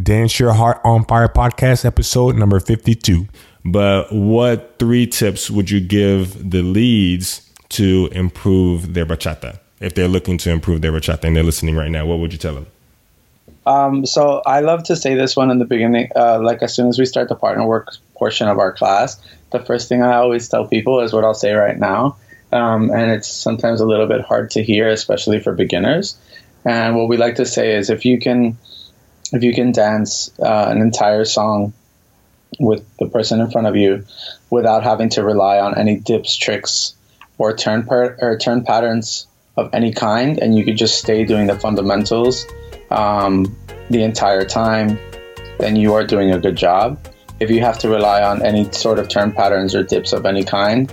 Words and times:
Dance 0.00 0.40
Your 0.40 0.54
Heart 0.54 0.80
on 0.84 1.04
Fire 1.04 1.28
podcast 1.28 1.84
episode 1.84 2.36
number 2.36 2.58
52. 2.60 3.28
But 3.62 4.10
what 4.10 4.76
three 4.78 5.06
tips 5.06 5.50
would 5.50 5.70
you 5.70 5.80
give 5.80 6.50
the 6.50 6.62
leads 6.62 7.50
to 7.70 8.08
improve 8.12 8.94
their 8.94 9.04
bachata? 9.04 9.60
If 9.80 9.94
they're 9.94 10.08
looking 10.08 10.38
to 10.38 10.50
improve 10.50 10.80
their 10.80 10.92
bachata 10.92 11.24
and 11.24 11.36
they're 11.36 11.42
listening 11.42 11.76
right 11.76 11.90
now, 11.90 12.06
what 12.06 12.20
would 12.20 12.32
you 12.32 12.38
tell 12.38 12.54
them? 12.54 12.66
Um, 13.66 14.06
so 14.06 14.40
I 14.46 14.60
love 14.60 14.84
to 14.84 14.96
say 14.96 15.14
this 15.14 15.36
one 15.36 15.50
in 15.50 15.58
the 15.58 15.66
beginning, 15.66 16.08
uh, 16.16 16.40
like 16.40 16.62
as 16.62 16.74
soon 16.74 16.88
as 16.88 16.98
we 16.98 17.04
start 17.04 17.28
the 17.28 17.36
partner 17.36 17.66
work 17.66 17.94
portion 18.14 18.48
of 18.48 18.58
our 18.58 18.72
class, 18.72 19.20
the 19.50 19.60
first 19.60 19.90
thing 19.90 20.02
I 20.02 20.14
always 20.14 20.48
tell 20.48 20.66
people 20.66 21.00
is 21.00 21.12
what 21.12 21.22
I'll 21.22 21.34
say 21.34 21.52
right 21.52 21.78
now. 21.78 22.16
Um, 22.50 22.90
and 22.90 23.10
it's 23.10 23.28
sometimes 23.28 23.80
a 23.82 23.86
little 23.86 24.06
bit 24.06 24.22
hard 24.22 24.52
to 24.52 24.62
hear, 24.62 24.88
especially 24.88 25.38
for 25.38 25.52
beginners. 25.52 26.16
And 26.64 26.96
what 26.96 27.08
we 27.08 27.18
like 27.18 27.36
to 27.36 27.46
say 27.46 27.76
is 27.76 27.90
if 27.90 28.06
you 28.06 28.18
can, 28.18 28.56
if 29.32 29.42
you 29.42 29.54
can 29.54 29.72
dance 29.72 30.30
uh, 30.38 30.66
an 30.68 30.80
entire 30.80 31.24
song 31.24 31.72
with 32.58 32.84
the 32.98 33.08
person 33.08 33.40
in 33.40 33.50
front 33.50 33.66
of 33.66 33.76
you 33.76 34.04
without 34.50 34.82
having 34.82 35.08
to 35.10 35.24
rely 35.24 35.58
on 35.58 35.78
any 35.78 35.96
dips, 35.96 36.36
tricks, 36.36 36.94
or 37.38 37.56
turn 37.56 37.84
per- 37.84 38.16
or 38.20 38.38
turn 38.38 38.64
patterns 38.64 39.26
of 39.56 39.70
any 39.72 39.92
kind, 39.92 40.38
and 40.38 40.56
you 40.56 40.64
could 40.64 40.76
just 40.76 40.98
stay 40.98 41.24
doing 41.24 41.46
the 41.46 41.58
fundamentals 41.58 42.46
um, 42.90 43.56
the 43.90 44.02
entire 44.02 44.44
time, 44.44 44.98
then 45.58 45.76
you 45.76 45.94
are 45.94 46.06
doing 46.06 46.32
a 46.32 46.38
good 46.38 46.56
job. 46.56 46.98
If 47.40 47.50
you 47.50 47.60
have 47.60 47.78
to 47.80 47.88
rely 47.88 48.22
on 48.22 48.42
any 48.42 48.70
sort 48.72 48.98
of 48.98 49.08
turn 49.08 49.32
patterns 49.32 49.74
or 49.74 49.82
dips 49.82 50.12
of 50.12 50.24
any 50.26 50.44
kind 50.44 50.92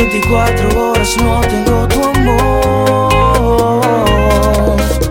Si 0.00 0.06
24 0.06 0.80
horas 0.80 1.16
no 1.18 1.40
tengo 1.42 1.86
tu 1.88 2.02
amor. 2.02 3.50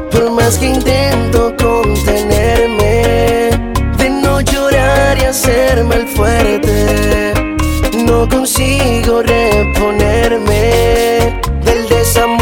Por 0.09 0.31
más 0.31 0.57
que 0.57 0.65
intento 0.65 1.55
contenerme, 1.57 3.51
de 3.97 4.09
no 4.09 4.41
llorar 4.41 5.15
y 5.19 5.25
hacerme 5.25 5.95
el 5.95 6.07
fuerte, 6.07 7.33
no 8.03 8.27
consigo 8.27 9.21
reponerme 9.21 10.63
del 11.63 11.87
desamor. 11.87 12.39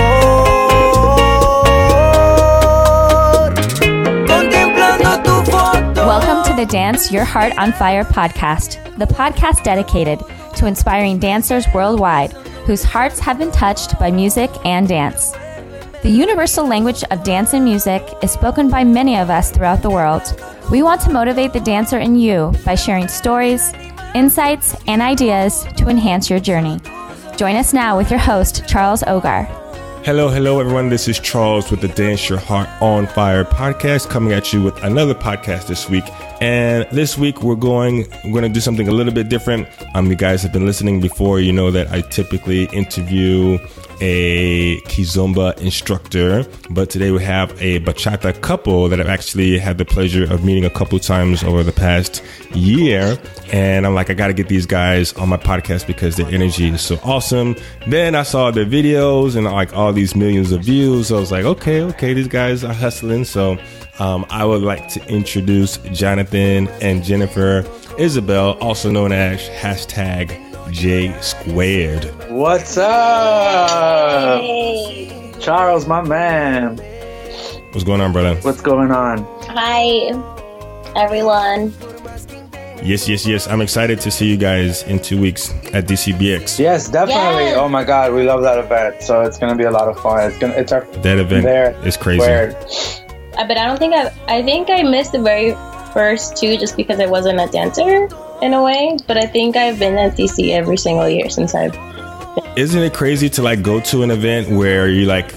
Contemplando 4.26 5.22
tu 5.22 5.52
foto. 5.52 6.08
Welcome 6.08 6.44
to 6.46 6.54
the 6.56 6.66
Dance 6.66 7.12
Your 7.12 7.26
Heart 7.26 7.58
on 7.58 7.74
Fire 7.74 8.06
podcast, 8.06 8.78
the 8.98 9.06
podcast 9.06 9.64
dedicated 9.66 10.22
to 10.58 10.68
inspiring 10.68 11.20
dancers 11.20 11.66
worldwide 11.74 12.34
whose 12.68 12.84
hearts 12.84 13.20
have 13.20 13.40
been 13.40 13.52
touched 13.52 13.98
by 14.00 14.12
music 14.12 14.52
and 14.66 14.88
dance. 14.88 15.32
The 16.04 16.10
universal 16.10 16.68
language 16.68 17.04
of 17.12 17.24
dance 17.24 17.54
and 17.54 17.64
music 17.64 18.04
is 18.22 18.32
spoken 18.32 18.70
by 18.70 18.84
many 18.84 19.18
of 19.18 19.30
us 19.30 19.52
throughout 19.52 19.82
the 19.82 19.90
world. 19.90 20.22
We 20.70 20.84
want 20.84 21.02
to 21.02 21.12
motivate 21.12 21.54
the 21.54 21.60
dancer 21.60 22.00
in 22.00 22.16
you 22.16 22.54
by 22.66 22.76
sharing 22.76 23.08
stories, 23.08 23.74
insights, 24.14 24.76
and 24.88 25.02
ideas 25.02 25.66
to 25.78 25.90
enhance 25.90 26.30
your 26.30 26.40
journey. 26.40 26.80
Join 27.38 27.56
us 27.56 27.74
now 27.74 27.98
with 27.98 28.10
your 28.10 28.20
host, 28.20 28.68
Charles 28.68 29.04
Ogar. 29.04 29.48
Hello, 30.04 30.30
hello, 30.30 30.60
everyone. 30.60 30.88
This 30.88 31.08
is 31.08 31.20
Charles 31.20 31.70
with 31.70 31.82
the 31.82 31.90
Dance 31.90 32.30
Your 32.30 32.40
Heart 32.40 32.70
on 32.82 33.08
Fire 33.08 33.44
podcast, 33.44 34.10
coming 34.10 34.32
at 34.32 34.54
you 34.54 34.62
with 34.62 34.82
another 34.84 35.14
podcast 35.14 35.68
this 35.68 35.90
week. 35.90 36.06
And 36.40 36.88
this 36.92 37.18
week 37.18 37.42
we're 37.42 37.56
going 37.56 38.08
we're 38.26 38.32
going 38.32 38.44
to 38.44 38.50
do 38.50 38.60
something 38.60 38.88
a 38.88 38.92
little 38.92 39.14
bit 39.14 39.30
different. 39.30 39.68
Um, 39.96 40.08
you 40.08 40.16
guys 40.16 40.44
have 40.44 40.54
been 40.54 40.66
listening 40.66 41.02
before. 41.02 41.40
You 41.40 41.52
know 41.52 41.72
that 41.72 41.92
I 41.92 42.02
typically 42.02 42.66
interview 42.66 43.58
a 44.00 44.80
kizomba 44.82 45.60
instructor, 45.60 46.46
but 46.70 46.90
today 46.90 47.10
we 47.10 47.24
have 47.24 47.52
a 47.62 47.80
bachata 47.80 48.40
couple 48.42 48.90
that 48.90 49.00
I've 49.00 49.08
actually 49.08 49.58
had 49.58 49.80
the 49.80 49.86
pleasure 49.86 50.32
of 50.32 50.46
meeting 50.46 50.66
a 50.66 50.70
couple 50.70 51.00
times 51.00 51.44
over 51.44 51.64
the 51.64 51.72
past 51.72 52.24
year. 52.54 53.18
And 53.52 53.88
I'm 53.88 53.96
like, 53.96 54.10
I 54.12 54.14
got 54.14 54.28
to 54.28 54.34
get 54.34 54.50
these 54.50 54.66
guys 54.66 55.14
on 55.14 55.30
my 55.30 55.38
podcast 55.38 55.88
because 55.88 56.16
their 56.16 56.28
energy 56.28 56.68
is 56.70 56.82
so 56.82 57.00
awesome. 57.04 57.56
Then 57.88 58.14
I 58.14 58.24
saw 58.24 58.52
their 58.52 58.66
videos 58.66 59.36
and 59.36 59.46
like 59.46 59.74
all 59.76 59.94
these 59.94 60.16
millions 60.16 60.52
of 60.52 60.62
views. 60.62 61.08
So 61.08 61.18
I 61.18 61.20
was 61.20 61.32
like, 61.32 61.46
okay, 61.46 61.82
okay, 61.82 62.14
these 62.14 62.28
guys 62.28 62.64
are 62.64 62.74
hustling. 62.74 63.26
So 63.26 63.58
um, 64.00 64.26
I 64.30 64.46
would 64.46 64.62
like 64.62 64.88
to 64.90 65.06
introduce 65.08 65.78
Jonathan 65.92 66.68
and 66.82 67.04
Jennifer 67.04 67.66
Isabel, 67.98 68.52
also 68.62 68.92
known 68.92 69.12
as 69.12 69.40
hashtag 69.50 70.44
J 70.72 71.20
squared. 71.22 72.06
What's 72.30 72.78
up, 72.78 74.42
hey. 74.42 75.34
Charles, 75.40 75.88
my 75.88 76.02
man? 76.02 76.78
What's 77.72 77.84
going 77.84 78.02
on, 78.02 78.12
brother? 78.12 78.36
What's 78.42 78.62
going 78.62 78.92
on? 78.92 79.20
Hi, 79.48 80.10
everyone. 80.96 81.74
Yes, 82.84 83.10
yes, 83.10 83.26
yes. 83.26 83.48
I'm 83.48 83.62
excited 83.62 84.00
to 84.02 84.12
see 84.12 84.30
you 84.30 84.38
guys 84.38 84.84
in 84.84 85.00
two 85.00 85.20
weeks 85.20 85.52
at 85.74 85.88
DCBX. 85.88 86.60
Yes, 86.60 86.88
definitely. 86.90 87.46
Yes. 87.46 87.58
Oh 87.58 87.68
my 87.68 87.84
God, 87.84 88.14
we 88.14 88.24
love 88.24 88.44
that 88.44 88.60
event. 88.60 89.02
So 89.02 89.22
it's 89.22 89.38
gonna 89.40 89.56
be 89.56 89.64
a 89.64 89.72
lot 89.72 89.88
of 89.88 90.00
fun. 90.02 90.30
It's 90.30 90.38
gonna. 90.38 90.54
It's 90.54 90.72
our 90.72 90.82
That 91.02 91.18
event 91.18 91.44
there. 91.44 91.72
is 91.86 91.98
crazy. 91.98 92.22
Squared. 92.22 92.56
Uh, 93.38 93.48
but 93.48 93.58
I 93.58 93.66
don't 93.68 93.78
think 93.78 93.94
I. 93.94 94.12
I 94.28 94.44
think 94.44 94.70
I 94.70 94.84
missed 94.84 95.12
the 95.12 95.22
very 95.22 95.54
first 95.94 96.38
two 96.38 96.58
just 96.58 96.76
because 96.76 97.00
I 97.00 97.06
wasn't 97.06 97.40
a 97.40 97.48
dancer 97.48 98.08
in 98.42 98.54
a 98.54 98.64
way. 98.64 98.98
But 99.08 99.18
I 99.18 99.26
think 99.26 99.56
I've 99.56 99.80
been 99.80 99.98
at 99.98 100.18
DC 100.18 100.50
every 100.52 100.78
single 100.78 101.08
year 101.08 101.30
since 101.30 101.56
I've. 101.56 101.76
Isn't 102.56 102.82
it 102.82 102.94
crazy 102.94 103.30
to 103.32 103.42
like 103.42 103.62
go 103.62 103.80
to 103.80 104.04
an 104.04 104.12
event 104.12 104.50
where 104.50 104.90
you're 104.90 105.08
like 105.08 105.32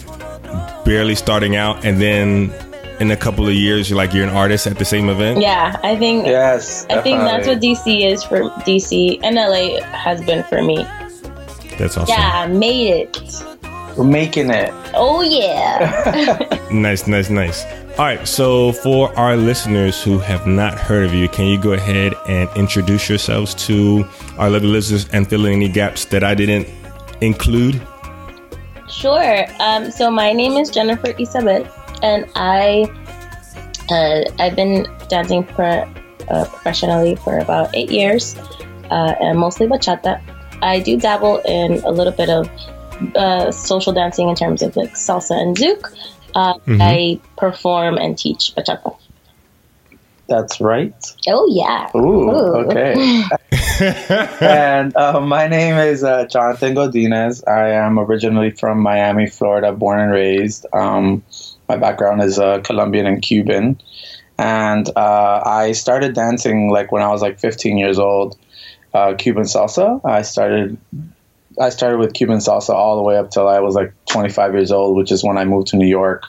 barely 0.84 1.14
starting 1.14 1.56
out 1.56 1.84
and 1.84 2.00
then 2.00 2.52
in 3.00 3.10
a 3.10 3.16
couple 3.16 3.46
of 3.46 3.54
years 3.54 3.88
you're 3.88 3.96
like 3.96 4.12
you're 4.12 4.24
an 4.24 4.34
artist 4.36 4.66
at 4.66 4.78
the 4.78 4.84
same 4.84 5.08
event? 5.08 5.40
Yeah, 5.40 5.78
I 5.82 5.96
think. 5.96 6.26
Yes. 6.26 6.86
I 6.90 7.00
think 7.00 7.20
that's 7.20 7.46
what. 7.46 7.60
DC 7.60 8.04
is 8.10 8.22
for 8.24 8.50
DC 8.66 9.20
and 9.22 9.36
LA 9.36 9.82
has 9.82 10.22
been 10.22 10.44
for 10.44 10.62
me. 10.62 10.84
That's 11.78 11.96
awesome. 11.96 12.08
Yeah, 12.08 12.32
I 12.34 12.46
made 12.46 13.08
it. 13.08 13.42
We're 13.96 14.04
making 14.04 14.50
it. 14.50 14.70
Oh 14.94 15.22
yeah. 15.22 16.56
Nice, 16.70 17.08
nice, 17.08 17.28
nice. 17.30 17.64
All 18.00 18.06
right, 18.06 18.26
so 18.26 18.72
for 18.72 19.14
our 19.14 19.36
listeners 19.36 20.02
who 20.02 20.18
have 20.20 20.46
not 20.46 20.72
heard 20.72 21.04
of 21.04 21.12
you, 21.12 21.28
can 21.28 21.44
you 21.48 21.60
go 21.60 21.74
ahead 21.74 22.14
and 22.26 22.48
introduce 22.56 23.10
yourselves 23.10 23.54
to 23.66 24.08
our 24.38 24.48
lovely 24.48 24.68
listeners 24.68 25.06
and 25.10 25.28
fill 25.28 25.44
in 25.44 25.52
any 25.52 25.68
gaps 25.68 26.06
that 26.06 26.24
I 26.24 26.34
didn't 26.34 26.66
include? 27.20 27.78
Sure. 28.88 29.44
Um, 29.58 29.90
so 29.90 30.10
my 30.10 30.32
name 30.32 30.52
is 30.52 30.70
Jennifer 30.70 31.10
Isabel, 31.18 31.68
and 32.02 32.24
I 32.36 32.88
uh, 33.90 34.22
I've 34.38 34.56
been 34.56 34.86
dancing 35.08 35.44
pro- 35.44 35.86
uh, 36.30 36.46
professionally 36.46 37.16
for 37.16 37.38
about 37.38 37.68
eight 37.76 37.90
years, 37.90 38.34
uh, 38.90 39.14
and 39.20 39.38
mostly 39.38 39.66
bachata. 39.66 40.22
I 40.62 40.80
do 40.80 40.96
dabble 40.96 41.42
in 41.44 41.84
a 41.84 41.90
little 41.90 42.14
bit 42.14 42.30
of 42.30 42.48
uh, 43.14 43.52
social 43.52 43.92
dancing 43.92 44.30
in 44.30 44.36
terms 44.36 44.62
of 44.62 44.74
like 44.74 44.94
salsa 44.94 45.38
and 45.38 45.54
zouk. 45.54 45.92
Uh, 46.34 46.58
I 46.68 47.20
perform 47.36 47.96
and 47.96 48.16
teach 48.16 48.54
bachata. 48.56 48.96
That's 50.30 50.60
right. 50.60 50.94
Oh 51.27 51.48
yeah. 51.50 51.91
Ooh. 51.97 52.30
Ooh. 52.30 52.54
Okay. 52.66 53.24
and 54.41 54.97
uh, 54.97 55.21
my 55.21 55.48
name 55.48 55.74
is 55.77 56.04
uh, 56.04 56.27
Jonathan 56.27 56.77
Godinez. 56.77 57.47
I 57.48 57.71
am 57.71 57.98
originally 57.98 58.50
from 58.50 58.78
Miami, 58.78 59.27
Florida, 59.27 59.72
born 59.72 59.98
and 59.98 60.12
raised. 60.12 60.66
Um, 60.72 61.24
my 61.68 61.77
background 61.77 62.22
is 62.22 62.38
uh, 62.38 62.60
Colombian 62.60 63.06
and 63.06 63.21
Cuban, 63.21 63.80
and 64.38 64.88
uh, 64.97 65.42
I 65.44 65.72
started 65.72 66.15
dancing 66.15 66.71
like 66.71 66.92
when 66.92 67.03
I 67.03 67.09
was 67.09 67.22
like 67.22 67.41
15 67.41 67.77
years 67.77 67.98
old. 67.98 68.38
Uh, 68.94 69.15
Cuban 69.15 69.44
salsa. 69.44 70.00
I 70.04 70.22
started. 70.22 70.78
I 71.60 71.68
started 71.68 71.98
with 71.98 72.15
Cuban 72.15 72.39
salsa 72.39 72.71
all 72.71 72.97
the 72.97 73.03
way 73.03 73.16
up 73.16 73.30
till 73.30 73.47
I 73.47 73.60
was 73.60 73.74
like 73.74 73.92
25 74.07 74.54
years 74.54 74.72
old, 74.72 74.97
which 74.97 75.12
is 75.12 75.22
when 75.22 75.36
I 75.36 75.45
moved 75.45 75.68
to 75.68 75.77
New 75.77 75.86
York. 75.86 76.24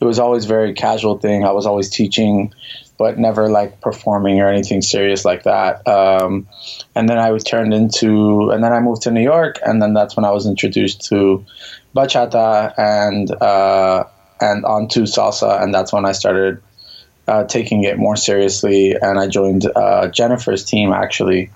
It 0.00 0.04
was 0.04 0.18
always 0.18 0.44
very 0.44 0.74
casual 0.74 1.18
thing. 1.18 1.44
I 1.44 1.52
was 1.52 1.66
always 1.66 1.88
teaching 1.88 2.52
but 2.96 3.18
never 3.18 3.48
like 3.48 3.80
performing 3.80 4.40
or 4.40 4.48
anything 4.48 4.82
serious 4.82 5.24
like 5.24 5.44
that. 5.44 5.86
Um, 5.86 6.46
and 6.94 7.08
then 7.08 7.18
I 7.18 7.30
was 7.30 7.42
turned 7.42 7.74
into, 7.74 8.50
and 8.50 8.62
then 8.62 8.72
I 8.72 8.80
moved 8.80 9.02
to 9.02 9.10
New 9.10 9.22
York, 9.22 9.58
and 9.64 9.82
then 9.82 9.94
that's 9.94 10.16
when 10.16 10.24
I 10.24 10.30
was 10.30 10.46
introduced 10.46 11.06
to 11.06 11.44
bachata 11.94 12.72
and 12.78 13.30
uh, 13.30 14.04
and 14.40 14.64
onto 14.64 15.02
salsa, 15.02 15.62
and 15.62 15.74
that's 15.74 15.92
when 15.92 16.04
I 16.04 16.12
started 16.12 16.62
uh, 17.26 17.44
taking 17.44 17.84
it 17.84 17.98
more 17.98 18.16
seriously, 18.16 18.92
and 18.92 19.18
I 19.18 19.26
joined 19.28 19.66
uh, 19.74 20.08
Jennifer's 20.08 20.64
team 20.64 20.92
actually. 20.92 21.50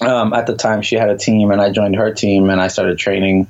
Um, 0.00 0.32
at 0.32 0.46
the 0.46 0.54
time, 0.56 0.82
she 0.82 0.96
had 0.96 1.10
a 1.10 1.16
team, 1.16 1.50
and 1.50 1.60
I 1.60 1.70
joined 1.70 1.96
her 1.96 2.12
team, 2.12 2.50
and 2.50 2.60
I 2.60 2.68
started 2.68 2.98
training. 2.98 3.48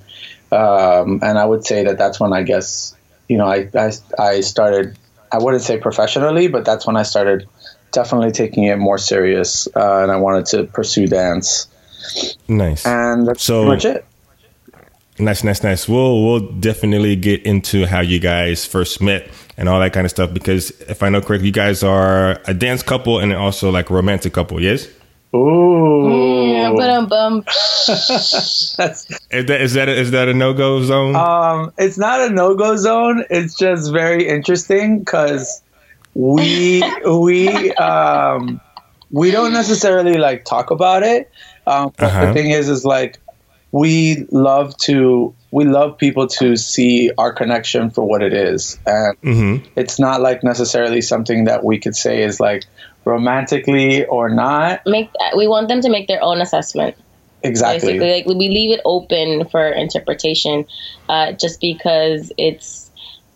Um, 0.51 1.21
and 1.23 1.39
I 1.39 1.45
would 1.45 1.67
say 1.67 1.85
that 1.85 1.99
that's 1.99 2.19
when 2.19 2.33
I 2.33 2.43
guess 2.43 2.97
you 3.29 3.37
know 3.37 3.47
I, 3.47 3.69
I 3.75 3.93
I 4.19 4.41
started. 4.41 4.97
I 5.31 5.39
wouldn't 5.39 5.63
say 5.63 5.77
professionally, 5.79 6.49
but 6.49 6.65
that's 6.65 6.87
when 6.87 6.97
I 6.97 7.03
started 7.03 7.47
definitely 7.93 8.31
taking 8.33 8.65
it 8.65 8.77
more 8.79 8.97
serious, 8.99 9.69
uh, 9.77 10.01
and 10.03 10.11
I 10.11 10.17
wanted 10.17 10.47
to 10.47 10.65
pursue 10.65 11.07
dance. 11.07 11.67
Nice. 12.49 12.87
And 12.87 13.27
that's 13.29 13.43
So- 13.43 13.67
pretty 13.67 13.89
much 13.89 13.97
it. 13.97 14.05
Nice, 15.21 15.43
nice, 15.43 15.65
nice. 15.65 15.89
We'll 15.89 16.25
we'll 16.25 16.41
definitely 16.61 17.17
get 17.17 17.43
into 17.43 17.87
how 17.87 18.01
you 18.01 18.21
guys 18.21 18.65
first 18.65 19.03
met 19.03 19.29
and 19.57 19.69
all 19.69 19.81
that 19.81 19.93
kind 19.93 20.05
of 20.05 20.13
stuff 20.13 20.33
because 20.33 20.71
if 20.83 21.03
I 21.03 21.09
know 21.09 21.21
correctly, 21.21 21.49
you 21.49 21.53
guys 21.53 21.83
are 21.83 22.41
a 22.47 22.55
dance 22.55 22.85
couple 22.85 23.19
and 23.19 23.33
also 23.35 23.69
like 23.73 23.91
a 23.91 23.95
romantic 23.95 24.33
couple. 24.33 24.63
Yes, 24.63 24.87
Ooh, 25.35 26.53
Yeah, 26.53 26.73
but 26.75 26.91
um, 26.91 27.07
bum. 27.09 27.43
that's 27.47 29.07
is 29.31 29.47
that 29.47 29.61
is 29.61 29.75
that 29.75 29.89
a, 29.89 30.01
is 30.01 30.11
that 30.13 30.29
a 30.29 30.35
no 30.35 30.55
go 30.55 30.83
zone? 30.83 31.15
Um, 31.17 31.73
it's 31.77 31.99
not 31.99 32.21
a 32.21 32.31
no 32.31 32.55
go 32.55 32.77
zone. 32.77 33.25
It's 33.31 33.55
just 33.55 33.93
very 33.93 34.27
interesting 34.27 35.01
because 35.01 35.63
we 36.15 36.83
we 37.07 37.73
um, 37.75 38.61
we 39.11 39.31
don't 39.31 39.53
necessarily 39.53 40.17
like 40.17 40.45
talk 40.45 40.71
about 40.71 41.03
it. 41.03 41.31
Um, 41.67 41.93
but 41.99 42.07
Uh-huh. 42.07 42.27
The 42.27 42.33
thing 42.33 42.51
is, 42.51 42.69
is 42.69 42.85
like 42.85 43.19
we 43.73 44.27
love 44.33 44.77
to 44.79 45.35
we 45.51 45.65
love 45.65 45.99
people 45.99 46.27
to 46.27 46.57
see 46.57 47.11
our 47.19 47.33
connection 47.33 47.91
for 47.91 48.05
what 48.05 48.23
it 48.23 48.33
is, 48.33 48.79
and 48.87 49.17
hmm 49.23 49.57
it's 49.77 49.99
not 50.01 50.21
like 50.21 50.43
necessarily 50.43 51.01
something 51.01 51.45
that 51.45 51.65
we 51.65 51.79
could 51.79 51.95
say 51.95 52.23
is 52.23 52.41
like 52.41 52.65
romantically 53.09 54.05
or 54.07 54.29
not 54.29 54.81
make 54.87 55.11
we 55.37 55.49
want 55.49 55.69
them 55.69 55.81
to 55.81 55.89
make 55.91 56.07
their 56.09 56.23
own 56.23 56.41
assessment. 56.41 56.95
exactly. 57.43 57.99
Basically, 57.99 58.13
like 58.13 58.27
we 58.27 58.49
leave 58.49 58.73
it 58.77 58.81
open 58.85 59.49
for 59.49 59.65
interpretation, 59.69 60.67
uh, 61.09 61.33
just 61.33 61.61
because 61.61 62.33
it's. 62.37 62.85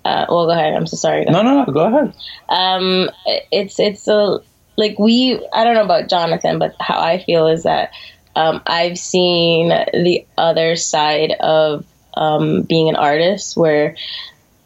Uh, 0.04 0.26
well, 0.28 0.46
go 0.46 0.50
ahead. 0.52 0.74
I'm 0.74 0.86
so 0.86 0.96
sorry. 0.96 1.24
No, 1.26 1.42
no, 1.42 1.62
no. 1.64 1.72
Go 1.72 1.86
ahead. 1.86 2.12
um 2.48 3.08
it's 3.52 3.78
it's 3.78 4.08
a 4.08 4.40
like 4.76 4.98
we 4.98 5.38
i 5.52 5.62
don't 5.64 5.74
know 5.74 5.84
about 5.84 6.08
jonathan 6.10 6.58
but 6.58 6.74
how 6.80 6.98
i 6.98 7.22
feel 7.22 7.46
is 7.46 7.62
that 7.62 7.92
um 8.34 8.60
i've 8.66 8.98
seen 8.98 9.68
the 9.68 10.26
other 10.36 10.74
side 10.76 11.32
of 11.40 11.84
um 12.14 12.62
being 12.62 12.88
an 12.88 12.96
artist 12.96 13.56
where 13.56 13.94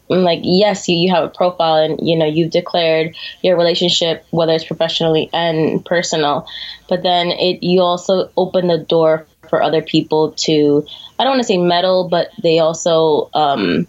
mm, 0.09 0.23
like 0.23 0.39
yes 0.43 0.87
you, 0.87 0.97
you 0.97 1.13
have 1.13 1.23
a 1.23 1.29
profile 1.29 1.75
and 1.75 2.07
you 2.07 2.17
know 2.17 2.25
you've 2.25 2.51
declared 2.51 3.15
your 3.41 3.57
relationship 3.57 4.25
whether 4.31 4.53
it's 4.53 4.65
professionally 4.65 5.29
and 5.33 5.85
personal. 5.85 6.47
But 6.89 7.03
then 7.03 7.27
it 7.27 7.63
you 7.63 7.81
also 7.81 8.31
open 8.37 8.67
the 8.67 8.77
door 8.77 9.25
for 9.49 9.63
other 9.63 9.81
people 9.81 10.31
to 10.31 10.85
i 11.17 11.23
don't 11.23 11.31
want 11.31 11.41
to 11.41 11.47
say 11.47 11.57
meddle 11.57 12.09
but 12.09 12.29
they 12.41 12.59
also 12.59 13.29
um 13.33 13.87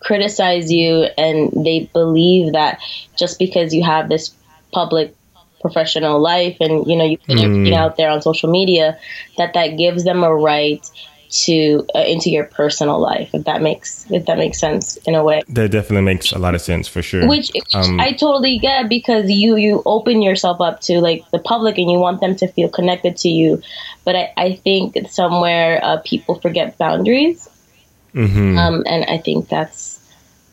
criticize 0.00 0.70
you 0.70 1.06
and 1.18 1.50
they 1.64 1.90
believe 1.92 2.52
that 2.52 2.80
just 3.16 3.38
because 3.38 3.74
you 3.74 3.82
have 3.82 4.08
this 4.08 4.34
public 4.72 5.14
professional 5.60 6.20
life 6.20 6.58
and 6.60 6.86
you 6.86 6.96
know 6.96 7.04
you 7.04 7.18
put 7.18 7.38
everything 7.38 7.74
out 7.74 7.96
there 7.96 8.10
on 8.10 8.22
social 8.22 8.50
media 8.50 8.98
that 9.36 9.54
that 9.54 9.76
gives 9.76 10.04
them 10.04 10.22
a 10.22 10.32
right 10.32 10.88
to 11.30 11.86
uh, 11.94 12.00
into 12.00 12.30
your 12.30 12.44
personal 12.44 12.98
life 12.98 13.30
if 13.34 13.44
that 13.44 13.62
makes 13.62 14.10
if 14.10 14.26
that 14.26 14.38
makes 14.38 14.58
sense 14.58 14.96
in 15.08 15.14
a 15.14 15.22
way 15.22 15.42
That 15.48 15.70
definitely 15.70 16.04
makes 16.04 16.32
a 16.32 16.38
lot 16.38 16.54
of 16.54 16.60
sense 16.60 16.88
for 16.88 17.02
sure. 17.02 17.28
which 17.28 17.50
Um, 17.74 18.00
I 18.00 18.12
totally 18.12 18.58
get 18.58 18.88
because 18.88 19.30
you 19.30 19.56
you 19.56 19.82
open 19.86 20.22
yourself 20.22 20.60
up 20.60 20.80
to 20.82 21.00
like 21.00 21.28
the 21.30 21.38
public 21.38 21.78
and 21.78 21.90
you 21.90 21.98
want 21.98 22.20
them 22.20 22.36
to 22.36 22.48
feel 22.48 22.68
connected 22.68 23.16
to 23.18 23.28
you, 23.28 23.62
but 24.04 24.16
I, 24.16 24.32
I 24.36 24.54
think 24.56 24.96
somewhere 25.10 25.80
uh, 25.82 25.98
people 26.04 26.40
forget 26.40 26.78
boundaries, 26.78 27.48
mhm. 28.14 28.56
um, 28.58 28.82
and 28.86 29.04
I 29.04 29.18
think 29.18 29.48
that's 29.48 30.00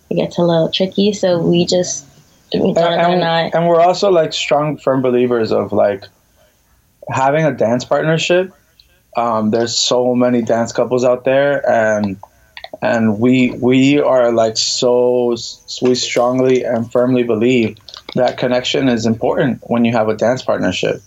it 0.10 0.16
gets 0.16 0.38
a 0.38 0.44
little 0.44 0.70
tricky. 0.70 1.14
So 1.14 1.40
we 1.40 1.66
just 1.66 2.06
I 2.54 2.58
mean, 2.58 2.68
and, 2.68 2.76
Jonathan 2.78 3.00
and, 3.00 3.14
and 3.14 3.24
I 3.24 3.52
and 3.54 3.68
we're 3.68 3.82
also 3.82 4.12
like 4.12 4.34
strong 4.34 4.78
firm 4.78 5.02
believers 5.02 5.52
of 5.52 5.72
like 5.72 6.06
having 7.10 7.46
a 7.46 7.52
dance 7.52 7.84
partnership 7.84 8.54
um, 9.16 9.52
there's 9.52 9.78
so 9.78 10.16
many 10.16 10.42
dance 10.42 10.72
couples 10.72 11.04
out 11.04 11.24
there 11.24 11.68
and 11.70 12.18
and 12.82 13.20
we 13.20 13.52
we 13.52 14.00
are 14.00 14.32
like 14.32 14.58
so 14.58 15.36
we 15.82 15.96
strongly 15.96 16.64
and 16.64 16.92
firmly 16.92 17.24
believe 17.24 17.78
that 18.16 18.38
connection 18.38 18.90
is 18.90 19.06
important 19.06 19.62
when 19.64 19.86
you 19.86 19.92
have 19.92 20.10
a 20.10 20.16
dance 20.16 20.42
partnership. 20.42 21.02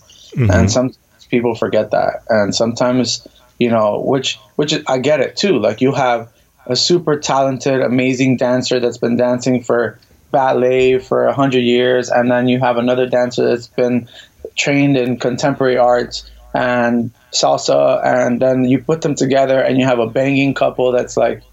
And 0.51 0.71
some 0.71 0.93
people 1.29 1.55
forget 1.55 1.91
that. 1.91 2.23
And 2.29 2.53
sometimes 2.53 3.27
you 3.59 3.69
know 3.69 4.01
which 4.01 4.37
which 4.55 4.73
i 4.87 4.97
get 4.97 5.19
it 5.19 5.35
too. 5.35 5.59
Like 5.59 5.81
you 5.81 5.93
have 5.93 6.31
a 6.65 6.75
super 6.75 7.19
talented 7.19 7.81
amazing 7.81 8.37
dancer 8.37 8.79
that's 8.79 8.97
been 8.97 9.15
dancing 9.15 9.63
for 9.63 9.99
ballet 10.31 10.99
for 10.99 11.25
a 11.25 11.33
hundred 11.33 11.61
years 11.61 12.09
and 12.09 12.29
then 12.29 12.49
you 12.49 12.59
have 12.59 12.75
another 12.75 13.07
dancer 13.07 13.47
that's 13.47 13.67
been 13.67 14.09
trained 14.57 14.97
in 14.97 15.17
contemporary 15.17 15.77
arts 15.77 16.29
and 16.53 17.11
salsa 17.31 18.03
and 18.05 18.41
then 18.41 18.63
you 18.65 18.79
put 18.79 19.01
them 19.01 19.15
together 19.15 19.59
and 19.59 19.77
you 19.77 19.85
have 19.85 19.99
a 19.99 20.07
banging 20.07 20.53
couple 20.53 20.91
that's 20.91 21.17
like 21.17 21.43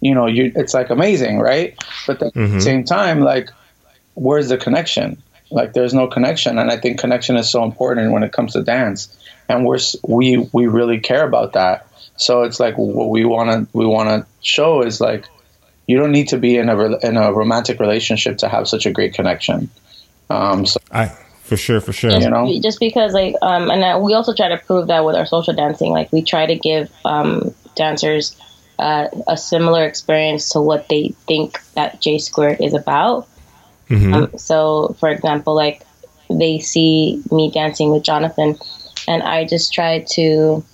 you 0.00 0.14
know 0.14 0.26
you 0.26 0.52
it's 0.54 0.74
like 0.74 0.90
amazing 0.90 1.38
right? 1.38 1.74
But 2.06 2.20
then 2.20 2.28
at 2.34 2.50
the 2.50 2.60
same 2.60 2.84
time 2.84 3.20
like 3.20 3.50
where's 4.14 4.48
the 4.48 4.58
connection? 4.58 5.22
Like 5.50 5.72
there's 5.72 5.94
no 5.94 6.06
connection 6.06 6.58
and 6.58 6.70
i 6.70 6.76
think 6.76 6.98
connection 6.98 7.36
is 7.36 7.50
so 7.50 7.62
important 7.62 8.12
when 8.12 8.22
it 8.22 8.32
comes 8.32 8.52
to 8.54 8.62
dance. 8.62 9.16
And 9.48 9.66
we're 9.66 9.78
we 10.06 10.48
we 10.52 10.66
really 10.66 11.00
care 11.00 11.26
about 11.26 11.54
that. 11.54 11.86
So 12.16 12.42
it's 12.42 12.60
like 12.60 12.76
what 12.76 13.10
we 13.10 13.24
want 13.24 13.50
to 13.50 13.76
we 13.76 13.86
want 13.86 14.08
to 14.08 14.26
show 14.40 14.82
is 14.82 15.00
like 15.00 15.26
you 15.86 15.98
don't 15.98 16.12
need 16.12 16.28
to 16.28 16.38
be 16.38 16.56
in 16.56 16.68
a 16.68 16.98
in 16.98 17.16
a 17.16 17.32
romantic 17.32 17.80
relationship 17.80 18.38
to 18.38 18.48
have 18.48 18.68
such 18.68 18.86
a 18.86 18.92
great 18.92 19.14
connection. 19.14 19.68
Um 20.30 20.64
so 20.64 20.78
I 20.90 21.12
for 21.42 21.56
sure, 21.56 21.80
for 21.80 21.92
sure. 21.92 22.10
You 22.10 22.30
know? 22.30 22.60
just 22.62 22.78
because 22.78 23.12
like 23.12 23.34
um 23.42 23.70
and 23.70 23.82
uh, 23.82 24.00
we 24.02 24.14
also 24.14 24.32
try 24.32 24.48
to 24.48 24.58
prove 24.58 24.86
that 24.86 25.04
with 25.04 25.16
our 25.16 25.26
social 25.26 25.54
dancing 25.54 25.90
like 25.90 26.10
we 26.12 26.22
try 26.22 26.46
to 26.46 26.56
give 26.56 26.90
um 27.04 27.54
dancers 27.74 28.36
uh, 28.78 29.08
a 29.28 29.36
similar 29.36 29.84
experience 29.84 30.50
to 30.50 30.60
what 30.60 30.88
they 30.88 31.14
think 31.26 31.60
that 31.74 32.00
j 32.00 32.18
squared 32.18 32.60
is 32.60 32.74
about 32.74 33.28
um, 34.14 34.30
so 34.38 34.96
for 34.98 35.08
example 35.08 35.54
like 35.54 35.82
they 36.30 36.58
see 36.58 37.22
me 37.30 37.50
dancing 37.50 37.90
with 37.90 38.02
jonathan 38.02 38.56
and 39.06 39.22
i 39.22 39.44
just 39.44 39.74
try 39.74 40.00
to 40.08 40.64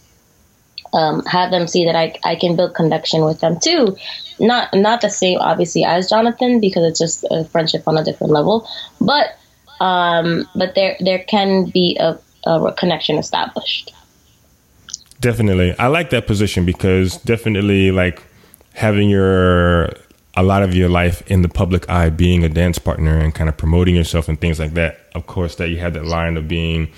um, 0.94 1.22
have 1.26 1.50
them 1.50 1.66
see 1.66 1.84
that 1.84 1.94
I, 1.94 2.14
I 2.24 2.36
can 2.36 2.56
build 2.56 2.74
connection 2.74 3.22
with 3.24 3.40
them 3.40 3.58
too 3.60 3.96
not 4.38 4.72
not 4.72 5.00
the 5.00 5.10
same 5.10 5.38
obviously 5.38 5.84
as 5.84 6.08
jonathan 6.08 6.60
because 6.60 6.84
it's 6.84 6.98
just 6.98 7.24
a 7.30 7.44
friendship 7.44 7.82
on 7.86 7.98
a 7.98 8.04
different 8.04 8.32
level 8.32 8.66
but 9.00 9.36
um, 9.80 10.48
but 10.54 10.74
there 10.74 10.96
there 11.00 11.20
can 11.20 11.66
be 11.66 11.96
a, 12.00 12.18
a 12.46 12.72
connection 12.72 13.18
established. 13.18 13.92
Definitely. 15.20 15.76
I 15.78 15.88
like 15.88 16.10
that 16.10 16.26
position 16.26 16.64
because 16.64 17.16
definitely 17.18 17.90
like 17.90 18.22
having 18.74 19.08
your 19.08 19.90
a 20.36 20.42
lot 20.42 20.62
of 20.62 20.72
your 20.72 20.88
life 20.88 21.28
in 21.28 21.42
the 21.42 21.48
public 21.48 21.88
eye 21.90 22.10
being 22.10 22.44
a 22.44 22.48
dance 22.48 22.78
partner 22.78 23.18
and 23.18 23.34
kind 23.34 23.48
of 23.48 23.56
promoting 23.56 23.96
yourself 23.96 24.28
and 24.28 24.40
things 24.40 24.60
like 24.60 24.74
that. 24.74 25.00
Of 25.14 25.26
course 25.26 25.56
that 25.56 25.70
you 25.70 25.78
have 25.78 25.94
that 25.94 26.04
line 26.04 26.36
of 26.36 26.46
being 26.46 26.88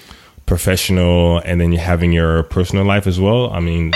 professional 0.44 1.38
and 1.46 1.58
then 1.60 1.72
you 1.72 1.78
having 1.78 2.12
your 2.12 2.42
personal 2.42 2.84
life 2.84 3.06
as 3.06 3.18
well. 3.18 3.50
I 3.50 3.60
mean, 3.60 3.92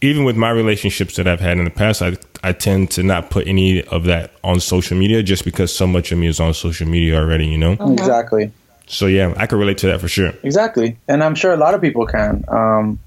even 0.00 0.24
with 0.24 0.36
my 0.36 0.50
relationships 0.50 1.16
that 1.16 1.26
I've 1.28 1.40
had 1.40 1.58
in 1.58 1.64
the 1.64 1.70
past, 1.70 2.02
I 2.02 2.16
I 2.42 2.52
tend 2.52 2.90
to 2.92 3.02
not 3.02 3.30
put 3.30 3.46
any 3.46 3.82
of 3.84 4.04
that 4.04 4.30
on 4.44 4.60
social 4.60 4.96
media 4.96 5.22
just 5.22 5.44
because 5.44 5.74
so 5.74 5.86
much 5.86 6.12
of 6.12 6.18
me 6.18 6.26
is 6.28 6.38
on 6.40 6.54
social 6.54 6.86
media 6.88 7.16
already, 7.16 7.46
you 7.46 7.58
know? 7.58 7.72
exactly 7.92 8.52
So 8.86 9.06
yeah, 9.06 9.34
I 9.36 9.46
can 9.46 9.58
relate 9.58 9.78
to 9.78 9.86
that 9.88 10.00
for 10.00 10.08
sure. 10.08 10.32
exactly 10.44 10.96
and 11.08 11.24
i'm 11.24 11.34
sure 11.34 11.52
a 11.52 11.56
lot 11.56 11.74
of 11.74 11.80
people 11.80 12.06
can 12.06 12.44
um 12.48 12.98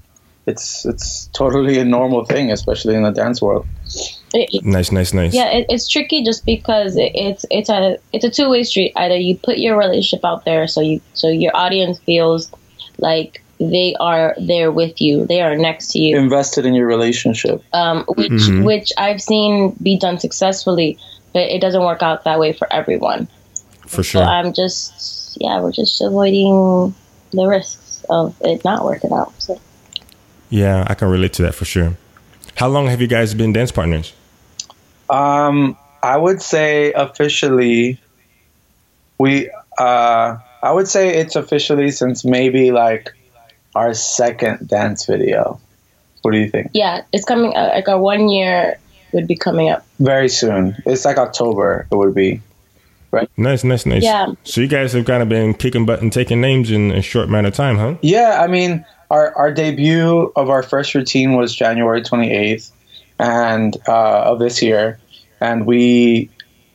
it's 0.46 0.84
it's 0.84 1.26
totally 1.32 1.78
a 1.78 1.84
normal 1.84 2.24
thing 2.24 2.50
especially 2.50 2.94
in 2.94 3.02
the 3.02 3.12
dance 3.12 3.40
world 3.40 3.66
It- 4.34 4.64
Nice, 4.64 4.92
nice, 4.92 5.12
nice. 5.12 5.34
yeah, 5.34 5.48
it, 5.56 5.66
it's 5.68 5.88
tricky 5.88 6.22
just 6.24 6.44
because 6.44 6.96
it, 6.96 7.12
it's 7.14 7.44
it's 7.50 7.68
a 7.70 7.96
it's 8.12 8.24
a 8.24 8.30
two 8.30 8.48
way 8.50 8.62
street. 8.64 8.92
Either 8.96 9.16
you 9.16 9.36
put 9.36 9.58
your 9.58 9.76
relationship 9.76 10.24
out 10.24 10.44
there, 10.44 10.68
so 10.68 10.80
you 10.80 11.00
so 11.14 11.26
your 11.28 11.54
audience 11.56 11.98
feels 12.00 12.50
like 12.98 13.42
they 13.60 13.94
are 14.00 14.34
there 14.40 14.72
with 14.72 15.00
you, 15.00 15.26
they 15.26 15.42
are 15.42 15.54
next 15.56 15.92
to 15.92 15.98
you, 15.98 16.16
invested 16.16 16.64
in 16.64 16.74
your 16.74 16.86
relationship 16.86 17.62
um, 17.74 18.04
which 18.08 18.48
which 18.64 18.92
I've 18.96 19.22
seen 19.22 19.76
be 19.82 19.98
done 19.98 20.18
successfully, 20.18 20.98
but 21.32 21.42
it 21.42 21.60
doesn't 21.60 21.82
work 21.82 22.02
out 22.02 22.24
that 22.24 22.40
way 22.40 22.52
for 22.52 22.66
everyone. 22.72 23.28
For 23.86 24.02
So 24.02 24.02
sure. 24.02 24.22
I'm 24.22 24.52
just 24.52 25.38
yeah, 25.40 25.60
we're 25.60 25.72
just 25.72 26.00
avoiding 26.00 26.94
the 27.32 27.46
risks 27.46 28.04
of 28.08 28.34
it 28.40 28.64
not 28.64 28.84
working 28.84 29.12
out. 29.12 29.32
So. 29.40 29.60
Yeah, 30.48 30.84
I 30.88 30.94
can 30.94 31.08
relate 31.08 31.32
to 31.34 31.42
that 31.42 31.54
for 31.54 31.64
sure. 31.64 31.96
How 32.56 32.68
long 32.68 32.88
have 32.88 33.00
you 33.00 33.06
guys 33.06 33.34
been 33.34 33.52
dance 33.52 33.70
partners? 33.70 34.12
Um, 35.08 35.76
I 36.02 36.16
would 36.16 36.42
say 36.42 36.92
officially 36.92 38.00
we 39.18 39.50
uh, 39.78 40.36
I 40.62 40.72
would 40.72 40.88
say 40.88 41.16
it's 41.16 41.36
officially 41.36 41.90
since 41.90 42.24
maybe 42.24 42.70
like 42.70 43.12
our 43.74 43.94
second 43.94 44.68
dance 44.68 45.06
video. 45.06 45.60
What 46.22 46.32
do 46.32 46.38
you 46.38 46.50
think? 46.50 46.70
Yeah, 46.74 47.02
it's 47.12 47.24
coming. 47.24 47.56
Uh, 47.56 47.70
like 47.74 47.88
our 47.88 47.98
one 47.98 48.28
year 48.28 48.78
would 49.12 49.26
be 49.26 49.36
coming 49.36 49.70
up. 49.70 49.86
Very 49.98 50.28
soon. 50.28 50.76
It's 50.86 51.04
like 51.04 51.18
October. 51.18 51.86
It 51.90 51.94
would 51.94 52.14
be. 52.14 52.42
Right. 53.10 53.28
Nice, 53.36 53.64
nice, 53.64 53.86
nice. 53.86 54.04
Yeah. 54.04 54.34
So 54.44 54.60
you 54.60 54.68
guys 54.68 54.92
have 54.92 55.04
kind 55.04 55.22
of 55.22 55.28
been 55.28 55.54
kicking 55.54 55.84
butt 55.84 56.00
and 56.00 56.12
taking 56.12 56.40
names 56.40 56.70
in 56.70 56.92
a 56.92 57.02
short 57.02 57.28
amount 57.28 57.48
of 57.48 57.54
time, 57.54 57.76
huh? 57.76 57.96
Yeah, 58.02 58.40
I 58.40 58.46
mean, 58.46 58.84
our 59.10 59.34
our 59.34 59.52
debut 59.52 60.32
of 60.36 60.48
our 60.48 60.62
first 60.62 60.94
routine 60.94 61.32
was 61.32 61.54
January 61.54 62.02
twenty 62.02 62.30
eighth, 62.30 62.70
and 63.18 63.76
uh, 63.88 64.22
of 64.22 64.38
this 64.38 64.62
year, 64.62 65.00
and 65.40 65.66
we 65.66 66.30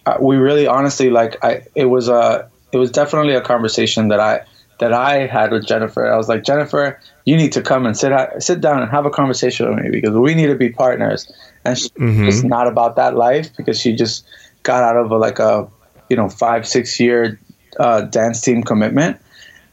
uh, 0.05 0.17
we 0.19 0.35
really 0.35 0.67
honestly 0.67 1.09
like 1.09 1.41
I 1.43 1.67
it 1.73 1.85
was 1.85 2.09
a 2.09 2.49
it 2.73 2.77
was 2.77 2.91
definitely 2.91 3.35
a 3.35 3.41
conversation 3.41 4.09
that 4.09 4.19
I 4.19 4.41
that 4.79 4.91
I 4.93 5.25
had 5.27 5.51
with 5.51 5.65
Jennifer. 5.65 6.05
I 6.11 6.17
was 6.17 6.27
like, 6.27 6.43
Jennifer, 6.43 6.99
you 7.23 7.37
need 7.37 7.53
to 7.53 7.61
come 7.61 7.85
and 7.85 7.97
sit 7.97 8.11
sit 8.39 8.61
down 8.61 8.81
and 8.81 8.91
have 8.91 9.05
a 9.05 9.09
conversation 9.09 9.69
with 9.69 9.83
me 9.83 9.89
because 9.89 10.11
we 10.15 10.35
need 10.35 10.47
to 10.47 10.55
be 10.55 10.69
partners. 10.69 11.31
And 11.63 11.77
she's 11.77 11.89
Mhm. 11.91 12.25
just 12.25 12.43
not 12.43 12.67
about 12.67 12.97
that 12.97 13.15
life 13.15 13.55
because 13.55 13.79
she 13.79 13.95
just 13.95 14.25
got 14.63 14.83
out 14.83 14.97
of 14.97 15.11
a, 15.11 15.17
like 15.17 15.39
a 15.39 15.67
you 16.09 16.17
know 16.17 16.29
five 16.29 16.67
six 16.67 16.99
year 16.99 17.39
uh, 17.79 18.01
dance 18.01 18.41
team 18.41 18.63
commitment, 18.63 19.17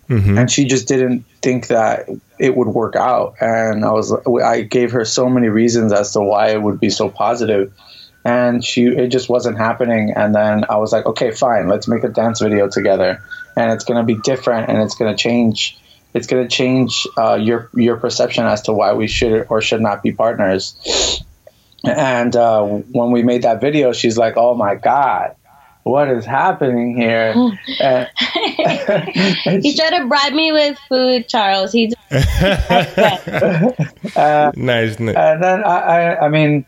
Mm-hmm. 0.09 0.37
and 0.39 0.51
she 0.51 0.65
just 0.67 0.89
didn't 0.89 1.25
think 1.43 1.69
that 1.69 2.09
it 2.39 2.57
would 2.57 2.69
work 2.69 2.97
out. 2.97 3.35
And 3.41 3.85
I 3.85 3.93
was 3.93 4.13
I 4.43 4.63
gave 4.63 4.93
her 4.93 5.05
so 5.05 5.29
many 5.29 5.49
reasons 5.49 5.93
as 5.93 6.13
to 6.13 6.21
why 6.21 6.49
it 6.51 6.61
would 6.63 6.81
be 6.81 6.91
so 6.91 7.09
positive. 7.09 7.73
And 8.25 8.65
she, 8.65 8.87
it 8.87 9.09
just 9.09 9.29
wasn't 9.29 9.59
happening. 9.59 10.13
And 10.15 10.35
then 10.35 10.65
I 10.69 10.77
was 10.77 10.93
like, 10.93 11.07
okay, 11.07 11.33
fine, 11.33 11.69
let's 11.69 11.89
make 11.89 12.05
a 12.05 12.09
dance 12.09 12.41
video 12.41 12.69
together 12.69 13.21
and 13.57 13.73
it's 13.73 13.85
going 13.85 13.99
to 13.99 14.05
be 14.05 14.21
different 14.23 14.69
and 14.71 14.79
it's 14.79 14.95
going 14.95 15.15
to 15.15 15.21
change 15.21 15.79
it's 16.15 16.27
going 16.27 16.47
to 16.47 16.49
change 16.49 17.07
uh, 17.19 17.35
your 17.35 17.71
your 17.75 17.97
perception 17.97 18.45
as 18.45 18.63
to 18.63 18.73
why 18.73 18.93
we 18.93 19.07
should 19.07 19.47
or 19.49 19.61
should 19.61 19.81
not 19.81 20.03
be 20.03 20.13
partners 20.13 21.23
and 21.85 22.37
uh, 22.37 22.63
when 22.65 23.11
we 23.11 23.23
made 23.23 23.43
that 23.43 23.61
video 23.61 23.93
she's 23.93 24.17
like 24.17 24.35
oh 24.37 24.55
my 24.55 24.75
god 24.75 25.35
what 25.85 26.09
is 26.09 26.25
happening 26.25 26.97
here 26.97 27.35
and, 27.81 27.81
and 29.45 29.63
He 29.65 29.77
tried 29.77 29.99
to 29.99 30.07
bribe 30.07 30.33
me 30.33 30.53
with 30.53 30.79
food, 30.89 31.29
Charles. 31.29 31.73
He 31.73 31.93
uh, 34.17 34.53
Nice. 34.55 35.01
nice. 35.01 35.17
and 35.17 35.43
then 35.43 35.65
I, 35.65 35.79
I, 35.81 36.27
I 36.27 36.29
mean, 36.29 36.65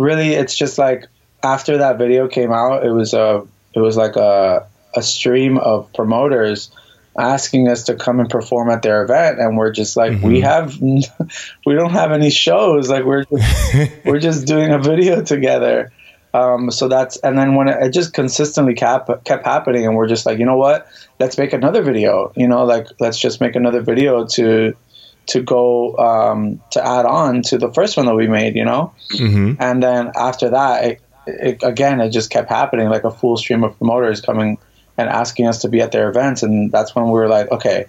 really, 0.00 0.30
it's 0.30 0.56
just 0.56 0.78
like 0.78 1.06
after 1.42 1.78
that 1.78 1.98
video 1.98 2.26
came 2.26 2.52
out, 2.52 2.84
it 2.84 2.90
was 2.90 3.14
a, 3.14 3.46
it 3.74 3.80
was 3.80 3.96
like 3.96 4.16
a, 4.16 4.66
a 4.96 5.02
stream 5.02 5.58
of 5.58 5.92
promoters 5.92 6.70
asking 7.18 7.68
us 7.68 7.84
to 7.84 7.94
come 7.94 8.18
and 8.18 8.30
perform 8.30 8.70
at 8.70 8.82
their 8.82 9.02
event, 9.04 9.38
and 9.38 9.56
we're 9.56 9.72
just 9.72 9.96
like, 9.96 10.20
we 10.22 10.40
have, 10.40 10.80
we 10.80 11.74
don't 11.74 11.92
have 11.92 12.12
any 12.12 12.30
shows, 12.30 12.88
like 12.88 13.04
we're, 13.04 13.24
just, 13.24 13.92
we're 14.04 14.18
just 14.20 14.46
doing 14.46 14.72
a 14.72 14.78
video 14.78 15.22
together. 15.22 15.92
Um, 16.32 16.70
so 16.70 16.86
that's 16.88 17.16
and 17.18 17.36
then 17.36 17.56
when 17.56 17.68
it, 17.68 17.82
it 17.82 17.90
just 17.90 18.12
consistently 18.12 18.74
kept 18.74 19.24
kept 19.24 19.44
happening, 19.44 19.84
and 19.84 19.96
we're 19.96 20.06
just 20.06 20.26
like, 20.26 20.38
you 20.38 20.46
know 20.46 20.56
what? 20.56 20.86
Let's 21.18 21.36
make 21.36 21.52
another 21.52 21.82
video. 21.82 22.32
You 22.36 22.46
know, 22.46 22.64
like 22.64 22.86
let's 23.00 23.18
just 23.18 23.40
make 23.40 23.56
another 23.56 23.80
video 23.80 24.26
to 24.26 24.76
to 25.26 25.42
go 25.42 25.96
um, 25.96 26.60
to 26.70 26.84
add 26.84 27.06
on 27.06 27.42
to 27.42 27.58
the 27.58 27.72
first 27.72 27.96
one 27.96 28.06
that 28.06 28.14
we 28.14 28.26
made. 28.26 28.56
You 28.56 28.64
know, 28.64 28.94
hmm 29.10 29.54
and 29.58 29.82
then 29.82 30.12
after 30.16 30.50
that, 30.50 30.84
it, 30.84 31.02
it, 31.26 31.62
again, 31.62 32.00
it 32.00 32.10
just 32.10 32.30
kept 32.30 32.48
happening, 32.48 32.88
like 32.88 33.04
a 33.04 33.10
full 33.10 33.36
stream 33.36 33.64
of 33.64 33.76
promoters 33.78 34.20
coming 34.20 34.58
and 34.96 35.08
asking 35.08 35.46
us 35.46 35.62
to 35.62 35.68
be 35.68 35.80
at 35.80 35.92
their 35.92 36.08
events, 36.10 36.42
and 36.42 36.70
that's 36.72 36.94
when 36.94 37.06
we 37.06 37.12
were 37.12 37.28
like, 37.28 37.50
okay, 37.50 37.86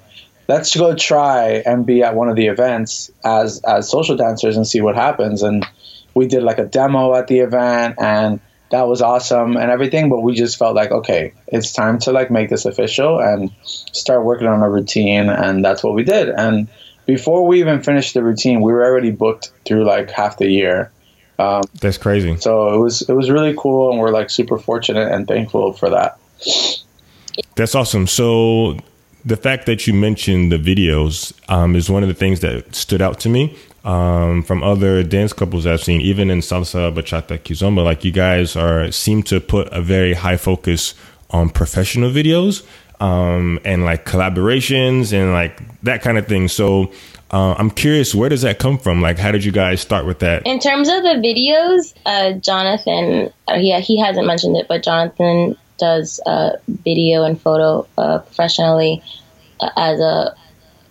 let's 0.48 0.76
go 0.76 0.96
try 0.96 1.64
and 1.66 1.86
be 1.86 2.04
at 2.04 2.16
one 2.16 2.30
of 2.30 2.36
the 2.36 2.48
events 2.48 3.10
as 3.24 3.62
as 3.64 3.90
social 3.90 4.18
dancers 4.18 4.58
and 4.58 4.68
see 4.68 4.82
what 4.82 4.96
happens. 4.96 5.44
And 5.44 5.66
we 6.14 6.28
did 6.28 6.44
like 6.44 6.60
a 6.60 6.66
demo 6.66 7.16
at 7.16 7.28
the 7.28 7.40
event, 7.40 7.96
and 8.00 8.40
that 8.70 8.88
was 8.88 9.02
awesome 9.02 9.58
and 9.58 9.72
everything. 9.72 10.10
But 10.10 10.22
we 10.22 10.36
just 10.36 10.58
felt 10.58 10.76
like, 10.76 10.92
okay, 10.92 11.34
it's 11.48 11.74
time 11.74 12.00
to 12.00 12.12
like 12.12 12.32
make 12.32 12.50
this 12.50 12.66
official 12.66 13.20
and 13.20 13.52
start 13.64 14.26
working 14.26 14.48
on 14.48 14.62
a 14.62 14.70
routine, 14.70 15.30
and 15.30 15.64
that's 15.64 15.84
what 15.84 15.96
we 15.96 16.04
did. 16.04 16.30
And 16.30 16.68
before 17.06 17.46
we 17.46 17.60
even 17.60 17.82
finished 17.84 18.14
the 18.14 18.24
routine, 18.24 18.62
we 18.62 18.72
were 18.72 18.84
already 18.84 19.12
booked 19.12 19.52
through 19.66 19.86
like 19.86 20.10
half 20.12 20.38
the 20.38 20.48
year. 20.48 20.92
Um, 21.40 21.64
That's 21.80 21.98
crazy. 21.98 22.38
so 22.38 22.74
it 22.74 22.78
was 22.78 23.02
it 23.02 23.14
was 23.14 23.30
really 23.30 23.56
cool, 23.58 23.92
and 23.92 24.00
we're 24.00 24.12
like 24.12 24.30
super 24.30 24.58
fortunate 24.58 25.12
and 25.12 25.28
thankful 25.28 25.74
for 25.74 25.90
that. 25.90 26.20
That's 27.56 27.76
awesome. 27.76 28.08
So 28.08 28.78
the 29.26 29.38
fact 29.38 29.66
that 29.66 29.88
you 29.88 29.94
mentioned 29.94 30.52
the 30.52 30.58
videos 30.58 31.34
um, 31.50 31.76
is 31.76 31.90
one 31.90 32.04
of 32.04 32.10
the 32.10 32.16
things 32.16 32.42
that 32.42 32.76
stood 32.76 33.02
out 33.02 33.20
to 33.22 33.30
me 33.30 33.58
um, 33.84 34.44
from 34.44 34.64
other 34.64 35.04
dance 35.04 35.34
couples 35.34 35.66
I've 35.66 35.84
seen, 35.84 36.02
even 36.02 36.30
in 36.30 36.40
salsa, 36.40 36.94
bachata, 36.94 37.40
kizomba. 37.40 37.84
Like 37.84 38.04
you 38.04 38.12
guys 38.12 38.56
are 38.56 38.92
seem 38.92 39.24
to 39.24 39.40
put 39.40 39.68
a 39.72 39.82
very 39.82 40.14
high 40.14 40.38
focus 40.38 40.94
on 41.32 41.50
professional 41.50 42.12
videos 42.12 42.66
um, 43.02 43.60
and 43.66 43.84
like 43.84 44.06
collaborations 44.06 45.12
and 45.12 45.34
like 45.34 45.60
that 45.84 46.02
kind 46.02 46.18
of 46.18 46.28
thing. 46.28 46.48
So 46.48 46.92
uh, 47.32 47.56
I'm 47.58 47.72
curious, 47.72 48.14
where 48.14 48.30
does 48.30 48.44
that 48.44 48.60
come 48.60 48.78
from? 48.78 49.02
Like, 49.02 49.18
how 49.18 49.32
did 49.32 49.44
you 49.44 49.52
guys 49.52 49.82
start 49.82 50.06
with 50.06 50.20
that? 50.20 50.46
In 50.46 50.60
terms 50.60 50.88
of 50.88 51.02
the 51.04 51.16
videos, 51.16 51.94
uh, 52.06 52.34
Jonathan, 52.40 53.32
uh, 53.50 53.56
yeah, 53.56 53.80
he 53.80 54.00
hasn't 54.00 54.28
mentioned 54.28 54.56
it, 54.58 54.68
but 54.68 54.84
Jonathan 54.84 55.56
does 55.78 56.20
uh, 56.28 56.52
video 56.68 57.24
and 57.24 57.42
photo 57.42 57.88
uh, 57.98 58.20
professionally 58.20 59.02
uh, 59.60 59.70
as 59.78 60.00
a 60.00 60.36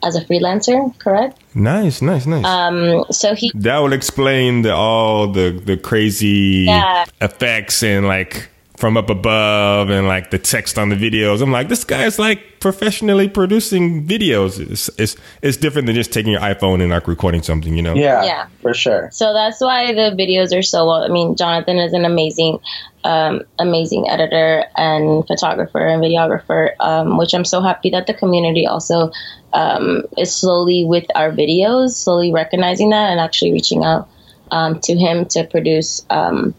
as 0.02 0.16
a 0.16 0.24
freelancer, 0.24 0.98
correct? 0.98 1.38
Nice, 1.54 2.00
nice, 2.00 2.24
nice. 2.24 2.44
Um, 2.46 3.04
so 3.10 3.34
he 3.34 3.52
that 3.54 3.78
would 3.78 3.92
explain 3.92 4.62
the 4.62 4.74
all 4.74 5.28
the 5.28 5.50
the 5.64 5.76
crazy 5.76 6.64
Yeah. 6.66 7.04
effects 7.20 7.82
and 7.82 8.08
like 8.08 8.48
from 8.80 8.96
up 8.96 9.10
above 9.10 9.90
and 9.90 10.08
like 10.08 10.30
the 10.30 10.38
text 10.38 10.78
on 10.78 10.88
the 10.88 10.96
videos. 10.96 11.42
I'm 11.42 11.52
like, 11.52 11.68
this 11.68 11.84
guy's 11.84 12.18
like 12.18 12.58
professionally 12.60 13.28
producing 13.28 14.06
videos. 14.06 14.58
It's 14.58 14.88
it's, 14.98 15.16
it's 15.42 15.56
different 15.58 15.86
than 15.86 15.94
just 15.94 16.12
taking 16.12 16.32
your 16.32 16.40
iPhone 16.40 16.80
and 16.80 16.90
like 16.90 17.06
recording 17.06 17.42
something, 17.42 17.76
you 17.76 17.82
know? 17.82 17.94
Yeah, 17.94 18.24
Yeah. 18.24 18.46
for 18.62 18.72
sure. 18.72 19.10
So 19.12 19.34
that's 19.34 19.60
why 19.60 19.92
the 19.92 20.16
videos 20.16 20.56
are 20.56 20.62
so 20.62 20.86
well. 20.86 21.04
I 21.04 21.08
mean, 21.08 21.36
Jonathan 21.36 21.76
is 21.76 21.92
an 21.92 22.06
amazing, 22.06 22.58
um, 23.04 23.42
amazing 23.58 24.08
editor 24.08 24.64
and 24.76 25.26
photographer 25.26 25.86
and 25.86 26.02
videographer, 26.02 26.70
um, 26.80 27.18
which 27.18 27.34
I'm 27.34 27.44
so 27.44 27.60
happy 27.60 27.90
that 27.90 28.06
the 28.06 28.14
community 28.14 28.66
also 28.66 29.12
um, 29.52 30.04
is 30.16 30.34
slowly 30.34 30.84
with 30.86 31.04
our 31.14 31.30
videos, 31.30 31.90
slowly 31.90 32.32
recognizing 32.32 32.90
that 32.90 33.10
and 33.10 33.20
actually 33.20 33.52
reaching 33.52 33.84
out 33.84 34.08
um, 34.50 34.80
to 34.80 34.96
him 34.96 35.26
to 35.26 35.44
produce 35.44 36.04
um, 36.10 36.54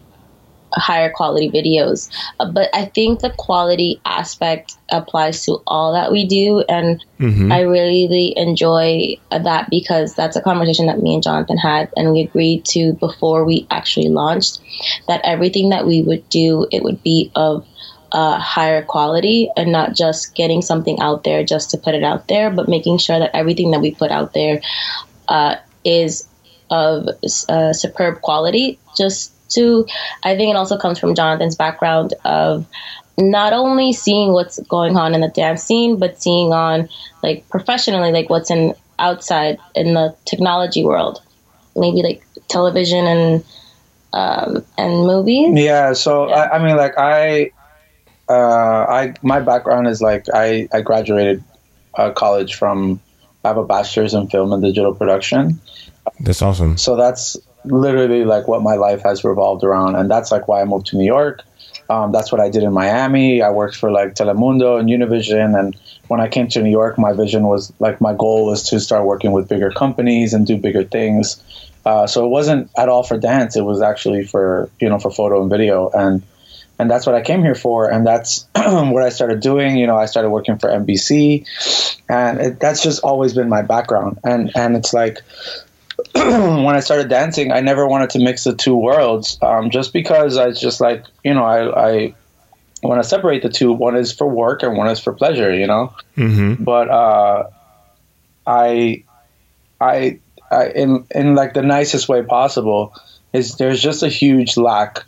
higher 0.74 1.10
quality 1.10 1.50
videos. 1.50 2.08
Uh, 2.40 2.50
but 2.50 2.68
I 2.74 2.86
think 2.86 3.20
the 3.20 3.30
quality 3.30 4.00
aspect 4.04 4.76
applies 4.90 5.44
to 5.46 5.62
all 5.66 5.92
that 5.92 6.12
we 6.12 6.26
do, 6.26 6.64
and 6.68 7.02
Mhm. 7.18 7.52
I 7.52 7.60
really 7.60 8.36
enjoy 8.36 9.16
that 9.30 9.70
because 9.70 10.14
that's 10.14 10.36
a 10.36 10.40
conversation 10.40 10.86
that 10.86 11.00
me 11.00 11.14
and 11.14 11.22
Jonathan 11.22 11.58
had, 11.58 11.88
and 11.96 12.12
we 12.12 12.20
agreed 12.22 12.64
to 12.66 12.94
before 12.94 13.44
we 13.44 13.66
actually 13.70 14.08
launched 14.08 14.60
that 15.08 15.20
everything 15.24 15.70
that 15.70 15.86
we 15.86 16.02
would 16.02 16.28
do, 16.28 16.66
it 16.70 16.82
would 16.82 17.02
be 17.02 17.30
of 17.34 17.64
uh, 18.12 18.38
higher 18.38 18.82
quality 18.82 19.50
and 19.56 19.72
not 19.72 19.94
just 19.94 20.34
getting 20.34 20.60
something 20.60 21.00
out 21.00 21.24
there 21.24 21.42
just 21.44 21.70
to 21.70 21.78
put 21.78 21.94
it 21.94 22.04
out 22.04 22.28
there, 22.28 22.50
but 22.50 22.68
making 22.68 22.98
sure 22.98 23.18
that 23.18 23.34
everything 23.34 23.70
that 23.70 23.80
we 23.80 23.94
put 23.94 24.10
out 24.10 24.34
there 24.34 24.60
uh, 25.28 25.56
is 25.84 26.28
of 26.70 27.08
uh, 27.48 27.72
superb 27.72 28.20
quality. 28.20 28.78
Just 28.96 29.32
to, 29.54 29.86
I 30.22 30.36
think 30.36 30.50
it 30.50 30.56
also 30.56 30.78
comes 30.78 30.98
from 30.98 31.14
Jonathan's 31.14 31.56
background 31.56 32.14
of 32.24 32.66
not 33.18 33.52
only 33.52 33.92
seeing 33.92 34.32
what's 34.32 34.58
going 34.60 34.96
on 34.96 35.14
in 35.14 35.20
the 35.20 35.28
dance 35.28 35.62
scene, 35.62 35.98
but 35.98 36.22
seeing 36.22 36.52
on 36.52 36.88
like 37.22 37.48
professionally, 37.48 38.12
like 38.12 38.30
what's 38.30 38.50
in 38.50 38.74
outside 38.98 39.58
in 39.74 39.94
the 39.94 40.14
technology 40.24 40.84
world, 40.84 41.22
maybe 41.76 42.02
like 42.02 42.24
television 42.48 43.06
and 43.06 43.44
um, 44.12 44.64
and 44.76 45.06
movies. 45.06 45.50
Yeah, 45.54 45.92
so 45.94 46.28
Yeah. 46.28 46.34
I, 46.34 46.56
I 46.58 46.64
mean, 46.64 46.76
like 46.76 46.98
I, 46.98 47.50
uh, 48.28 48.86
I 48.88 49.14
my 49.22 49.40
background 49.40 49.88
is 49.88 50.00
like 50.00 50.26
I 50.32 50.68
I 50.72 50.80
graduated 50.80 51.42
uh, 51.94 52.10
college 52.12 52.54
from 52.54 53.00
I 53.44 53.48
have 53.48 53.56
a 53.56 53.64
bachelor's 53.64 54.14
in 54.14 54.28
film 54.28 54.52
and 54.52 54.62
digital 54.62 54.94
production, 54.94 55.60
That's 56.20 56.42
awesome. 56.42 56.76
so 56.78 56.96
that's 56.96 57.36
literally 57.64 58.24
like 58.24 58.48
what 58.48 58.62
my 58.62 58.74
life 58.74 59.02
has 59.02 59.24
revolved 59.24 59.64
around, 59.64 59.96
and 59.96 60.10
that's 60.10 60.30
like 60.30 60.48
why 60.48 60.60
I 60.60 60.64
moved 60.64 60.86
to 60.88 60.96
New 60.96 61.04
York. 61.04 61.42
Um, 61.88 62.12
that's 62.12 62.32
what 62.32 62.40
I 62.40 62.48
did 62.48 62.62
in 62.62 62.72
Miami. 62.72 63.42
I 63.42 63.50
worked 63.50 63.76
for 63.76 63.90
like 63.90 64.14
Telemundo 64.14 64.78
and 64.78 64.88
Univision, 64.88 65.58
and 65.58 65.76
when 66.08 66.20
I 66.20 66.28
came 66.28 66.48
to 66.48 66.62
New 66.62 66.70
York, 66.70 66.98
my 66.98 67.12
vision 67.12 67.44
was 67.44 67.72
like 67.78 68.00
my 68.00 68.14
goal 68.14 68.46
was 68.46 68.68
to 68.70 68.80
start 68.80 69.04
working 69.04 69.32
with 69.32 69.48
bigger 69.48 69.70
companies 69.70 70.32
and 70.34 70.46
do 70.46 70.56
bigger 70.56 70.84
things. 70.84 71.42
Uh, 71.84 72.06
so 72.06 72.24
it 72.24 72.28
wasn't 72.28 72.70
at 72.76 72.88
all 72.88 73.02
for 73.02 73.18
dance; 73.18 73.56
it 73.56 73.62
was 73.62 73.82
actually 73.82 74.24
for 74.24 74.70
you 74.80 74.88
know 74.88 74.98
for 74.98 75.10
photo 75.10 75.42
and 75.42 75.50
video, 75.50 75.90
and 75.90 76.22
and 76.78 76.90
that's 76.90 77.06
what 77.06 77.14
I 77.14 77.22
came 77.22 77.42
here 77.42 77.54
for, 77.54 77.90
and 77.90 78.06
that's 78.06 78.46
what 78.54 79.02
I 79.02 79.08
started 79.10 79.40
doing. 79.40 79.76
You 79.76 79.86
know, 79.86 79.96
I 79.96 80.06
started 80.06 80.30
working 80.30 80.58
for 80.58 80.68
NBC, 80.68 81.46
and 82.08 82.40
it, 82.40 82.60
that's 82.60 82.82
just 82.82 83.02
always 83.02 83.34
been 83.34 83.48
my 83.48 83.62
background. 83.62 84.18
And 84.24 84.50
and 84.56 84.76
it's 84.76 84.92
like 84.92 85.22
when 86.14 86.74
I 86.74 86.80
started 86.80 87.08
dancing, 87.08 87.52
I 87.52 87.60
never 87.60 87.86
wanted 87.86 88.10
to 88.10 88.18
mix 88.18 88.44
the 88.44 88.54
two 88.54 88.76
worlds, 88.76 89.38
um, 89.42 89.70
just 89.70 89.92
because 89.92 90.36
I 90.36 90.52
just 90.52 90.80
like 90.80 91.04
you 91.24 91.34
know 91.34 91.44
I 91.44 92.08
I 92.12 92.14
want 92.82 93.02
to 93.02 93.08
separate 93.08 93.42
the 93.42 93.48
two. 93.48 93.72
One 93.72 93.96
is 93.96 94.12
for 94.12 94.26
work 94.28 94.62
and 94.62 94.76
one 94.76 94.88
is 94.88 95.00
for 95.00 95.12
pleasure. 95.12 95.54
You 95.54 95.66
know, 95.66 95.94
Mm-hmm. 96.16 96.64
but 96.64 96.88
uh, 96.90 97.48
I 98.46 99.04
I 99.80 100.20
I 100.50 100.68
in 100.68 101.06
in 101.14 101.34
like 101.34 101.54
the 101.54 101.62
nicest 101.62 102.08
way 102.08 102.22
possible 102.22 102.94
is 103.32 103.56
there's 103.56 103.80
just 103.80 104.02
a 104.02 104.08
huge 104.08 104.56
lack 104.56 105.04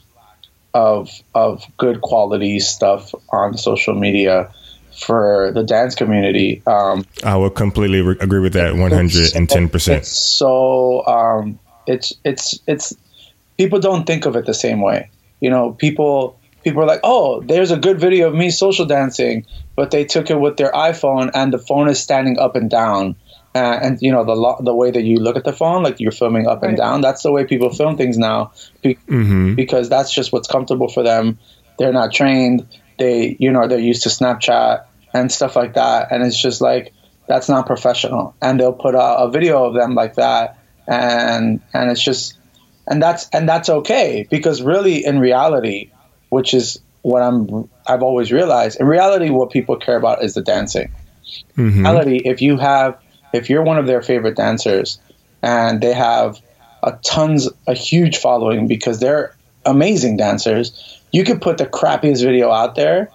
of 0.72 1.10
of 1.34 1.64
good 1.76 2.00
quality 2.00 2.58
stuff 2.60 3.14
on 3.30 3.56
social 3.56 3.94
media 3.94 4.52
for 4.98 5.50
the 5.54 5.62
dance 5.62 5.94
community. 5.94 6.62
Um, 6.66 7.04
I 7.24 7.36
would 7.36 7.54
completely 7.54 8.00
re- 8.00 8.16
agree 8.20 8.40
with 8.40 8.52
that 8.54 8.74
110%. 8.74 9.88
it's 9.96 10.08
so 10.08 11.04
um, 11.06 11.58
it's 11.86 12.12
it's 12.24 12.58
it's 12.66 12.94
people 13.58 13.78
don't 13.80 14.06
think 14.06 14.26
of 14.26 14.36
it 14.36 14.46
the 14.46 14.54
same 14.54 14.80
way. 14.80 15.10
You 15.40 15.50
know, 15.50 15.72
people 15.72 16.38
people 16.62 16.82
are 16.82 16.86
like, 16.86 17.00
oh, 17.04 17.40
there's 17.42 17.70
a 17.70 17.76
good 17.76 18.00
video 18.00 18.28
of 18.28 18.34
me 18.34 18.50
social 18.50 18.86
dancing, 18.86 19.44
but 19.76 19.90
they 19.90 20.04
took 20.04 20.30
it 20.30 20.40
with 20.40 20.56
their 20.56 20.72
iPhone 20.72 21.30
and 21.34 21.52
the 21.52 21.58
phone 21.58 21.88
is 21.88 22.00
standing 22.00 22.38
up 22.38 22.56
and 22.56 22.70
down. 22.70 23.16
Uh, 23.56 23.78
and 23.82 23.98
you 24.02 24.10
know 24.10 24.24
the 24.24 24.34
lo- 24.34 24.56
the 24.60 24.74
way 24.74 24.90
that 24.90 25.02
you 25.04 25.18
look 25.18 25.36
at 25.36 25.44
the 25.44 25.52
phone, 25.52 25.84
like 25.84 26.00
you're 26.00 26.10
filming 26.10 26.48
up 26.48 26.64
and 26.64 26.76
down. 26.76 27.00
That's 27.02 27.22
the 27.22 27.30
way 27.30 27.44
people 27.44 27.70
film 27.70 27.96
things 27.96 28.18
now, 28.18 28.50
be- 28.82 28.96
Mm-hmm. 29.06 29.54
because 29.54 29.88
that's 29.88 30.12
just 30.12 30.32
what's 30.32 30.48
comfortable 30.48 30.88
for 30.88 31.04
them. 31.04 31.38
They're 31.78 31.92
not 31.92 32.12
trained. 32.12 32.66
They, 32.98 33.36
you 33.38 33.50
know, 33.50 33.66
they're 33.66 33.78
used 33.78 34.04
to 34.04 34.08
Snapchat 34.08 34.84
and 35.12 35.30
stuff 35.30 35.56
like 35.56 35.74
that, 35.74 36.10
and 36.10 36.22
it's 36.22 36.40
just 36.40 36.60
like 36.60 36.92
that's 37.28 37.48
not 37.48 37.66
professional. 37.66 38.36
And 38.42 38.58
they'll 38.58 38.72
put 38.72 38.94
out 38.94 39.26
a 39.26 39.30
video 39.30 39.64
of 39.64 39.74
them 39.74 39.94
like 39.94 40.14
that, 40.14 40.58
and 40.86 41.60
and 41.72 41.90
it's 41.90 42.02
just, 42.02 42.38
and 42.86 43.02
that's 43.02 43.28
and 43.32 43.48
that's 43.48 43.68
okay 43.68 44.26
because 44.30 44.62
really, 44.62 45.04
in 45.04 45.18
reality, 45.18 45.90
which 46.30 46.54
is 46.54 46.80
what 47.02 47.22
I'm, 47.22 47.68
I've 47.86 48.02
always 48.02 48.32
realized. 48.32 48.80
In 48.80 48.86
reality, 48.86 49.30
what 49.30 49.50
people 49.50 49.76
care 49.76 49.96
about 49.96 50.24
is 50.24 50.34
the 50.34 50.42
dancing 50.42 50.90
Mm-hmm. 51.56 51.80
reality, 51.80 52.20
if 52.24 52.42
you 52.42 52.56
have, 52.58 52.98
if 53.32 53.48
you're 53.48 53.62
one 53.62 53.78
of 53.78 53.86
their 53.86 54.02
favorite 54.02 54.36
dancers, 54.36 54.98
and 55.42 55.80
they 55.80 55.92
have 55.92 56.40
a 56.82 56.92
tons, 57.04 57.48
a 57.66 57.74
huge 57.74 58.18
following 58.18 58.66
because 58.66 59.00
they're 59.00 59.36
amazing 59.64 60.16
dancers, 60.16 61.02
you 61.14 61.22
could 61.22 61.40
put 61.40 61.58
the 61.58 61.66
crappiest 61.66 62.24
video 62.24 62.50
out 62.50 62.74
there. 62.74 63.08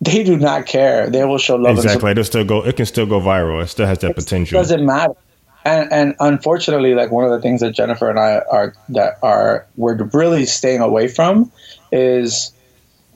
They 0.00 0.22
do 0.22 0.36
not 0.38 0.66
care. 0.66 1.10
They 1.10 1.24
will 1.24 1.36
show 1.36 1.56
love. 1.56 1.76
Exactly. 1.76 2.12
It'll 2.12 2.22
still 2.22 2.44
go. 2.44 2.64
It 2.64 2.76
can 2.76 2.86
still 2.86 3.06
go 3.06 3.20
viral. 3.20 3.60
It 3.60 3.66
still 3.66 3.86
has 3.86 3.98
that 3.98 4.12
it 4.12 4.16
potential. 4.16 4.56
doesn't 4.56 4.86
matter. 4.86 5.14
And, 5.64 5.92
and 5.92 6.14
unfortunately, 6.20 6.94
like 6.94 7.10
one 7.10 7.24
of 7.24 7.32
the 7.32 7.40
things 7.40 7.60
that 7.60 7.72
Jennifer 7.72 8.08
and 8.08 8.20
I 8.20 8.40
are 8.50 8.72
that 8.90 9.18
are 9.22 9.66
we're 9.76 9.96
really 10.12 10.46
staying 10.46 10.80
away 10.80 11.08
from 11.08 11.50
is 11.90 12.52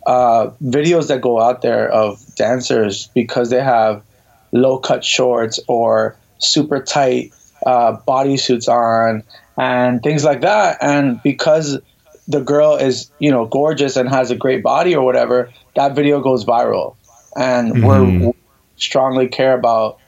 uh, 0.04 0.50
videos 0.62 1.06
that 1.08 1.20
go 1.20 1.40
out 1.40 1.62
there 1.62 1.88
of 1.90 2.20
dancers 2.34 3.06
because 3.14 3.50
they 3.50 3.62
have 3.62 4.02
low 4.50 4.78
cut 4.78 5.04
shorts 5.04 5.60
or 5.68 6.16
super 6.38 6.82
tight 6.82 7.32
uh, 7.64 7.96
bodysuits 8.06 8.68
on 8.68 9.22
and 9.56 10.02
things 10.02 10.24
like 10.24 10.40
that. 10.40 10.78
And 10.82 11.22
because 11.22 11.78
the 12.28 12.40
girl 12.40 12.76
is 12.76 13.10
you 13.18 13.30
know 13.30 13.46
gorgeous 13.46 13.96
and 13.96 14.08
has 14.08 14.30
a 14.30 14.36
great 14.36 14.62
body 14.62 14.94
or 14.96 15.04
whatever, 15.04 15.50
that 15.76 15.94
video 15.94 16.20
goes 16.20 16.44
viral. 16.44 16.96
And 17.36 17.82
we're 17.84 18.00
Mhm. 18.00 18.20
we 18.26 18.32
strongly 18.76 19.28
care 19.28 19.54
about 19.54 19.98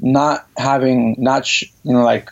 not 0.00 0.46
having 0.56 1.16
not 1.18 1.46
sh- 1.46 1.64
you 1.84 1.92
know 1.92 2.02
like 2.04 2.30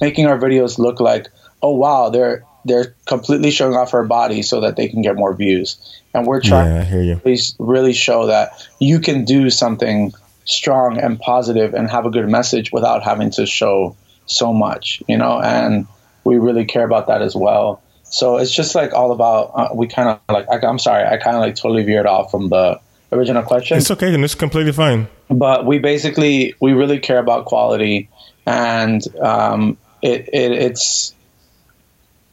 making 0.00 0.26
our 0.26 0.38
videos 0.38 0.78
look 0.78 1.00
like 1.00 1.28
oh 1.62 1.74
wow 1.74 2.08
they're 2.08 2.44
they're 2.64 2.94
completely 3.06 3.50
showing 3.50 3.74
off 3.76 3.92
her 3.92 4.04
body 4.04 4.42
so 4.42 4.60
that 4.60 4.76
they 4.76 4.88
can 4.88 5.02
get 5.02 5.16
more 5.16 5.34
views 5.34 5.76
and 6.14 6.26
we're 6.26 6.40
trying 6.40 6.74
Yeah, 6.74 6.80
I 6.80 6.84
hear 6.84 7.02
you. 7.02 7.14
to 7.16 7.20
really- 7.24 7.40
really 7.58 7.92
show 7.92 8.26
that 8.26 8.50
you 8.78 8.98
can 9.00 9.24
do 9.24 9.50
something 9.50 10.12
strong 10.44 10.98
and 10.98 11.18
positive 11.20 11.74
and 11.74 11.90
have 11.90 12.06
a 12.06 12.10
good 12.10 12.28
message 12.28 12.72
without 12.72 13.02
having 13.02 13.30
to 13.32 13.46
show 13.46 13.94
so 14.26 14.52
much 14.52 15.02
you 15.08 15.16
know 15.16 15.38
and 15.40 15.86
we 16.24 16.38
really 16.38 16.64
care 16.64 16.84
about 16.84 17.06
that 17.08 17.22
as 17.22 17.34
well 17.36 17.80
so 18.10 18.36
it's 18.38 18.50
just 18.54 18.74
like 18.74 18.92
all 18.92 19.12
about 19.12 19.52
uh, 19.54 19.68
we 19.74 19.86
kind 19.86 20.08
of 20.08 20.20
like 20.34 20.46
I, 20.50 20.66
i'm 20.66 20.78
sorry 20.78 21.04
i 21.04 21.16
kind 21.16 21.36
of 21.36 21.42
like 21.42 21.56
totally 21.56 21.84
veered 21.84 22.06
off 22.06 22.30
from 22.30 22.48
the 22.48 22.80
original 23.12 23.42
question 23.42 23.78
It's 23.78 23.90
okay. 23.90 24.12
And 24.12 24.22
it's 24.22 24.34
completely 24.34 24.72
fine. 24.72 25.08
but 25.30 25.64
we 25.64 25.78
basically 25.78 26.54
we 26.60 26.72
really 26.72 26.98
care 26.98 27.18
about 27.18 27.46
quality 27.46 28.08
and 28.44 29.02
um, 29.18 29.76
it, 30.02 30.28
it 30.32 30.52
it's 30.52 31.14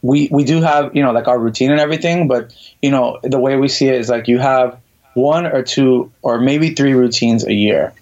we 0.02 0.28
we 0.30 0.44
do 0.44 0.60
have 0.60 0.94
you 0.94 1.02
know 1.02 1.12
like 1.12 1.28
our 1.28 1.38
routine 1.38 1.70
and 1.70 1.80
everything 1.80 2.28
but 2.28 2.54
you 2.82 2.90
know 2.90 3.18
the 3.22 3.38
way 3.38 3.56
we 3.56 3.68
see 3.68 3.88
it 3.88 3.94
is 3.94 4.08
like 4.08 4.28
you 4.28 4.38
have 4.38 4.78
one 5.14 5.46
or 5.46 5.62
two 5.62 6.12
or 6.22 6.38
maybe 6.38 6.74
three 6.74 6.92
routines 6.92 7.44
a 7.46 7.52
year 7.54 7.94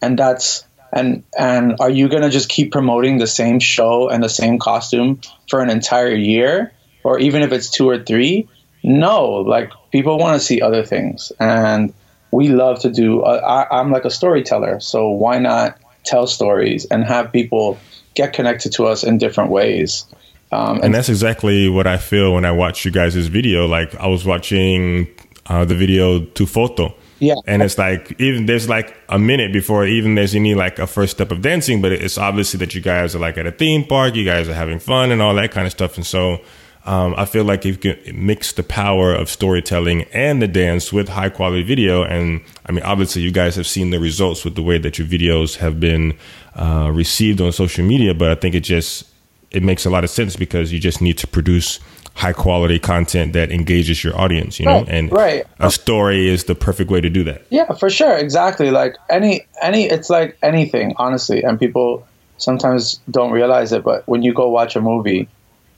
and 0.00 0.18
that's 0.18 0.64
and 0.92 1.24
and 1.36 1.76
are 1.80 1.90
you 1.90 2.08
going 2.08 2.22
to 2.22 2.30
just 2.30 2.48
keep 2.48 2.70
promoting 2.72 3.18
the 3.18 3.26
same 3.26 3.58
show 3.58 4.08
and 4.08 4.22
the 4.22 4.28
same 4.28 4.58
costume 4.58 5.20
for 5.50 5.60
an 5.60 5.68
entire 5.68 6.14
year 6.14 6.72
or 7.04 7.18
even 7.18 7.42
if 7.42 7.52
it's 7.52 7.70
two 7.70 7.88
or 7.88 7.98
three 8.02 8.48
no 8.82 9.26
like 9.26 9.70
people 9.90 10.18
want 10.18 10.38
to 10.38 10.44
see 10.44 10.60
other 10.60 10.84
things 10.84 11.32
and 11.40 11.92
we 12.30 12.48
love 12.48 12.78
to 12.80 12.90
do 12.90 13.22
uh, 13.22 13.66
I, 13.70 13.80
i'm 13.80 13.90
like 13.90 14.04
a 14.04 14.10
storyteller 14.10 14.80
so 14.80 15.08
why 15.10 15.38
not 15.38 15.78
tell 16.04 16.26
stories 16.26 16.84
and 16.86 17.04
have 17.04 17.32
people 17.32 17.78
get 18.14 18.32
connected 18.32 18.72
to 18.72 18.86
us 18.86 19.04
in 19.04 19.18
different 19.18 19.50
ways 19.50 20.06
um, 20.50 20.80
And 20.82 20.94
that's 20.94 21.08
exactly 21.08 21.68
what 21.68 21.86
I 21.86 21.98
feel 21.98 22.32
when 22.32 22.44
I 22.44 22.52
watch 22.52 22.84
you 22.84 22.90
guys' 22.90 23.14
video. 23.26 23.66
Like 23.66 23.94
I 23.96 24.06
was 24.06 24.24
watching 24.24 25.08
uh, 25.46 25.64
the 25.64 25.74
video 25.74 26.24
Tu 26.24 26.46
Foto. 26.46 26.94
Yeah. 27.20 27.34
And 27.46 27.62
it's 27.62 27.76
like 27.76 28.18
even 28.20 28.46
there's 28.46 28.68
like 28.68 28.96
a 29.08 29.18
minute 29.18 29.52
before 29.52 29.84
even 29.84 30.14
there's 30.14 30.36
any 30.36 30.54
like 30.54 30.78
a 30.78 30.86
first 30.86 31.12
step 31.12 31.32
of 31.32 31.42
dancing, 31.42 31.82
but 31.82 31.90
it's 31.90 32.16
obviously 32.16 32.58
that 32.58 32.74
you 32.74 32.80
guys 32.80 33.16
are 33.16 33.18
like 33.18 33.36
at 33.36 33.46
a 33.46 33.50
theme 33.50 33.84
park, 33.84 34.14
you 34.14 34.24
guys 34.24 34.48
are 34.48 34.54
having 34.54 34.78
fun 34.78 35.10
and 35.10 35.20
all 35.20 35.34
that 35.34 35.50
kind 35.50 35.66
of 35.66 35.72
stuff. 35.72 35.96
And 35.96 36.06
so 36.06 36.40
um, 36.88 37.14
I 37.18 37.26
feel 37.26 37.44
like 37.44 37.66
if 37.66 37.84
you 37.84 37.94
can 37.94 38.26
mix 38.26 38.52
the 38.52 38.62
power 38.62 39.14
of 39.14 39.28
storytelling 39.28 40.04
and 40.04 40.40
the 40.40 40.48
dance 40.48 40.90
with 40.90 41.10
high 41.10 41.28
quality 41.28 41.62
video, 41.62 42.02
and 42.02 42.40
I 42.64 42.72
mean, 42.72 42.82
obviously 42.82 43.20
you 43.20 43.30
guys 43.30 43.56
have 43.56 43.66
seen 43.66 43.90
the 43.90 44.00
results 44.00 44.42
with 44.42 44.54
the 44.54 44.62
way 44.62 44.78
that 44.78 44.98
your 44.98 45.06
videos 45.06 45.56
have 45.56 45.78
been 45.78 46.16
uh, 46.56 46.90
received 46.90 47.42
on 47.42 47.52
social 47.52 47.84
media, 47.84 48.14
but 48.14 48.30
I 48.30 48.36
think 48.36 48.54
it 48.54 48.60
just 48.60 49.06
it 49.50 49.62
makes 49.62 49.84
a 49.84 49.90
lot 49.90 50.02
of 50.02 50.08
sense 50.08 50.34
because 50.34 50.72
you 50.72 50.80
just 50.80 51.02
need 51.02 51.18
to 51.18 51.26
produce 51.26 51.78
high 52.14 52.32
quality 52.32 52.78
content 52.78 53.34
that 53.34 53.52
engages 53.52 54.02
your 54.02 54.18
audience, 54.18 54.58
you 54.58 54.64
know, 54.64 54.80
Right, 54.80 54.88
and 54.88 55.12
right. 55.12 55.44
a 55.60 55.70
story 55.70 56.26
is 56.26 56.44
the 56.44 56.54
perfect 56.54 56.90
way 56.90 57.02
to 57.02 57.10
do 57.10 57.22
that. 57.24 57.42
Yeah, 57.50 57.70
for 57.74 57.90
sure, 57.90 58.16
exactly. 58.16 58.70
Like 58.70 58.96
any 59.10 59.42
any, 59.60 59.84
it's 59.84 60.08
like 60.08 60.38
anything, 60.42 60.94
honestly. 60.96 61.42
And 61.42 61.60
people 61.60 62.06
sometimes 62.38 62.98
don't 63.10 63.30
realize 63.30 63.72
it, 63.72 63.84
but 63.84 64.08
when 64.08 64.22
you 64.22 64.32
go 64.32 64.48
watch 64.48 64.74
a 64.74 64.80
movie, 64.80 65.28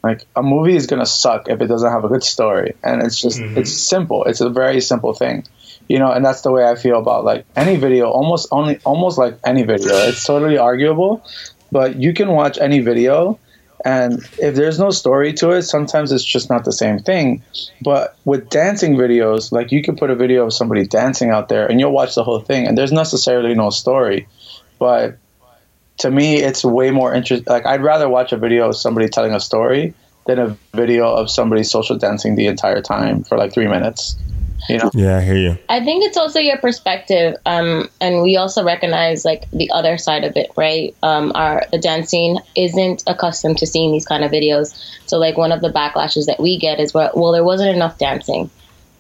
like 0.02 0.26
a 0.34 0.42
movie 0.42 0.76
is 0.76 0.86
gonna 0.86 1.06
suck 1.06 1.48
if 1.48 1.60
it 1.60 1.66
doesn't 1.66 1.90
have 1.90 2.04
a 2.04 2.08
good 2.08 2.24
story, 2.24 2.74
and 2.82 3.02
it's 3.02 3.20
just 3.20 3.38
mm-hmm. 3.38 3.58
it's 3.58 3.72
simple. 3.72 4.24
It's 4.24 4.40
a 4.40 4.48
very 4.48 4.80
simple 4.80 5.12
thing, 5.12 5.44
you 5.88 5.98
know. 5.98 6.10
And 6.10 6.24
that's 6.24 6.40
the 6.40 6.50
way 6.50 6.64
I 6.64 6.74
feel 6.76 6.98
about 6.98 7.24
like 7.24 7.44
any 7.56 7.76
video, 7.76 8.08
almost 8.10 8.48
only 8.50 8.78
almost 8.84 9.18
like 9.18 9.38
any 9.44 9.62
video. 9.62 9.94
It's 9.94 10.24
totally 10.24 10.58
arguable, 10.58 11.24
but 11.70 11.96
you 11.96 12.14
can 12.14 12.30
watch 12.30 12.58
any 12.58 12.80
video. 12.80 13.38
And 13.82 14.22
if 14.38 14.56
there's 14.56 14.78
no 14.78 14.90
story 14.90 15.32
to 15.34 15.52
it, 15.52 15.62
sometimes 15.62 16.12
it's 16.12 16.24
just 16.24 16.50
not 16.50 16.66
the 16.66 16.72
same 16.72 16.98
thing. 16.98 17.42
But 17.80 18.14
with 18.26 18.50
dancing 18.50 18.94
videos, 18.96 19.52
like 19.52 19.72
you 19.72 19.82
can 19.82 19.96
put 19.96 20.10
a 20.10 20.14
video 20.14 20.44
of 20.44 20.52
somebody 20.52 20.86
dancing 20.86 21.30
out 21.30 21.48
there 21.48 21.66
and 21.66 21.80
you'll 21.80 21.92
watch 21.92 22.14
the 22.14 22.24
whole 22.24 22.40
thing, 22.40 22.66
and 22.66 22.76
there's 22.76 22.92
necessarily 22.92 23.54
no 23.54 23.70
story. 23.70 24.28
But 24.78 25.16
to 26.00 26.10
me, 26.10 26.36
it's 26.36 26.64
way 26.64 26.90
more 26.90 27.14
interesting. 27.14 27.46
Like, 27.46 27.66
I'd 27.66 27.82
rather 27.82 28.08
watch 28.08 28.32
a 28.32 28.36
video 28.36 28.68
of 28.68 28.76
somebody 28.76 29.08
telling 29.08 29.32
a 29.32 29.40
story 29.40 29.94
than 30.26 30.38
a 30.38 30.56
video 30.74 31.12
of 31.12 31.30
somebody 31.30 31.62
social 31.62 31.96
dancing 31.96 32.36
the 32.36 32.46
entire 32.46 32.80
time 32.80 33.22
for 33.24 33.36
like 33.38 33.52
three 33.52 33.68
minutes. 33.68 34.16
You 34.68 34.78
know? 34.78 34.90
Yeah, 34.94 35.18
I 35.18 35.20
hear 35.22 35.36
you. 35.36 35.58
I 35.68 35.82
think 35.82 36.04
it's 36.04 36.16
also 36.16 36.38
your 36.38 36.58
perspective, 36.58 37.34
um, 37.46 37.88
and 38.00 38.22
we 38.22 38.36
also 38.36 38.62
recognize 38.62 39.24
like 39.24 39.50
the 39.52 39.70
other 39.70 39.96
side 39.96 40.24
of 40.24 40.36
it, 40.36 40.50
right? 40.56 40.94
Um, 41.02 41.32
our 41.34 41.64
the 41.72 41.78
dance 41.78 42.10
scene 42.10 42.38
isn't 42.54 43.02
accustomed 43.06 43.56
to 43.58 43.66
seeing 43.66 43.90
these 43.90 44.04
kind 44.04 44.22
of 44.22 44.30
videos, 44.30 44.78
so 45.06 45.18
like 45.18 45.38
one 45.38 45.50
of 45.50 45.62
the 45.62 45.70
backlashes 45.70 46.26
that 46.26 46.40
we 46.40 46.58
get 46.58 46.78
is 46.78 46.92
well, 46.92 47.10
well 47.14 47.32
there 47.32 47.42
wasn't 47.42 47.74
enough 47.74 47.96
dancing. 47.96 48.50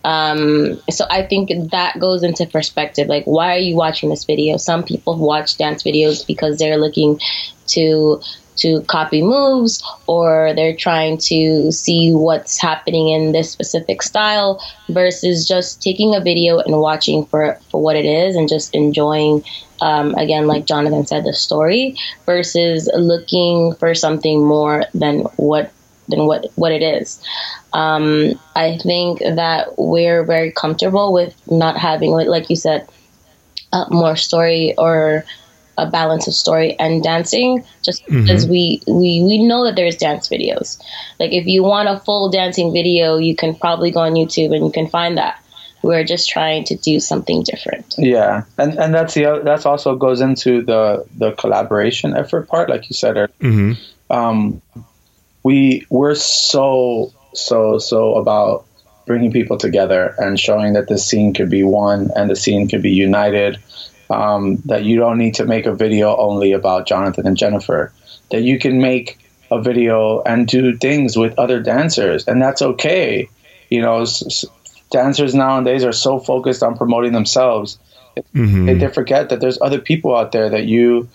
Um, 0.04 0.80
so 0.90 1.04
I 1.10 1.22
think 1.22 1.50
that 1.70 1.98
goes 1.98 2.22
into 2.22 2.46
perspective. 2.46 3.08
Like, 3.08 3.24
why 3.24 3.54
are 3.54 3.58
you 3.58 3.76
watching 3.76 4.08
this 4.08 4.24
video? 4.24 4.56
Some 4.56 4.82
people 4.82 5.18
watch 5.18 5.58
dance 5.58 5.82
videos 5.82 6.26
because 6.26 6.58
they're 6.58 6.78
looking 6.78 7.20
to 7.68 8.20
to 8.56 8.82
copy 8.82 9.22
moves 9.22 9.82
or 10.06 10.52
they're 10.54 10.76
trying 10.76 11.16
to 11.16 11.72
see 11.72 12.12
what's 12.12 12.60
happening 12.60 13.08
in 13.08 13.32
this 13.32 13.50
specific 13.50 14.02
style 14.02 14.62
versus 14.90 15.48
just 15.48 15.82
taking 15.82 16.14
a 16.14 16.20
video 16.20 16.58
and 16.58 16.78
watching 16.78 17.24
for, 17.24 17.58
for 17.70 17.80
what 17.80 17.96
it 17.96 18.04
is 18.04 18.36
and 18.36 18.48
just 18.48 18.74
enjoying 18.74 19.42
um, 19.80 20.14
again 20.16 20.46
like 20.46 20.66
jonathan 20.66 21.06
said 21.06 21.24
the 21.24 21.32
story 21.32 21.96
versus 22.26 22.90
looking 22.94 23.74
for 23.76 23.94
something 23.94 24.44
more 24.44 24.84
than 24.92 25.20
what 25.36 25.72
than 26.10 26.26
what 26.26 26.46
what 26.56 26.72
it 26.72 26.82
is. 26.82 27.22
Um, 27.72 28.38
i 28.56 28.78
think 28.78 29.20
that 29.20 29.78
we're 29.78 30.24
very 30.24 30.50
comfortable 30.50 31.12
with 31.12 31.34
not 31.48 31.76
having 31.76 32.10
like 32.10 32.50
you 32.50 32.56
said 32.56 32.88
uh, 33.72 33.84
more 33.90 34.16
story 34.16 34.74
or 34.76 35.24
a 35.80 35.90
balance 35.90 36.26
of 36.26 36.34
story 36.34 36.78
and 36.78 37.02
dancing 37.02 37.64
just 37.82 38.04
mm-hmm. 38.04 38.22
because 38.22 38.46
we, 38.46 38.82
we 38.86 39.22
we 39.22 39.42
know 39.42 39.64
that 39.64 39.76
there's 39.76 39.96
dance 39.96 40.28
videos. 40.28 40.78
Like 41.18 41.32
if 41.32 41.46
you 41.46 41.62
want 41.62 41.88
a 41.88 41.98
full 42.00 42.30
dancing 42.30 42.72
video 42.72 43.16
you 43.16 43.34
can 43.34 43.54
probably 43.54 43.90
go 43.90 44.00
on 44.00 44.12
youtube 44.12 44.54
and 44.54 44.64
you 44.66 44.72
can 44.72 44.88
find 44.88 45.18
that. 45.18 45.42
We're 45.82 46.04
just 46.04 46.28
trying 46.28 46.64
to 46.64 46.76
do 46.76 47.00
something 47.00 47.42
different. 47.42 47.94
Yeah 47.96 48.44
and 48.58 48.78
and 48.78 48.94
that's 48.94 49.14
the 49.14 49.40
that's 49.42 49.64
also 49.64 49.96
goes 49.96 50.20
into 50.20 50.62
the 50.62 51.06
the 51.16 51.32
collaboration 51.32 52.14
effort 52.14 52.48
part 52.48 52.68
like 52.68 52.90
you 52.90 52.94
said 52.94 53.16
mm-hmm. 53.16 53.72
um, 54.10 54.60
we 55.42 55.86
we're 55.90 56.14
so 56.14 57.12
so 57.34 57.78
so 57.78 58.14
about 58.14 58.66
bringing 59.06 59.32
people 59.32 59.58
together 59.58 60.14
and 60.18 60.38
showing 60.38 60.74
that 60.74 60.88
the 60.88 60.98
scene 60.98 61.34
could 61.34 61.50
be 61.50 61.62
one 61.62 62.10
and 62.14 62.30
the 62.30 62.36
scene 62.36 62.68
could 62.68 62.82
be 62.82 62.92
united 62.92 63.58
um, 64.10 64.56
that 64.66 64.84
you 64.84 64.96
don't 64.96 65.18
need 65.18 65.36
to 65.36 65.46
make 65.46 65.66
a 65.66 65.74
video 65.74 66.16
only 66.16 66.52
about 66.52 66.86
Jonathan 66.86 67.26
and 67.26 67.36
Jennifer, 67.36 67.92
that 68.30 68.42
you 68.42 68.58
can 68.58 68.80
make 68.80 69.18
a 69.50 69.62
video 69.62 70.20
and 70.22 70.46
do 70.46 70.76
things 70.76 71.16
with 71.16 71.38
other 71.38 71.60
dancers, 71.60 72.26
and 72.26 72.42
that's 72.42 72.60
okay. 72.60 73.28
You 73.70 73.82
know, 73.82 74.02
s- 74.02 74.44
dancers 74.90 75.34
nowadays 75.34 75.84
are 75.84 75.92
so 75.92 76.18
focused 76.18 76.62
on 76.62 76.76
promoting 76.76 77.12
themselves, 77.12 77.78
mm-hmm. 78.34 78.66
they, 78.66 78.74
they 78.74 78.88
forget 78.88 79.28
that 79.28 79.40
there's 79.40 79.60
other 79.60 79.80
people 79.80 80.14
out 80.14 80.32
there 80.32 80.50
that 80.50 80.64
you 80.64 81.08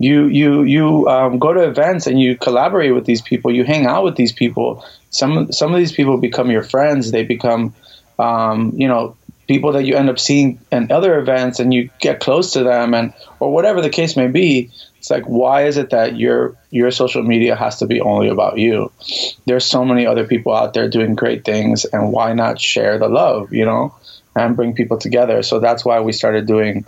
you 0.00 0.26
you 0.26 0.62
you 0.62 1.08
um, 1.08 1.38
go 1.38 1.52
to 1.52 1.68
events 1.68 2.06
and 2.06 2.18
you 2.18 2.36
collaborate 2.36 2.94
with 2.94 3.04
these 3.04 3.20
people. 3.20 3.54
You 3.54 3.64
hang 3.64 3.86
out 3.86 4.02
with 4.02 4.16
these 4.16 4.32
people. 4.32 4.82
Some 5.10 5.52
some 5.52 5.72
of 5.72 5.78
these 5.78 5.92
people 5.92 6.16
become 6.16 6.50
your 6.50 6.62
friends. 6.62 7.10
They 7.10 7.22
become 7.22 7.74
um, 8.18 8.72
you 8.76 8.88
know 8.88 9.16
people 9.46 9.72
that 9.72 9.84
you 9.84 9.96
end 9.96 10.08
up 10.08 10.18
seeing 10.18 10.58
in 10.72 10.90
other 10.90 11.18
events 11.18 11.60
and 11.60 11.74
you 11.74 11.90
get 12.00 12.20
close 12.20 12.54
to 12.54 12.62
them 12.62 12.94
and 12.94 13.12
or 13.40 13.52
whatever 13.52 13.82
the 13.82 13.90
case 13.90 14.16
may 14.16 14.28
be 14.28 14.70
it's 15.00 15.10
like 15.10 15.24
why 15.24 15.64
is 15.64 15.78
it 15.78 15.90
that 15.90 16.16
your 16.16 16.56
your 16.70 16.90
social 16.90 17.22
media 17.22 17.56
has 17.56 17.78
to 17.78 17.86
be 17.86 18.02
only 18.02 18.28
about 18.28 18.58
you? 18.58 18.92
There's 19.46 19.64
so 19.64 19.82
many 19.82 20.06
other 20.06 20.26
people 20.26 20.54
out 20.54 20.74
there 20.74 20.90
doing 20.90 21.14
great 21.14 21.42
things 21.44 21.86
and 21.86 22.12
why 22.12 22.34
not 22.34 22.60
share 22.60 22.98
the 22.98 23.08
love 23.08 23.52
you 23.52 23.64
know 23.64 23.94
and 24.36 24.56
bring 24.56 24.74
people 24.74 24.98
together? 24.98 25.42
So 25.42 25.58
that's 25.58 25.86
why 25.86 26.00
we 26.00 26.12
started 26.12 26.46
doing 26.46 26.86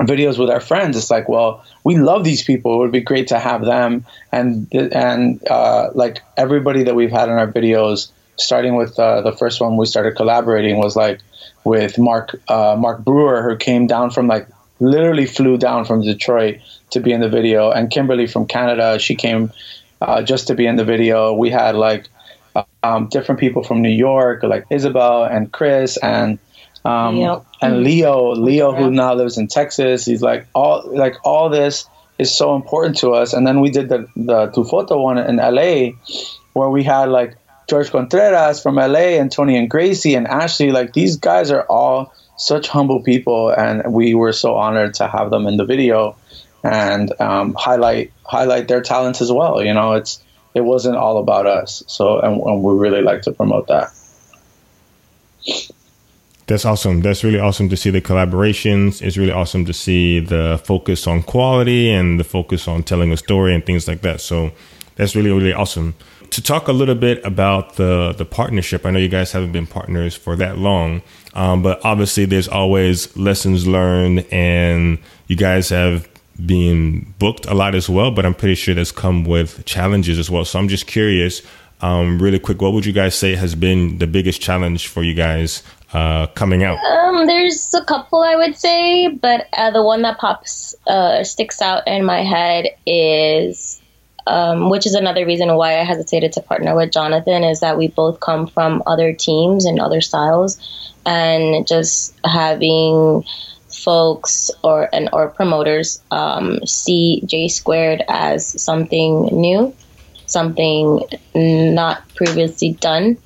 videos 0.00 0.38
with 0.38 0.50
our 0.50 0.60
friends 0.60 0.96
it's 0.96 1.10
like 1.10 1.28
well 1.28 1.64
we 1.86 1.96
love 1.96 2.24
these 2.24 2.42
people. 2.42 2.74
It 2.74 2.78
would 2.78 2.90
be 2.90 3.00
great 3.00 3.28
to 3.28 3.38
have 3.38 3.64
them. 3.64 4.04
And 4.32 4.66
and 4.74 5.40
uh, 5.48 5.90
like 5.94 6.20
everybody 6.36 6.82
that 6.82 6.96
we've 6.96 7.12
had 7.12 7.28
in 7.28 7.36
our 7.36 7.46
videos 7.46 8.10
starting 8.36 8.74
with 8.74 8.98
uh, 8.98 9.20
the 9.20 9.30
first 9.30 9.60
one 9.60 9.76
we 9.76 9.86
started 9.86 10.16
collaborating 10.16 10.78
was 10.78 10.96
like 10.96 11.20
with 11.62 11.96
Mark 11.96 12.34
uh, 12.48 12.74
Mark 12.76 13.04
Brewer, 13.04 13.48
who 13.48 13.56
came 13.56 13.86
down 13.86 14.10
from 14.10 14.26
like 14.26 14.48
literally 14.80 15.26
flew 15.26 15.58
down 15.58 15.84
from 15.84 16.02
Detroit 16.02 16.58
to 16.90 16.98
be 16.98 17.12
in 17.12 17.20
the 17.20 17.28
video, 17.28 17.70
and 17.70 17.88
Kimberly 17.88 18.26
from 18.26 18.46
Canada, 18.46 18.98
she 18.98 19.14
came 19.14 19.52
uh, 20.00 20.22
just 20.22 20.48
to 20.48 20.54
be 20.56 20.66
in 20.66 20.74
the 20.74 20.84
video. 20.84 21.34
We 21.34 21.50
had 21.50 21.76
like 21.76 22.08
um, 22.82 23.06
different 23.06 23.38
people 23.38 23.62
from 23.62 23.80
New 23.80 23.96
York, 24.08 24.42
like 24.42 24.64
Isabel 24.70 25.22
and 25.22 25.52
Chris 25.52 25.98
and 25.98 26.40
um, 26.86 27.16
Leo. 27.16 27.46
and 27.60 27.82
Leo, 27.82 28.34
Leo 28.34 28.72
who 28.72 28.90
now 28.90 29.14
lives 29.14 29.38
in 29.38 29.48
Texas. 29.48 30.04
He's 30.04 30.22
like 30.22 30.46
all 30.54 30.84
like 30.86 31.16
all 31.24 31.48
this 31.48 31.88
is 32.18 32.34
so 32.34 32.54
important 32.54 32.98
to 32.98 33.10
us. 33.10 33.32
And 33.32 33.46
then 33.46 33.60
we 33.60 33.70
did 33.70 33.88
the 33.88 34.08
the 34.14 34.46
Tu 34.46 34.62
Foto 34.64 35.02
one 35.02 35.18
in 35.18 35.36
LA, 35.36 35.96
where 36.52 36.70
we 36.70 36.84
had 36.84 37.08
like 37.08 37.36
George 37.68 37.90
Contreras 37.90 38.62
from 38.62 38.76
LA 38.76 39.18
and 39.18 39.30
Tony 39.30 39.56
and 39.56 39.68
Gracie 39.68 40.14
and 40.14 40.26
Ashley, 40.26 40.70
like 40.70 40.92
these 40.92 41.16
guys 41.16 41.50
are 41.50 41.62
all 41.62 42.14
such 42.36 42.68
humble 42.68 43.02
people, 43.02 43.50
and 43.50 43.92
we 43.92 44.14
were 44.14 44.32
so 44.32 44.54
honored 44.54 44.94
to 44.94 45.08
have 45.08 45.30
them 45.30 45.46
in 45.46 45.56
the 45.56 45.64
video 45.64 46.16
and 46.62 47.12
um, 47.20 47.54
highlight 47.54 48.12
highlight 48.24 48.68
their 48.68 48.82
talents 48.82 49.20
as 49.20 49.32
well. 49.32 49.62
You 49.62 49.74
know, 49.74 49.94
it's 49.94 50.22
it 50.54 50.60
wasn't 50.60 50.96
all 50.96 51.18
about 51.18 51.46
us, 51.46 51.82
so 51.88 52.20
and, 52.20 52.40
and 52.40 52.62
we 52.62 52.74
really 52.74 53.02
like 53.02 53.22
to 53.22 53.32
promote 53.32 53.66
that. 53.68 53.92
That's 56.46 56.64
awesome. 56.64 57.00
That's 57.00 57.24
really 57.24 57.40
awesome 57.40 57.68
to 57.70 57.76
see 57.76 57.90
the 57.90 58.00
collaborations. 58.00 59.02
It's 59.02 59.16
really 59.16 59.32
awesome 59.32 59.64
to 59.64 59.72
see 59.72 60.20
the 60.20 60.60
focus 60.64 61.06
on 61.06 61.22
quality 61.22 61.90
and 61.90 62.20
the 62.20 62.24
focus 62.24 62.68
on 62.68 62.84
telling 62.84 63.10
a 63.10 63.16
story 63.16 63.54
and 63.54 63.66
things 63.66 63.88
like 63.88 64.02
that. 64.02 64.20
So 64.20 64.52
that's 64.94 65.16
really, 65.16 65.30
really 65.30 65.52
awesome 65.52 65.94
to 66.30 66.42
talk 66.42 66.68
a 66.68 66.72
little 66.72 66.94
bit 66.94 67.24
about 67.24 67.76
the 67.76 68.14
the 68.16 68.24
partnership. 68.24 68.84
I 68.84 68.90
know 68.90 68.98
you 68.98 69.08
guys 69.08 69.32
haven't 69.32 69.52
been 69.52 69.66
partners 69.66 70.14
for 70.14 70.36
that 70.36 70.58
long, 70.58 71.02
um, 71.34 71.62
but 71.62 71.84
obviously 71.84 72.24
there's 72.24 72.48
always 72.48 73.16
lessons 73.16 73.66
learned, 73.66 74.26
and 74.30 74.98
you 75.28 75.36
guys 75.36 75.68
have 75.70 76.08
been 76.44 77.14
booked 77.18 77.46
a 77.46 77.54
lot 77.54 77.74
as 77.74 77.88
well. 77.88 78.10
But 78.10 78.26
I'm 78.26 78.34
pretty 78.34 78.54
sure 78.54 78.74
that's 78.74 78.92
come 78.92 79.24
with 79.24 79.64
challenges 79.64 80.18
as 80.18 80.30
well. 80.30 80.44
So 80.44 80.58
I'm 80.58 80.68
just 80.68 80.86
curious, 80.86 81.42
um, 81.80 82.18
really 82.20 82.38
quick, 82.38 82.60
what 82.60 82.72
would 82.72 82.84
you 82.84 82.92
guys 82.92 83.14
say 83.14 83.34
has 83.34 83.54
been 83.54 83.98
the 83.98 84.06
biggest 84.06 84.40
challenge 84.40 84.88
for 84.88 85.02
you 85.02 85.14
guys 85.14 85.62
uh, 85.92 86.26
coming 86.28 86.64
out? 86.64 86.78
Um, 86.78 87.26
there's 87.26 87.72
a 87.74 87.84
couple 87.84 88.22
I 88.22 88.36
would 88.36 88.56
say, 88.56 89.08
but 89.08 89.48
uh, 89.52 89.70
the 89.70 89.82
one 89.82 90.02
that 90.02 90.18
pops 90.18 90.74
uh, 90.86 91.24
sticks 91.24 91.62
out 91.62 91.86
in 91.86 92.04
my 92.04 92.22
head 92.22 92.68
is 92.86 93.80
um, 94.26 94.70
which 94.70 94.86
is 94.86 94.94
another 94.94 95.24
reason 95.24 95.54
why 95.54 95.78
I 95.78 95.84
hesitated 95.84 96.32
to 96.32 96.42
partner 96.42 96.74
with 96.74 96.92
Jonathan, 96.92 97.44
is 97.44 97.60
that 97.60 97.78
we 97.78 97.88
both 97.88 98.20
come 98.20 98.46
from 98.46 98.82
other 98.86 99.12
teams 99.12 99.64
and 99.64 99.80
other 99.80 100.00
styles, 100.00 100.58
and 101.04 101.66
just 101.66 102.14
having 102.24 103.24
folks 103.68 104.50
or 104.64 104.88
and 104.92 105.08
or 105.12 105.28
promoters 105.28 106.02
um, 106.10 106.64
see 106.66 107.22
J 107.26 107.48
squared 107.48 108.02
as 108.08 108.60
something 108.60 109.26
new, 109.26 109.72
something 110.26 111.00
not 111.34 112.02
previously 112.14 112.72
done, 112.72 113.18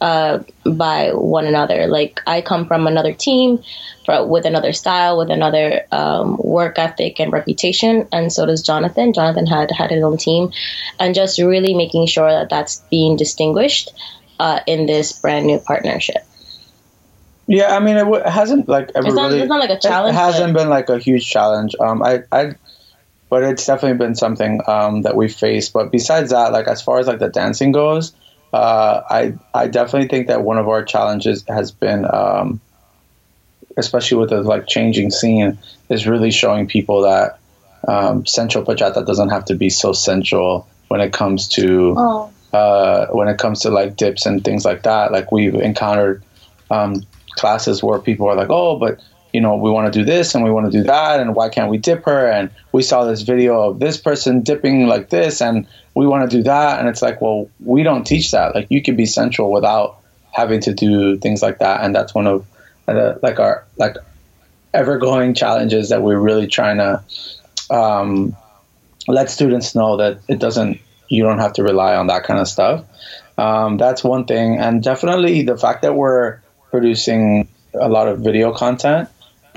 uh, 0.00 0.40
by 0.64 1.12
one 1.12 1.46
another. 1.46 1.86
Like 1.86 2.20
I 2.26 2.40
come 2.40 2.66
from 2.66 2.86
another 2.86 3.12
team, 3.12 3.62
for, 4.04 4.26
with 4.26 4.46
another 4.46 4.72
style, 4.72 5.18
with 5.18 5.30
another 5.30 5.82
um, 5.92 6.38
work 6.38 6.78
ethic 6.78 7.20
and 7.20 7.32
reputation, 7.32 8.08
and 8.12 8.32
so 8.32 8.46
does 8.46 8.62
Jonathan. 8.62 9.12
Jonathan 9.12 9.46
had 9.46 9.70
had 9.70 9.90
his 9.90 10.02
own 10.02 10.16
team, 10.16 10.52
and 10.98 11.14
just 11.14 11.38
really 11.38 11.74
making 11.74 12.06
sure 12.06 12.30
that 12.30 12.48
that's 12.48 12.78
being 12.90 13.16
distinguished 13.16 13.92
uh, 14.38 14.60
in 14.66 14.86
this 14.86 15.12
brand 15.12 15.46
new 15.46 15.58
partnership. 15.58 16.24
Yeah, 17.46 17.74
I 17.74 17.80
mean, 17.80 17.96
it, 17.96 18.00
w- 18.00 18.22
it 18.22 18.28
hasn't 18.28 18.68
like 18.68 18.90
ever 18.94 19.06
it's 19.06 19.16
not, 19.16 19.30
really. 19.30 19.40
It's 19.40 19.48
not 19.48 19.60
like 19.60 19.70
a 19.70 19.78
challenge. 19.78 20.14
It 20.14 20.18
hasn't 20.18 20.54
been 20.54 20.68
like 20.68 20.90
a 20.90 20.98
huge 20.98 21.28
challenge. 21.28 21.74
Um, 21.80 22.02
I, 22.02 22.22
I, 22.30 22.54
but 23.30 23.42
it's 23.42 23.66
definitely 23.66 23.98
been 23.98 24.14
something 24.14 24.60
um, 24.66 25.02
that 25.02 25.16
we 25.16 25.28
faced. 25.28 25.72
But 25.72 25.90
besides 25.90 26.30
that, 26.30 26.52
like 26.52 26.68
as 26.68 26.82
far 26.82 26.98
as 26.98 27.06
like 27.06 27.20
the 27.20 27.30
dancing 27.30 27.72
goes, 27.72 28.12
uh, 28.52 29.02
I 29.08 29.34
I 29.54 29.68
definitely 29.68 30.08
think 30.08 30.28
that 30.28 30.42
one 30.42 30.58
of 30.58 30.68
our 30.68 30.82
challenges 30.82 31.44
has 31.48 31.70
been, 31.70 32.06
um, 32.10 32.60
especially 33.76 34.18
with 34.18 34.30
the 34.30 34.42
like 34.42 34.66
changing 34.66 35.10
scene, 35.10 35.58
is 35.88 36.06
really 36.06 36.30
showing 36.30 36.66
people 36.66 37.02
that 37.02 37.38
um, 37.86 38.26
sensual 38.26 38.64
bachata 38.64 39.06
doesn't 39.06 39.28
have 39.28 39.44
to 39.46 39.54
be 39.54 39.70
so 39.70 39.92
sensual 39.92 40.66
when 40.88 41.00
it 41.00 41.12
comes 41.12 41.48
to 41.48 41.94
oh. 41.96 42.32
uh, 42.52 43.06
when 43.08 43.28
it 43.28 43.38
comes 43.38 43.60
to 43.60 43.70
like 43.70 43.96
dips 43.96 44.26
and 44.26 44.44
things 44.44 44.64
like 44.64 44.82
that. 44.84 45.12
Like 45.12 45.30
we've 45.30 45.54
encountered 45.54 46.22
um, 46.70 47.06
classes 47.32 47.82
where 47.82 47.98
people 47.98 48.28
are 48.28 48.34
like, 48.34 48.50
oh, 48.50 48.78
but 48.78 49.00
you 49.38 49.42
know, 49.42 49.54
we 49.54 49.70
want 49.70 49.92
to 49.92 49.96
do 49.96 50.04
this 50.04 50.34
and 50.34 50.42
we 50.42 50.50
want 50.50 50.66
to 50.66 50.76
do 50.76 50.82
that, 50.82 51.20
and 51.20 51.32
why 51.32 51.48
can't 51.48 51.70
we 51.70 51.78
dip 51.78 52.04
her? 52.06 52.28
And 52.28 52.50
we 52.72 52.82
saw 52.82 53.04
this 53.04 53.22
video 53.22 53.70
of 53.70 53.78
this 53.78 53.96
person 53.96 54.42
dipping 54.42 54.88
like 54.88 55.10
this, 55.10 55.40
and 55.40 55.64
we 55.94 56.08
want 56.08 56.28
to 56.28 56.36
do 56.36 56.42
that. 56.42 56.80
And 56.80 56.88
it's 56.88 57.02
like, 57.02 57.20
well, 57.20 57.48
we 57.60 57.84
don't 57.84 58.04
teach 58.04 58.32
that. 58.32 58.56
Like, 58.56 58.66
you 58.68 58.82
can 58.82 58.96
be 58.96 59.06
sensual 59.06 59.52
without 59.52 60.00
having 60.32 60.58
to 60.62 60.74
do 60.74 61.16
things 61.18 61.40
like 61.40 61.60
that. 61.60 61.84
And 61.84 61.94
that's 61.94 62.12
one 62.16 62.26
of 62.26 62.44
the, 62.86 63.20
like 63.22 63.38
our 63.38 63.64
like 63.76 63.94
ever 64.74 64.98
going 64.98 65.34
challenges 65.34 65.90
that 65.90 66.02
we're 66.02 66.18
really 66.18 66.48
trying 66.48 66.78
to 66.78 67.04
um, 67.70 68.36
let 69.06 69.30
students 69.30 69.76
know 69.76 69.98
that 69.98 70.18
it 70.26 70.40
doesn't. 70.40 70.80
You 71.06 71.22
don't 71.22 71.38
have 71.38 71.52
to 71.52 71.62
rely 71.62 71.94
on 71.94 72.08
that 72.08 72.24
kind 72.24 72.40
of 72.40 72.48
stuff. 72.48 72.84
Um, 73.38 73.76
that's 73.76 74.02
one 74.02 74.24
thing, 74.24 74.58
and 74.58 74.82
definitely 74.82 75.42
the 75.42 75.56
fact 75.56 75.82
that 75.82 75.94
we're 75.94 76.40
producing 76.72 77.46
a 77.74 77.88
lot 77.88 78.08
of 78.08 78.18
video 78.18 78.52
content 78.52 79.08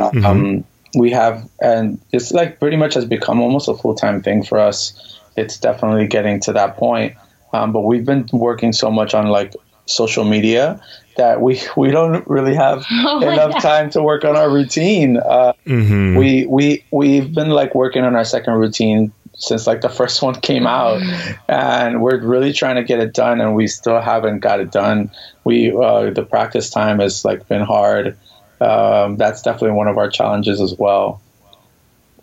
Mm-hmm. 0.09 0.25
Um, 0.25 0.63
we 0.95 1.11
have, 1.11 1.47
and 1.61 1.99
it's 2.11 2.31
like 2.31 2.59
pretty 2.59 2.75
much 2.77 2.95
has 2.95 3.05
become 3.05 3.39
almost 3.39 3.67
a 3.69 3.75
full 3.75 3.95
time 3.95 4.21
thing 4.21 4.43
for 4.43 4.57
us. 4.59 4.93
it's 5.37 5.57
definitely 5.57 6.07
getting 6.07 6.39
to 6.41 6.51
that 6.53 6.75
point. 6.77 7.15
Um, 7.53 7.71
but 7.71 7.81
we've 7.81 8.05
been 8.05 8.27
working 8.33 8.73
so 8.73 8.89
much 8.91 9.13
on 9.13 9.27
like 9.27 9.53
social 9.85 10.23
media 10.25 10.81
that 11.17 11.41
we 11.41 11.61
we 11.77 11.91
don't 11.91 12.25
really 12.27 12.55
have 12.55 12.85
Oh 12.91 13.21
enough 13.21 13.61
time 13.61 13.89
to 13.91 14.01
work 14.03 14.23
on 14.25 14.35
our 14.35 14.49
routine. 14.49 15.17
Uh, 15.17 15.53
Mm-hmm. 15.65 16.17
we 16.17 16.45
we 16.47 16.83
we've 16.91 17.33
been 17.33 17.49
like 17.49 17.73
working 17.75 18.03
on 18.03 18.15
our 18.15 18.25
second 18.25 18.53
routine 18.55 19.11
since 19.37 19.67
like 19.67 19.81
the 19.81 19.89
first 19.99 20.21
one 20.21 20.35
came 20.35 20.67
out, 20.67 21.01
and 21.47 22.01
we're 22.01 22.19
really 22.19 22.51
trying 22.53 22.75
to 22.75 22.83
get 22.83 22.99
it 22.99 23.13
done, 23.13 23.39
and 23.41 23.55
we 23.55 23.67
still 23.67 24.01
haven't 24.01 24.39
got 24.39 24.59
it 24.59 24.71
done. 24.71 25.09
We 25.45 25.71
uh, 25.71 26.09
the 26.11 26.23
practice 26.23 26.69
time 26.69 26.99
has 26.99 27.23
like 27.23 27.47
been 27.47 27.61
hard. 27.61 28.17
Um, 28.61 29.17
that's 29.17 29.41
definitely 29.41 29.71
one 29.71 29.87
of 29.87 29.97
our 29.97 30.09
challenges 30.09 30.61
as 30.61 30.75
well. 30.77 31.21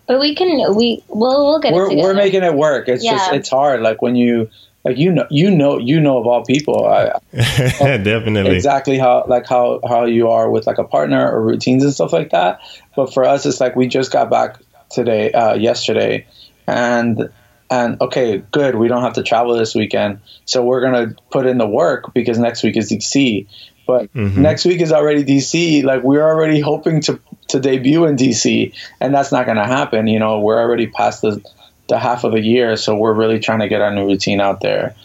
But 0.07 0.19
we 0.19 0.33
can 0.33 0.75
we 0.75 1.03
we'll 1.07 1.45
we'll 1.45 1.59
get 1.59 1.73
it 1.73 1.75
We're 1.75 1.89
together. 1.89 2.07
we're 2.07 2.13
making 2.15 2.43
it 2.43 2.55
work. 2.55 2.87
It's 2.87 3.03
just 3.03 3.31
it's 3.31 3.49
hard. 3.49 3.81
Like 3.81 4.01
when 4.01 4.15
you 4.15 4.49
like 4.83 4.97
you 4.97 5.11
know 5.11 5.27
you 5.29 5.51
know 5.51 5.77
you 5.77 5.99
know 5.99 6.17
of 6.17 6.25
all 6.25 6.43
people. 6.43 6.87
I, 6.87 7.19
Definitely. 7.33 8.55
exactly 8.55 8.97
how 8.97 9.25
like 9.27 9.45
how 9.47 9.81
how 9.87 10.05
you 10.05 10.29
are 10.29 10.49
with 10.49 10.65
like 10.65 10.77
a 10.77 10.83
partner 10.83 11.29
or 11.29 11.43
routines 11.43 11.83
and 11.83 11.93
stuff 11.93 12.13
like 12.13 12.31
that. 12.31 12.59
But 12.95 13.13
for 13.13 13.23
us, 13.25 13.45
it's 13.45 13.59
like 13.59 13.75
we 13.75 13.87
just 13.87 14.11
got 14.11 14.29
back 14.29 14.57
today, 14.89 15.31
uh, 15.31 15.55
yesterday, 15.55 16.25
and 16.65 17.29
and 17.69 18.01
okay, 18.01 18.41
good. 18.51 18.75
We 18.75 18.87
don't 18.87 19.03
have 19.03 19.13
to 19.13 19.23
travel 19.23 19.55
this 19.55 19.75
weekend, 19.75 20.21
so 20.45 20.63
we're 20.63 20.81
gonna 20.81 21.15
put 21.29 21.45
in 21.45 21.57
the 21.57 21.67
work 21.67 22.13
because 22.13 22.39
next 22.39 22.63
week 22.63 22.77
is 22.77 22.89
DC. 22.91 23.47
But 23.89 24.13
mm-hmm. 24.13 24.39
next 24.39 24.65
week 24.65 24.81
is 24.81 24.91
already 24.91 25.23
DC. 25.23 25.83
Like 25.83 26.03
we're 26.03 26.21
already 26.21 26.59
hoping 26.59 27.01
to 27.01 27.19
to 27.47 27.59
debut 27.59 28.05
in 28.05 28.17
DC, 28.17 28.71
and 29.01 29.15
that's 29.15 29.31
not 29.31 29.47
gonna 29.47 29.65
happen. 29.65 30.05
You 30.05 30.19
know, 30.19 30.41
we're 30.41 30.59
already 30.59 30.85
past 30.85 31.23
the 31.23 31.43
the 31.87 31.97
half 31.97 32.23
of 32.23 32.33
the 32.33 32.39
year, 32.39 32.75
so 32.75 32.95
we're 32.95 33.15
really 33.15 33.39
trying 33.39 33.61
to 33.61 33.67
get 33.67 33.81
our 33.81 33.91
new 33.91 34.05
routine 34.05 34.41
out 34.41 34.61
there. 34.61 34.95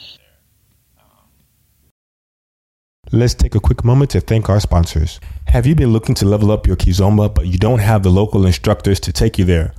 Let's 3.11 3.33
take 3.33 3.55
a 3.55 3.61
quick 3.61 3.85
moment 3.85 4.11
to 4.11 4.21
thank 4.21 4.51
our 4.51 4.61
sponsors. 4.61 5.19
Have 5.47 5.67
you 5.67 5.75
been 5.75 5.95
looking 5.95 6.15
to 6.17 6.27
level 6.27 6.53
up 6.53 6.67
your 6.67 6.77
Kizomba, 6.77 7.35
but 7.35 7.47
you 7.47 7.57
don't 7.57 7.79
have 7.79 8.03
the 8.03 8.11
local 8.11 8.45
instructors 8.45 9.01
to 9.01 9.15
take 9.15 9.39
you 9.39 9.47
there? 9.47 9.73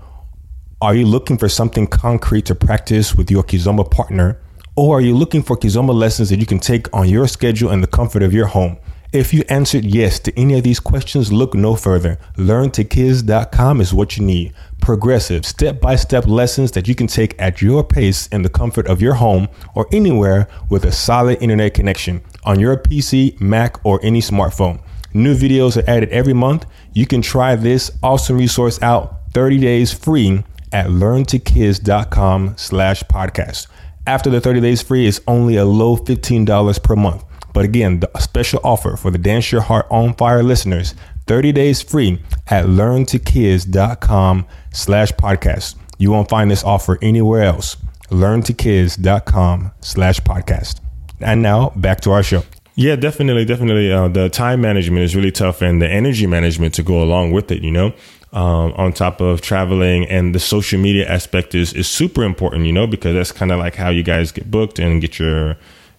Are 0.81 0.95
you 0.95 1.05
looking 1.05 1.37
for 1.37 1.47
something 1.47 1.85
concrete 1.85 2.47
to 2.47 2.55
practice 2.55 3.13
with 3.13 3.29
your 3.29 3.43
Kizomba 3.43 3.85
partner? 3.91 4.39
Or 4.75 4.97
are 4.97 5.01
you 5.01 5.15
looking 5.15 5.43
for 5.43 5.55
Kizomba 5.55 5.93
lessons 5.93 6.29
that 6.29 6.39
you 6.39 6.47
can 6.47 6.57
take 6.57 6.91
on 6.91 7.07
your 7.07 7.27
schedule 7.27 7.69
in 7.69 7.81
the 7.81 7.87
comfort 7.87 8.23
of 8.23 8.33
your 8.33 8.47
home? 8.47 8.77
If 9.15 9.33
you 9.33 9.45
answered 9.47 9.85
yes 9.85 10.19
to 10.19 10.37
any 10.37 10.57
of 10.57 10.65
these 10.65 10.81
questions, 10.81 11.31
look 11.31 11.53
no 11.53 11.77
further. 11.77 12.19
LearnToKiz.com 12.35 13.79
is 13.79 13.93
what 13.93 14.17
you 14.17 14.25
need. 14.25 14.53
Progressive, 14.81 15.45
step 15.45 15.79
by 15.79 15.95
step 15.95 16.27
lessons 16.27 16.71
that 16.71 16.89
you 16.89 16.95
can 16.95 17.07
take 17.07 17.33
at 17.41 17.61
your 17.61 17.81
pace 17.81 18.27
in 18.27 18.41
the 18.41 18.49
comfort 18.49 18.87
of 18.87 19.01
your 19.01 19.13
home 19.13 19.47
or 19.73 19.87
anywhere 19.93 20.49
with 20.69 20.83
a 20.83 20.91
solid 20.91 21.41
internet 21.41 21.73
connection 21.73 22.21
on 22.43 22.59
your 22.59 22.75
PC, 22.75 23.39
Mac, 23.39 23.79
or 23.85 24.01
any 24.03 24.19
smartphone. 24.19 24.81
New 25.13 25.33
videos 25.33 25.81
are 25.81 25.89
added 25.89 26.09
every 26.09 26.33
month. 26.33 26.65
You 26.91 27.07
can 27.07 27.21
try 27.21 27.55
this 27.55 27.91
awesome 28.03 28.37
resource 28.37 28.81
out 28.81 29.31
30 29.31 29.59
days 29.59 29.93
free 29.93 30.43
at 30.73 30.87
learntokiz.com 30.87 32.55
slash 32.57 33.03
podcast. 33.03 33.67
After 34.05 34.29
the 34.29 34.41
30 34.41 34.59
days 34.59 34.81
free, 34.81 35.07
it's 35.07 35.21
only 35.25 35.55
a 35.55 35.63
low 35.63 35.95
$15 35.95 36.83
per 36.83 36.97
month. 36.97 37.23
But 37.55 37.63
again, 37.63 38.01
the 38.01 38.11
special 38.19 38.59
offer 38.65 38.97
for 38.97 39.11
the 39.11 39.17
Dance 39.17 39.49
Your 39.49 39.61
Heart 39.61 39.87
on 39.89 40.13
Fire 40.15 40.43
listeners, 40.43 40.93
30 41.25 41.53
days 41.53 41.81
free 41.81 42.21
at 42.47 42.65
learntokiz.com 42.65 44.45
slash 44.73 45.11
podcast. 45.13 45.75
You 45.97 46.11
won't 46.11 46.27
find 46.27 46.51
this 46.51 46.65
offer 46.65 46.99
anywhere 47.01 47.43
else. 47.43 47.77
learntokiz.com 48.09 49.71
slash 49.79 50.19
podcast. 50.19 50.81
And 51.21 51.41
now 51.41 51.69
back 51.77 52.01
to 52.01 52.11
our 52.11 52.23
show. 52.23 52.43
Yeah, 52.75 52.97
definitely, 52.97 53.45
definitely. 53.45 53.89
Uh, 53.89 54.09
the 54.09 54.27
time 54.27 54.59
management 54.59 55.03
is 55.03 55.15
really 55.15 55.31
tough, 55.31 55.61
and 55.61 55.81
the 55.81 55.89
energy 55.89 56.27
management 56.27 56.73
to 56.73 56.83
go 56.83 57.01
along 57.01 57.31
with 57.31 57.49
it. 57.51 57.63
You 57.63 57.71
know, 57.71 57.93
um, 58.33 58.73
on 58.73 58.91
top 58.91 59.21
of 59.21 59.39
traveling, 59.39 60.05
and 60.07 60.35
the 60.35 60.39
social 60.39 60.77
media 60.77 61.07
aspect 61.07 61.55
is 61.55 61.71
is 61.71 61.87
super 61.87 62.25
important. 62.25 62.65
You 62.65 62.73
know, 62.73 62.85
because 62.85 63.13
that's 63.13 63.31
kind 63.31 63.53
of 63.53 63.59
like 63.59 63.75
how 63.75 63.91
you 63.91 64.03
guys 64.03 64.33
get 64.33 64.51
booked 64.51 64.77
and 64.77 64.99
get 64.99 65.19
your 65.19 65.55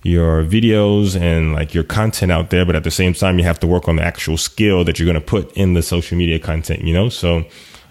your 0.07 0.45
videos 0.45 1.21
and 1.21 1.53
like 1.53 1.75
your 1.75 1.85
content 1.85 2.33
out 2.33 2.51
there. 2.51 2.65
But 2.65 2.77
at 2.77 2.85
the 2.85 2.91
same 2.91 3.13
time, 3.13 3.39
you 3.39 3.45
have 3.45 3.61
to 3.61 3.67
work 3.67 3.89
on 3.89 3.97
the 3.97 4.03
actual 4.03 4.37
skill 4.37 4.85
that 4.85 4.99
you're 4.99 5.07
going 5.07 5.21
to 5.21 5.27
put 5.27 5.53
in 5.57 5.75
the 5.75 5.83
social 5.83 6.17
media 6.17 6.39
content. 6.39 6.83
You 6.83 6.95
know, 6.95 7.09
so 7.09 7.45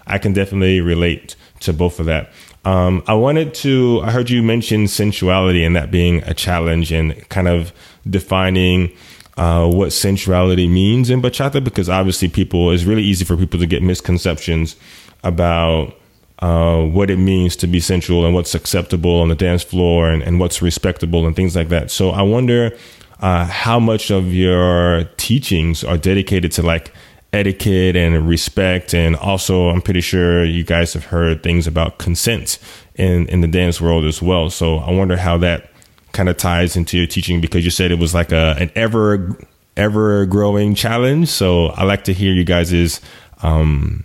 I 0.06 0.18
can 0.18 0.32
definitely 0.32 0.80
relate 0.80 1.36
to 1.60 1.72
both 1.72 2.00
of 2.00 2.06
that. 2.06 2.32
Um, 2.64 3.04
I 3.06 3.14
wanted 3.14 3.54
to, 3.54 4.00
I 4.02 4.10
heard 4.10 4.28
you 4.28 4.42
mention 4.42 4.88
sensuality 4.88 5.62
and 5.64 5.76
that 5.76 5.92
being 5.92 6.22
a 6.24 6.34
challenge 6.34 6.90
and 6.90 7.28
kind 7.28 7.46
of 7.46 7.72
defining 8.10 8.92
uh, 9.36 9.70
what 9.70 9.92
sensuality 9.92 10.66
means 10.66 11.08
in 11.08 11.22
bachata 11.22 11.62
because 11.62 11.88
obviously 11.88 12.28
people, 12.28 12.72
it's 12.72 12.82
really 12.82 13.04
easy 13.04 13.24
for 13.24 13.36
people 13.36 13.60
to 13.60 13.66
get 13.66 13.82
misconceptions 13.84 14.74
about 15.22 15.94
uh, 16.40 16.82
what 16.82 17.10
it 17.10 17.16
means 17.16 17.56
to 17.56 17.66
be 17.66 17.80
sensual 17.80 18.26
and 18.26 18.34
what's 18.34 18.54
acceptable 18.54 19.20
on 19.20 19.28
the 19.28 19.34
dance 19.34 19.62
floor 19.62 20.10
and, 20.10 20.22
and 20.22 20.38
what's 20.38 20.60
respectable 20.60 21.26
and 21.26 21.34
things 21.34 21.56
like 21.56 21.68
that. 21.70 21.90
So 21.90 22.10
I 22.10 22.22
wonder 22.22 22.76
uh, 23.20 23.46
how 23.46 23.80
much 23.80 24.10
of 24.10 24.32
your 24.32 25.04
teachings 25.16 25.82
are 25.82 25.96
dedicated 25.96 26.52
to 26.52 26.62
like 26.62 26.92
etiquette 27.32 27.96
and 27.96 28.26
respect 28.26 28.94
and 28.94 29.14
also 29.16 29.68
i'm 29.68 29.82
pretty 29.82 30.00
sure 30.00 30.44
you 30.44 30.62
guys 30.64 30.94
have 30.94 31.04
heard 31.04 31.42
things 31.42 31.66
about 31.66 31.98
consent 31.98 32.58
in 32.94 33.26
in 33.28 33.40
the 33.40 33.48
dance 33.48 33.80
world 33.80 34.04
as 34.04 34.22
well. 34.22 34.48
So 34.48 34.78
i 34.78 34.90
wonder 34.90 35.16
how 35.16 35.36
that 35.38 35.70
kind 36.12 36.28
of 36.28 36.36
ties 36.36 36.76
into 36.76 36.96
your 36.96 37.06
teaching 37.06 37.40
because 37.40 37.64
you 37.64 37.70
said 37.70 37.90
it 37.90 37.98
was 37.98 38.14
like 38.14 38.32
a 38.32 38.56
an 38.58 38.70
ever 38.74 39.38
ever 39.76 40.24
growing 40.26 40.74
challenge. 40.74 41.28
So 41.28 41.66
i 41.66 41.84
like 41.84 42.04
to 42.04 42.14
hear 42.14 42.32
you 42.32 42.44
guys' 42.44 43.00
um 43.42 44.04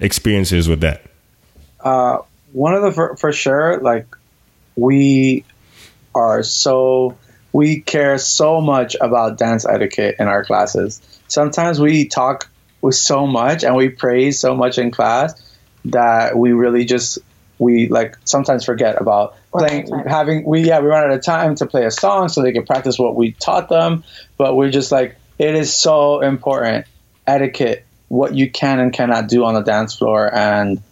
experiences 0.00 0.68
with 0.68 0.80
that 0.80 1.02
Uh, 1.84 2.18
one 2.52 2.74
of 2.74 2.82
the 2.82 2.92
for, 2.92 3.16
for 3.16 3.32
sure, 3.32 3.78
like 3.80 4.06
we 4.74 5.44
are 6.14 6.42
so 6.42 7.16
we 7.52 7.80
care 7.80 8.18
so 8.18 8.60
much 8.60 8.96
about 9.00 9.38
dance 9.38 9.64
etiquette 9.64 10.16
in 10.18 10.26
our 10.26 10.44
classes. 10.44 11.00
Sometimes 11.28 11.80
we 11.80 12.08
talk 12.08 12.48
with 12.80 12.94
so 12.94 13.26
much 13.26 13.64
and 13.64 13.76
we 13.76 13.88
praise 13.88 14.40
so 14.40 14.54
much 14.54 14.78
in 14.78 14.90
class 14.90 15.40
that 15.86 16.36
we 16.36 16.52
really 16.52 16.84
just 16.84 17.18
we 17.58 17.88
like 17.88 18.16
sometimes 18.24 18.64
forget 18.64 19.00
about 19.00 19.36
playing 19.52 19.86
having 20.06 20.44
we 20.44 20.64
yeah 20.64 20.80
we 20.80 20.88
run 20.88 21.04
out 21.04 21.10
of 21.10 21.22
time 21.22 21.54
to 21.54 21.66
play 21.66 21.84
a 21.84 21.90
song 21.90 22.28
so 22.28 22.42
they 22.42 22.52
can 22.52 22.66
practice 22.66 22.98
what 22.98 23.14
we 23.14 23.32
taught 23.32 23.68
them. 23.68 24.04
But 24.36 24.56
we're 24.56 24.70
just 24.70 24.90
like 24.90 25.16
it 25.38 25.54
is 25.54 25.74
so 25.74 26.20
important. 26.20 26.86
Etiquette 27.26 27.86
what 28.08 28.34
you 28.34 28.50
can 28.50 28.80
and 28.80 28.92
cannot 28.92 29.28
do 29.28 29.44
on 29.44 29.54
the 29.54 29.62
dance 29.62 29.96
floor 29.96 30.32
and 30.32 30.82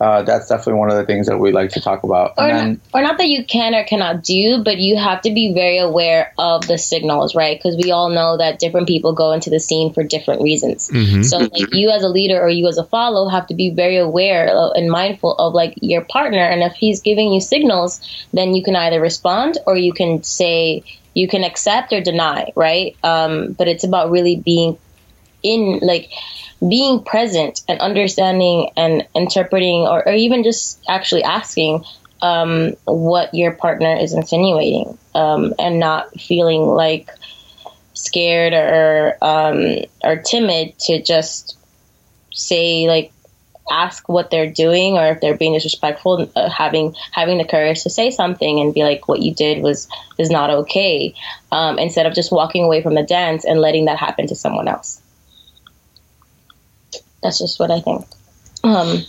uh, 0.00 0.22
that's 0.22 0.48
definitely 0.48 0.74
one 0.74 0.90
of 0.90 0.96
the 0.96 1.04
things 1.04 1.26
that 1.26 1.38
we 1.38 1.50
like 1.50 1.70
to 1.70 1.80
talk 1.80 2.04
about. 2.04 2.34
or, 2.38 2.44
And 2.44 2.50
not, 2.50 2.58
then, 2.58 2.80
or 2.94 3.02
not 3.02 3.18
that 3.18 3.26
you 3.26 3.44
can 3.44 3.74
or 3.74 3.82
cannot 3.84 4.22
do, 4.22 4.62
but 4.64 4.78
you 4.78 4.96
have 4.96 5.22
to 5.22 5.30
be 5.30 5.52
very 5.54 5.78
aware 5.78 6.32
of 6.38 6.66
the 6.68 6.78
signals, 6.78 7.34
right? 7.34 7.58
Because 7.58 7.76
we 7.76 7.90
all 7.90 8.08
know 8.08 8.36
that 8.36 8.60
different 8.60 8.86
people 8.86 9.12
go 9.12 9.32
into 9.32 9.50
the 9.50 9.58
scene 9.58 9.92
for 9.92 10.04
different 10.04 10.42
reasons. 10.42 10.88
So, 11.24 11.38
like 11.38 11.74
you 11.74 11.90
as 11.90 12.04
a 12.04 12.08
leader 12.08 12.40
or 12.40 12.48
you 12.48 12.68
as 12.68 12.78
a 12.78 12.84
follow 12.84 13.28
have 13.28 13.48
to 13.48 13.54
be 13.54 13.70
very 13.70 13.96
aware 13.96 14.48
of, 14.48 14.72
and 14.76 14.88
mindful 14.88 15.34
of 15.34 15.52
like 15.52 15.74
your 15.80 16.02
partner, 16.04 16.44
and 16.44 16.62
if 16.62 16.74
he's 16.74 17.00
giving 17.00 17.32
you 17.32 17.40
signals, 17.40 18.00
then 18.32 18.54
you 18.54 18.62
can 18.62 18.76
either 18.76 19.00
respond 19.00 19.58
or 19.66 19.76
you 19.76 19.92
can 19.92 20.22
say 20.22 20.84
you 21.14 21.26
can 21.26 21.42
accept 21.42 21.92
or 21.92 22.00
deny, 22.00 22.52
right? 22.54 22.96
Um, 23.02 23.52
but 23.52 23.66
it's 23.66 23.82
about 23.82 24.12
really 24.12 24.36
being 24.36 24.78
in 25.42 25.80
like 25.82 26.10
being 26.66 27.02
present 27.02 27.62
and 27.68 27.80
understanding 27.80 28.70
and 28.76 29.06
interpreting 29.14 29.82
or, 29.82 30.06
or 30.06 30.12
even 30.12 30.42
just 30.42 30.82
actually 30.88 31.22
asking 31.22 31.84
um, 32.20 32.72
what 32.84 33.32
your 33.32 33.52
partner 33.52 33.96
is 33.96 34.12
insinuating 34.12 34.98
um, 35.14 35.54
and 35.58 35.78
not 35.78 36.12
feeling 36.20 36.62
like 36.62 37.10
scared 37.94 38.52
or 38.52 39.16
um, 39.22 39.84
or 40.02 40.16
timid 40.16 40.76
to 40.78 41.02
just 41.02 41.56
say 42.32 42.88
like 42.88 43.12
ask 43.70 44.08
what 44.08 44.30
they're 44.30 44.50
doing 44.50 44.96
or 44.96 45.08
if 45.08 45.20
they're 45.20 45.36
being 45.36 45.52
disrespectful 45.52 46.30
uh, 46.34 46.48
having 46.48 46.94
having 47.12 47.38
the 47.38 47.44
courage 47.44 47.82
to 47.82 47.90
say 47.90 48.10
something 48.10 48.60
and 48.60 48.72
be 48.72 48.82
like 48.82 49.06
what 49.08 49.20
you 49.20 49.34
did 49.34 49.62
was 49.62 49.88
is 50.18 50.30
not 50.30 50.50
okay 50.50 51.14
um, 51.52 51.78
instead 51.78 52.06
of 52.06 52.14
just 52.14 52.32
walking 52.32 52.64
away 52.64 52.82
from 52.82 52.94
the 52.94 53.02
dance 53.02 53.44
and 53.44 53.60
letting 53.60 53.84
that 53.84 53.98
happen 53.98 54.26
to 54.26 54.34
someone 54.34 54.68
else 54.68 55.02
that's 57.22 57.38
just 57.38 57.58
what 57.58 57.70
i 57.70 57.80
think 57.80 58.04
um, 58.64 59.04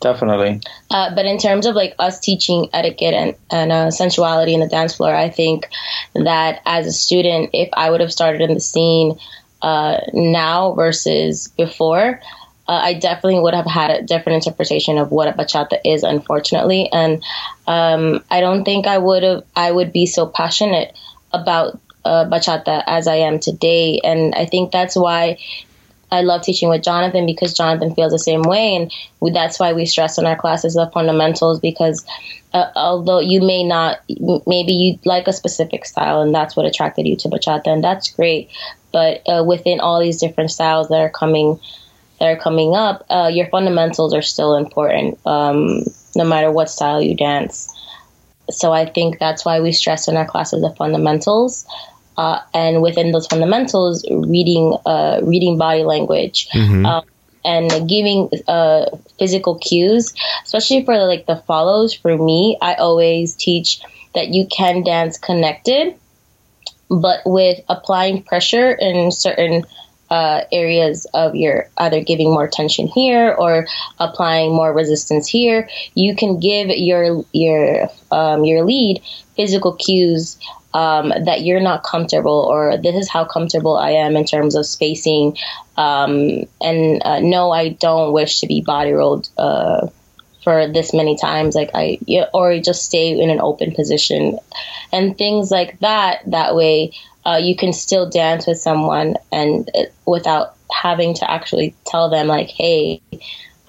definitely. 0.00 0.60
uh, 0.90 1.14
but 1.14 1.24
in 1.24 1.38
terms 1.38 1.66
of 1.66 1.74
like 1.74 1.94
us 1.98 2.20
teaching 2.20 2.68
etiquette 2.72 3.14
and, 3.14 3.34
and 3.50 3.72
uh, 3.72 3.90
sensuality 3.90 4.54
in 4.54 4.60
the 4.60 4.66
dance 4.66 4.94
floor, 4.94 5.14
I 5.14 5.30
think 5.30 5.68
that 6.14 6.62
as 6.66 6.86
a 6.86 6.92
student, 6.92 7.50
if 7.52 7.68
I 7.74 7.90
would 7.90 8.00
have 8.00 8.12
started 8.12 8.40
in 8.40 8.54
the 8.54 8.60
scene 8.60 9.18
uh, 9.62 10.00
now 10.12 10.72
versus 10.72 11.48
before, 11.48 12.20
uh, 12.66 12.72
I 12.72 12.94
definitely 12.94 13.40
would 13.40 13.54
have 13.54 13.66
had 13.66 13.90
a 13.90 14.02
different 14.02 14.44
interpretation 14.44 14.96
of 14.96 15.10
what 15.10 15.28
a 15.28 15.32
bachata 15.32 15.78
is, 15.84 16.02
unfortunately, 16.02 16.88
and 16.90 17.22
um, 17.66 18.24
I 18.30 18.40
don't 18.40 18.64
think 18.64 18.86
I 18.86 18.96
would 18.96 19.22
have. 19.22 19.44
I 19.54 19.70
would 19.70 19.92
be 19.92 20.06
so 20.06 20.26
passionate 20.26 20.96
about 21.32 21.78
uh, 22.04 22.24
bachata 22.24 22.82
as 22.86 23.06
I 23.06 23.16
am 23.16 23.38
today, 23.38 24.00
and 24.02 24.34
I 24.34 24.46
think 24.46 24.72
that's 24.72 24.96
why 24.96 25.38
I 26.14 26.22
love 26.22 26.42
teaching 26.42 26.68
with 26.68 26.82
Jonathan 26.82 27.26
because 27.26 27.54
Jonathan 27.54 27.94
feels 27.94 28.12
the 28.12 28.18
same 28.18 28.42
way, 28.42 28.76
and 28.76 28.92
we, 29.20 29.30
that's 29.32 29.58
why 29.58 29.72
we 29.72 29.86
stress 29.86 30.18
in 30.18 30.26
our 30.26 30.36
classes 30.36 30.74
the 30.74 30.90
fundamentals 30.92 31.60
because. 31.60 32.04
Uh, 32.52 32.70
although 32.76 33.18
you 33.18 33.40
may 33.40 33.64
not, 33.64 33.98
maybe 34.46 34.72
you 34.72 34.96
like 35.04 35.26
a 35.26 35.32
specific 35.32 35.84
style, 35.84 36.22
and 36.22 36.32
that's 36.32 36.54
what 36.54 36.64
attracted 36.64 37.04
you 37.04 37.16
to 37.16 37.28
bachata, 37.28 37.66
and 37.66 37.82
that's 37.82 38.12
great. 38.12 38.48
But 38.92 39.22
uh, 39.26 39.42
within 39.42 39.80
all 39.80 40.00
these 40.00 40.20
different 40.20 40.52
styles 40.52 40.86
that 40.90 41.00
are 41.00 41.10
coming 41.10 41.58
that 42.20 42.26
are 42.26 42.36
coming 42.36 42.74
up, 42.74 43.04
uh, 43.10 43.28
your 43.32 43.48
fundamentals 43.48 44.14
are 44.14 44.22
still 44.22 44.54
important, 44.54 45.18
um, 45.26 45.80
no 46.14 46.24
matter 46.24 46.50
what 46.50 46.70
style 46.70 47.02
you 47.02 47.16
dance. 47.16 47.74
So 48.50 48.72
I 48.72 48.86
think 48.86 49.18
that's 49.18 49.44
why 49.44 49.60
we 49.60 49.72
stress 49.72 50.06
in 50.06 50.16
our 50.16 50.26
classes 50.26 50.62
the 50.62 50.70
fundamentals. 50.70 51.66
Uh, 52.16 52.40
and 52.52 52.80
within 52.80 53.12
those 53.12 53.26
fundamentals, 53.26 54.04
reading, 54.10 54.76
uh, 54.86 55.20
reading 55.22 55.58
body 55.58 55.84
language, 55.84 56.48
mm-hmm. 56.50 56.86
Um, 56.86 57.04
and 57.44 57.88
giving 57.88 58.30
uh, 58.48 58.86
physical 59.18 59.58
cues, 59.58 60.14
especially 60.44 60.84
for 60.84 60.96
like 61.06 61.26
the 61.26 61.36
follows. 61.46 61.92
For 61.92 62.16
me, 62.16 62.56
I 62.60 62.74
always 62.74 63.34
teach 63.34 63.80
that 64.14 64.28
you 64.28 64.46
can 64.46 64.82
dance 64.82 65.18
connected, 65.18 65.94
but 66.88 67.20
with 67.26 67.60
applying 67.68 68.22
pressure 68.22 68.72
in 68.72 69.12
certain 69.12 69.64
uh, 70.10 70.42
areas 70.52 71.06
of 71.14 71.34
your 71.34 71.68
either 71.78 72.02
giving 72.02 72.30
more 72.30 72.48
tension 72.48 72.86
here 72.86 73.32
or 73.32 73.66
applying 73.98 74.52
more 74.52 74.72
resistance 74.72 75.26
here, 75.26 75.68
you 75.94 76.14
can 76.14 76.38
give 76.38 76.68
your 76.68 77.24
your 77.32 77.88
um, 78.10 78.44
your 78.44 78.64
lead 78.64 79.02
physical 79.36 79.72
cues 79.72 80.38
um, 80.74 81.12
that 81.24 81.42
you're 81.42 81.60
not 81.60 81.84
comfortable 81.84 82.46
or 82.50 82.76
this 82.76 82.96
is 82.96 83.08
how 83.08 83.24
comfortable 83.24 83.76
I 83.76 83.90
am 83.90 84.16
in 84.16 84.24
terms 84.24 84.56
of 84.56 84.66
spacing. 84.66 85.36
Um, 85.76 86.44
and 86.60 87.00
uh, 87.04 87.20
no, 87.20 87.52
I 87.52 87.70
don't 87.70 88.12
wish 88.12 88.40
to 88.40 88.48
be 88.48 88.60
body 88.60 88.92
rolled 88.92 89.28
uh, 89.38 89.86
for 90.42 90.66
this 90.66 90.92
many 90.92 91.16
times. 91.16 91.54
Like 91.54 91.70
I, 91.74 91.98
or 92.34 92.58
just 92.58 92.84
stay 92.84 93.18
in 93.18 93.30
an 93.30 93.40
open 93.40 93.72
position 93.72 94.38
and 94.92 95.16
things 95.16 95.50
like 95.50 95.78
that. 95.78 96.22
That 96.26 96.56
way, 96.56 96.92
uh, 97.24 97.40
you 97.40 97.56
can 97.56 97.72
still 97.72 98.10
dance 98.10 98.46
with 98.46 98.58
someone 98.58 99.14
and 99.30 99.70
it, 99.74 99.94
without 100.06 100.56
having 100.70 101.14
to 101.14 101.30
actually 101.30 101.74
tell 101.86 102.10
them 102.10 102.26
like, 102.26 102.50
"Hey, 102.50 103.00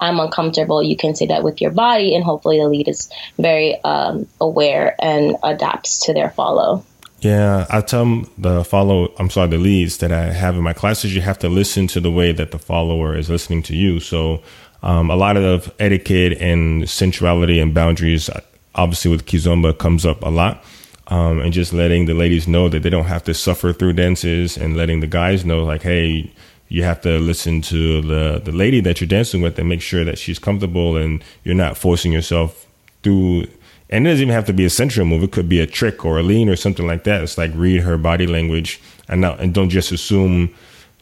I'm 0.00 0.20
uncomfortable." 0.20 0.82
You 0.82 0.96
can 0.96 1.14
say 1.14 1.26
that 1.26 1.44
with 1.44 1.62
your 1.62 1.70
body, 1.70 2.14
and 2.14 2.22
hopefully 2.22 2.58
the 2.58 2.68
lead 2.68 2.88
is 2.88 3.10
very 3.38 3.82
um, 3.82 4.26
aware 4.40 4.94
and 5.00 5.36
adapts 5.42 6.06
to 6.06 6.12
their 6.12 6.30
follow. 6.30 6.84
Yeah, 7.20 7.66
I 7.70 7.80
tell 7.80 8.24
the 8.38 8.64
follow. 8.64 9.12
I'm 9.18 9.30
sorry, 9.30 9.48
the 9.48 9.58
leads 9.58 9.98
that 9.98 10.12
I 10.12 10.32
have 10.32 10.54
in 10.54 10.62
my 10.62 10.72
classes. 10.72 11.14
You 11.14 11.22
have 11.22 11.38
to 11.40 11.48
listen 11.48 11.86
to 11.88 12.00
the 12.00 12.10
way 12.10 12.32
that 12.32 12.50
the 12.50 12.58
follower 12.58 13.16
is 13.16 13.30
listening 13.30 13.62
to 13.64 13.76
you. 13.76 14.00
So, 14.00 14.42
um, 14.82 15.10
a 15.10 15.16
lot 15.16 15.36
of 15.36 15.72
etiquette 15.78 16.34
and 16.40 16.88
sensuality 16.88 17.58
and 17.58 17.74
boundaries, 17.74 18.28
obviously, 18.74 19.10
with 19.10 19.26
kizomba 19.26 19.76
comes 19.76 20.04
up 20.06 20.22
a 20.22 20.28
lot 20.28 20.62
um, 21.08 21.40
and 21.40 21.52
just 21.52 21.72
letting 21.72 22.06
the 22.06 22.14
ladies 22.14 22.46
know 22.48 22.68
that 22.68 22.82
they 22.82 22.90
don't 22.90 23.04
have 23.06 23.24
to 23.24 23.34
suffer 23.34 23.72
through 23.72 23.94
dances 23.94 24.56
and 24.56 24.76
letting 24.76 25.00
the 25.00 25.06
guys 25.06 25.44
know 25.44 25.62
like 25.64 25.82
hey 25.82 26.30
you 26.68 26.82
have 26.82 27.00
to 27.00 27.18
listen 27.18 27.62
to 27.62 28.02
the 28.02 28.40
the 28.44 28.52
lady 28.52 28.80
that 28.80 29.00
you're 29.00 29.08
dancing 29.08 29.40
with 29.40 29.58
and 29.58 29.68
make 29.68 29.80
sure 29.80 30.04
that 30.04 30.18
she's 30.18 30.38
comfortable 30.38 30.96
and 30.96 31.22
you're 31.44 31.54
not 31.54 31.76
forcing 31.76 32.12
yourself 32.12 32.66
through 33.02 33.46
and 33.90 34.06
it 34.06 34.10
doesn't 34.10 34.22
even 34.22 34.34
have 34.34 34.46
to 34.46 34.52
be 34.52 34.64
a 34.64 34.70
sensual 34.70 35.06
move. 35.06 35.22
It 35.22 35.32
could 35.32 35.48
be 35.48 35.60
a 35.60 35.66
trick 35.66 36.04
or 36.04 36.18
a 36.18 36.22
lean 36.22 36.48
or 36.48 36.56
something 36.56 36.86
like 36.86 37.04
that. 37.04 37.22
It's 37.22 37.38
like 37.38 37.52
read 37.54 37.82
her 37.82 37.96
body 37.96 38.26
language 38.26 38.80
and 39.08 39.20
not 39.20 39.40
and 39.40 39.54
don't 39.54 39.70
just 39.70 39.92
assume 39.92 40.54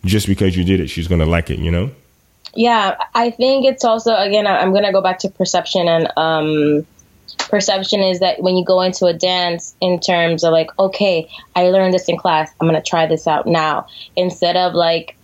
just 0.04 0.26
because 0.26 0.56
you 0.56 0.64
did 0.64 0.80
it 0.80 0.88
she's 0.88 1.08
to 1.20 1.26
like 1.26 1.50
it 1.50 1.58
you 1.58 1.70
know? 1.70 1.90
Yeah 2.54 2.96
i 3.14 3.30
think 3.30 3.64
it's 3.64 3.84
also 3.84 4.14
again 4.14 4.46
i'm 4.46 4.72
to 4.84 4.92
go 4.92 5.00
back 5.00 5.18
to 5.20 5.28
perception 5.28 5.88
and 5.88 6.08
um 6.16 6.86
perception 7.48 8.00
is 8.00 8.20
that 8.20 8.40
when 8.42 8.56
you 8.56 8.64
go 8.64 8.80
into 8.80 9.06
a 9.06 9.12
dance 9.12 9.74
in 9.80 9.98
terms 9.98 10.44
of 10.44 10.52
like 10.52 10.70
okay 10.78 11.28
i 11.56 11.64
learned 11.64 11.92
this 11.92 12.08
in 12.08 12.16
class 12.16 12.52
i'm 12.60 12.68
to 12.80 12.82
try 12.88 13.06
this 13.06 13.26
out 13.26 13.46
now. 13.46 13.86
Instead 14.16 14.56
of 14.56 14.74
like 14.74 15.16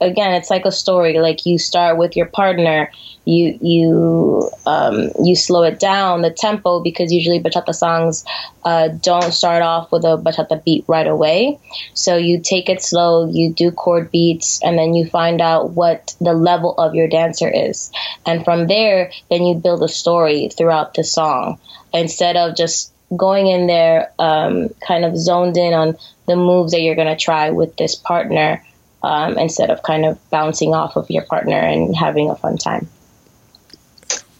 again 0.00 0.32
it's 0.34 0.50
like 0.50 0.64
a 0.64 0.72
story 0.72 1.18
like 1.18 1.46
you 1.46 1.58
start 1.58 1.96
with 1.96 2.16
your 2.16 2.26
partner 2.26 2.90
you 3.24 3.58
you 3.62 4.50
um, 4.66 5.10
you 5.22 5.34
slow 5.34 5.62
it 5.62 5.78
down 5.78 6.22
the 6.22 6.30
tempo 6.30 6.80
because 6.80 7.12
usually 7.12 7.40
bachata 7.40 7.74
songs 7.74 8.24
uh, 8.64 8.88
don't 8.88 9.32
start 9.32 9.62
off 9.62 9.90
with 9.92 10.04
a 10.04 10.16
bachata 10.16 10.62
beat 10.64 10.84
right 10.88 11.06
away. 11.06 11.58
So 11.94 12.16
you 12.16 12.40
take 12.40 12.68
it 12.68 12.82
slow 12.82 13.28
you 13.30 13.52
do 13.52 13.70
chord 13.70 14.10
beats 14.10 14.60
and 14.62 14.78
then 14.78 14.94
you 14.94 15.06
find 15.06 15.40
out 15.40 15.70
what 15.70 16.14
the 16.20 16.34
level 16.34 16.74
of 16.74 16.94
your 16.94 17.08
dancer 17.08 17.48
is. 17.48 17.90
And 18.26 18.44
from 18.44 18.66
there 18.66 19.10
then 19.30 19.44
you 19.44 19.54
build 19.54 19.82
a 19.82 19.88
story 19.88 20.48
throughout 20.48 20.94
the 20.94 21.04
song. 21.04 21.58
Instead 21.92 22.36
of 22.36 22.56
just 22.56 22.92
going 23.16 23.46
in 23.46 23.66
there 23.66 24.12
um, 24.18 24.68
kind 24.86 25.04
of 25.04 25.16
zoned 25.16 25.56
in 25.56 25.72
on 25.72 25.96
the 26.26 26.36
moves 26.36 26.72
that 26.72 26.80
you're 26.80 26.96
going 26.96 27.14
to 27.14 27.22
try 27.22 27.50
with 27.50 27.76
this 27.76 27.94
partner 27.94 28.62
um, 29.04 29.38
instead 29.38 29.70
of 29.70 29.82
kind 29.82 30.04
of 30.04 30.18
bouncing 30.30 30.74
off 30.74 30.96
of 30.96 31.10
your 31.10 31.24
partner 31.24 31.58
and 31.58 31.94
having 31.96 32.30
a 32.30 32.36
fun 32.36 32.56
time. 32.56 32.88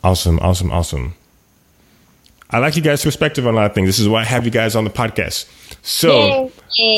Awesome, 0.03 0.39
awesome, 0.41 0.71
awesome. 0.71 1.15
I 2.51 2.59
like 2.59 2.77
you 2.77 2.83
guys' 2.83 3.03
perspective 3.03 3.47
on 3.47 3.55
a 3.55 3.57
lot 3.57 3.67
of 3.67 3.75
things. 3.75 3.89
This 3.89 3.99
is 3.99 4.09
why 4.09 4.21
I 4.21 4.25
have 4.25 4.45
you 4.45 4.51
guys 4.51 4.77
on 4.77 4.85
the 4.85 4.91
podcast. 4.91 5.49
So, 5.83 6.53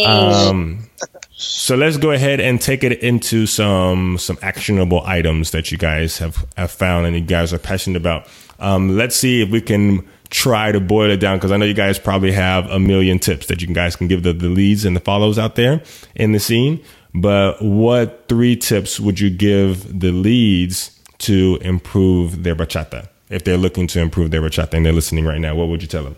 um, 0.06 0.90
so 1.32 1.76
let's 1.76 1.96
go 1.96 2.10
ahead 2.10 2.40
and 2.40 2.60
take 2.60 2.84
it 2.84 3.00
into 3.02 3.46
some 3.46 4.18
some 4.18 4.38
actionable 4.42 5.02
items 5.06 5.52
that 5.52 5.72
you 5.72 5.78
guys 5.78 6.18
have 6.18 6.44
have 6.56 6.70
found 6.70 7.06
and 7.06 7.14
you 7.14 7.22
guys 7.22 7.52
are 7.52 7.58
passionate 7.58 7.96
about. 7.96 8.28
Um, 8.58 8.96
let's 8.96 9.16
see 9.16 9.42
if 9.42 9.50
we 9.50 9.60
can 9.60 10.06
try 10.30 10.72
to 10.72 10.80
boil 10.80 11.10
it 11.10 11.18
down 11.18 11.38
because 11.38 11.52
I 11.52 11.56
know 11.56 11.64
you 11.64 11.74
guys 11.74 11.98
probably 11.98 12.32
have 12.32 12.66
a 12.70 12.78
million 12.78 13.18
tips 13.18 13.46
that 13.46 13.62
you 13.62 13.68
guys 13.68 13.96
can 13.96 14.08
give 14.08 14.22
the, 14.22 14.32
the 14.32 14.48
leads 14.48 14.84
and 14.84 14.96
the 14.96 15.00
follows 15.00 15.38
out 15.38 15.54
there 15.54 15.82
in 16.14 16.32
the 16.32 16.40
scene. 16.40 16.82
But 17.16 17.62
what 17.62 18.28
three 18.28 18.56
tips 18.56 19.00
would 19.00 19.18
you 19.18 19.30
give 19.30 20.00
the 20.00 20.12
leads 20.12 21.00
to 21.18 21.58
improve 21.62 22.42
their 22.42 22.54
bachata? 22.54 23.08
If 23.30 23.44
they're 23.44 23.56
looking 23.56 23.86
to 23.88 24.00
improve 24.00 24.30
their 24.30 24.42
bachata 24.42 24.74
and 24.74 24.84
they're 24.84 24.92
listening 24.92 25.24
right 25.24 25.40
now, 25.40 25.54
what 25.54 25.68
would 25.68 25.80
you 25.80 25.88
tell 25.88 26.04
them? 26.04 26.16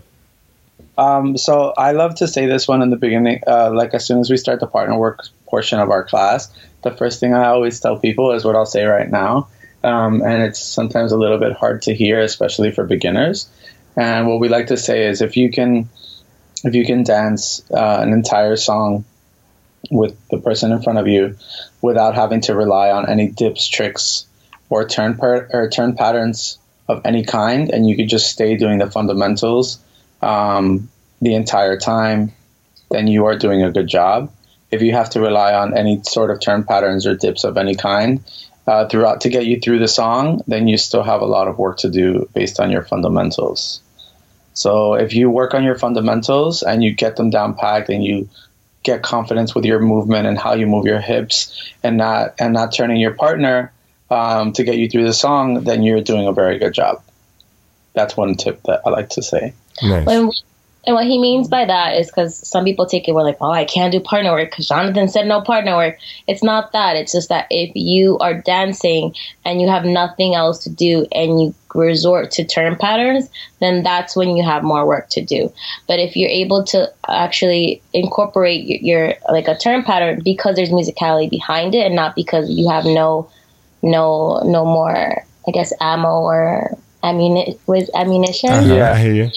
Um, 0.99 1.39
so 1.39 1.73
I 1.79 1.93
love 1.93 2.17
to 2.17 2.27
say 2.27 2.47
this 2.47 2.67
one 2.67 2.83
in 2.83 2.91
the 2.91 2.97
beginning. 2.97 3.41
Uh, 3.47 3.71
like 3.73 3.95
as 3.95 4.05
soon 4.05 4.19
as 4.19 4.29
we 4.29 4.37
start 4.37 4.59
the 4.59 4.67
partner 4.67 4.99
work 4.99 5.25
portion 5.47 5.79
of 5.79 5.89
our 5.91 6.03
class, 6.03 6.53
the 6.83 6.91
first 6.91 7.21
thing 7.21 7.33
I 7.33 7.47
always 7.47 7.79
tell 7.79 7.97
people 7.97 8.33
is 8.33 8.45
what 8.45 8.57
I'll 8.57 8.67
say 8.67 8.85
right 8.85 9.09
now. 9.09 9.47
Um, 9.85 10.21
and 10.23 10.43
it's 10.43 10.59
sometimes 10.59 11.13
a 11.13 11.17
little 11.17 11.39
bit 11.39 11.53
hard 11.53 11.83
to 11.83 11.95
hear, 11.95 12.19
especially 12.19 12.73
for 12.73 12.83
beginners. 12.83 13.49
And 13.97 14.27
what 14.27 14.41
we 14.41 14.49
like 14.49 14.67
to 14.67 14.77
say 14.77 15.07
is 15.07 15.23
if 15.23 15.37
you 15.37 15.53
can, 15.53 15.89
if 16.65 16.75
you 16.75 16.85
can 16.85 17.05
dance 17.05 17.63
uh, 17.71 17.99
an 18.01 18.13
entire 18.13 18.57
song 18.57 19.05
with 19.91 20.17
the 20.29 20.39
person 20.39 20.73
in 20.73 20.83
front 20.83 20.99
of 20.99 21.07
you 21.07 21.37
without 21.81 22.15
having 22.15 22.41
to 22.43 22.55
rely 22.55 22.91
on 22.91 23.09
any 23.09 23.29
dips, 23.29 23.67
tricks, 23.67 24.27
or 24.71 24.87
turn 24.87 25.17
per- 25.17 25.49
or 25.53 25.69
turn 25.71 25.95
patterns 25.95 26.59
of 26.89 27.03
any 27.05 27.25
kind, 27.25 27.71
and 27.71 27.89
you 27.89 27.97
could 27.97 28.09
just 28.09 28.31
stay 28.31 28.57
doing 28.57 28.79
the 28.79 28.91
fundamentals 28.91 29.79
um, 30.23 30.89
the 31.21 31.35
entire 31.35 31.79
time, 31.79 32.33
then 32.91 33.07
you 33.07 33.27
are 33.27 33.37
doing 33.37 33.63
a 33.63 33.71
good 33.71 33.87
job. 33.87 34.33
If 34.71 34.83
you 34.83 34.93
have 34.93 35.11
to 35.11 35.21
rely 35.21 35.55
on 35.55 35.77
any 35.77 36.03
sort 36.03 36.31
of 36.31 36.41
turn 36.41 36.65
patterns 36.65 37.07
or 37.07 37.15
dips 37.15 37.45
of 37.45 37.57
any 37.57 37.75
kind 37.75 38.23
uh, 38.67 38.87
throughout 38.89 39.23
to 39.23 39.31
get 39.31 39.47
you 39.47 39.61
through 39.61 39.79
the 39.79 39.89
song, 39.89 40.43
then 40.47 40.69
you 40.69 40.77
still 40.77 41.03
have 41.03 41.23
a 41.23 41.27
lot 41.27 41.49
of 41.49 41.59
work 41.59 41.79
to 41.79 41.91
do 41.91 42.29
based 42.35 42.61
on 42.61 42.71
your 42.71 42.83
fundamentals. 42.83 43.81
So 44.53 44.95
if 44.95 45.15
you 45.15 45.31
work 45.31 45.55
on 45.55 45.65
your 45.65 45.79
fundamentals 45.79 46.63
and 46.63 46.83
you 46.83 46.93
get 46.93 47.17
them 47.17 47.31
down 47.31 47.55
packed 47.55 47.89
and 47.89 48.05
you 48.05 48.29
get 48.83 49.03
confidence 49.03 49.55
with 49.55 49.65
your 49.65 49.81
movement 49.81 50.27
and 50.27 50.39
how 50.39 50.55
you 50.55 50.67
move 50.67 50.87
your 50.87 51.01
hips 51.01 51.73
and 51.83 51.97
not 51.97 52.35
and 52.39 52.53
not 52.53 52.73
turning 52.73 52.99
your 52.99 53.13
partner 53.13 53.73
um, 54.11 54.53
to 54.53 54.65
get 54.65 54.77
you 54.77 54.89
through 54.89 55.05
the 55.05 55.13
song, 55.13 55.65
then 55.65 55.83
you're 55.83 56.01
doing 56.01 56.27
a 56.27 56.33
very 56.33 56.59
good 56.59 56.73
job. 56.73 57.03
That's 57.95 58.17
one 58.17 58.37
tip 58.37 58.63
that 58.65 58.83
I 58.87 58.91
like 58.91 59.11
to 59.11 59.23
say. 59.23 59.55
Nice. 59.83 60.07
When, 60.07 60.31
and 60.89 60.95
what 60.95 61.05
he 61.05 61.19
means 61.19 61.49
by 61.49 61.67
that 61.67 61.97
is 61.97 62.07
because 62.07 62.49
some 62.49 62.65
people 62.65 62.87
take 62.87 63.07
it, 63.07 63.15
we're 63.15 63.23
like, 63.23 63.37
oh, 63.43 63.51
I 63.51 63.67
can't 63.67 63.93
do 63.93 64.01
partner 64.01 64.33
work 64.33 64.49
because 64.49 64.69
Jonathan 64.69 65.07
said 65.07 65.27
no 65.27 65.43
partner 65.43 65.77
work. 65.77 65.99
It's 66.27 66.43
not 66.43 66.73
that. 66.73 66.97
It's 66.97 67.13
just 67.13 67.29
that 67.29 67.47
if 67.51 67.71
you 67.75 68.17
are 68.21 68.33
dancing 68.33 69.15
and 69.45 69.61
you 69.61 69.69
have 69.69 69.85
nothing 69.85 70.35
else 70.35 70.65
to 70.65 70.71
do 70.71 71.07
and 71.13 71.43
you 71.43 71.55
resort 71.75 72.31
to 72.31 72.45
turn 72.47 72.75
patterns, 72.75 73.29
then 73.61 73.83
that's 73.83 74.17
when 74.17 74.35
you 74.35 74.43
have 74.43 74.63
more 74.63 74.87
work 74.87 75.11
to 75.11 75.23
do. 75.23 75.53
But 75.87 75.99
if 75.99 76.17
you're 76.17 76.31
able 76.31 76.65
to 76.65 76.91
actually 77.07 77.83
incorporate 77.93 78.65
your, 78.65 78.79
your 79.09 79.15
like 79.31 79.47
a 79.47 79.59
turn 79.59 79.83
pattern 79.83 80.23
because 80.25 80.57
there's 80.57 80.71
musicality 80.71 81.29
behind 81.29 81.75
it 81.75 81.85
and 81.85 81.97
not 81.97 82.17
because 82.17 82.49
you 82.49 82.67
have 82.71 82.87
no 82.87 83.31
no 83.83 84.41
no 84.47 84.65
more 84.65 85.23
I 85.47 85.51
guess 85.51 85.71
ammo 85.83 86.23
or 86.23 86.79
ammuni- 87.03 87.59
with 87.67 87.89
ammunition 87.95 88.51
Uh-huh, 88.51 88.75
Yeah. 88.75 88.93
I 88.93 88.99
hear 88.99 89.13
you. 89.13 89.31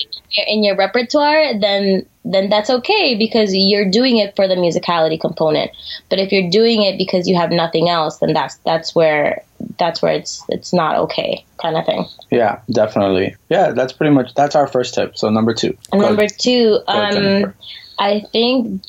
in 0.47 0.63
your 0.63 0.75
repertoire, 0.75 1.59
then 1.59 2.05
then 2.23 2.49
that's 2.49 2.69
okay 2.69 3.15
because 3.15 3.49
you're 3.53 3.89
doing 3.89 4.17
it 4.17 4.35
for 4.35 4.47
the 4.47 4.53
musicality 4.55 5.19
component. 5.19 5.71
But 6.09 6.19
if 6.19 6.31
you're 6.31 6.51
doing 6.51 6.83
it 6.83 6.97
because 6.99 7.27
you 7.27 7.35
have 7.35 7.49
nothing 7.49 7.89
else, 7.89 8.17
then 8.19 8.33
that's 8.33 8.55
that's 8.63 8.93
where 8.93 9.43
that's 9.79 10.01
where 10.01 10.13
it's 10.13 10.43
it's 10.49 10.71
not 10.71 10.95
okay 10.97 11.43
kind 11.61 11.77
of 11.77 11.85
thing. 11.85 12.05
Yeah, 12.29 12.59
definitely. 12.71 13.35
Yeah, 13.49 13.71
that's 13.71 13.91
pretty 13.93 14.13
much 14.13 14.33
that's 14.35 14.55
our 14.55 14.67
first 14.67 14.93
tip. 14.93 15.17
So 15.17 15.29
number 15.29 15.53
two. 15.53 15.75
Number 15.93 16.27
two, 16.27 16.79
um, 16.87 17.53
I 17.99 18.23
think 18.31 18.83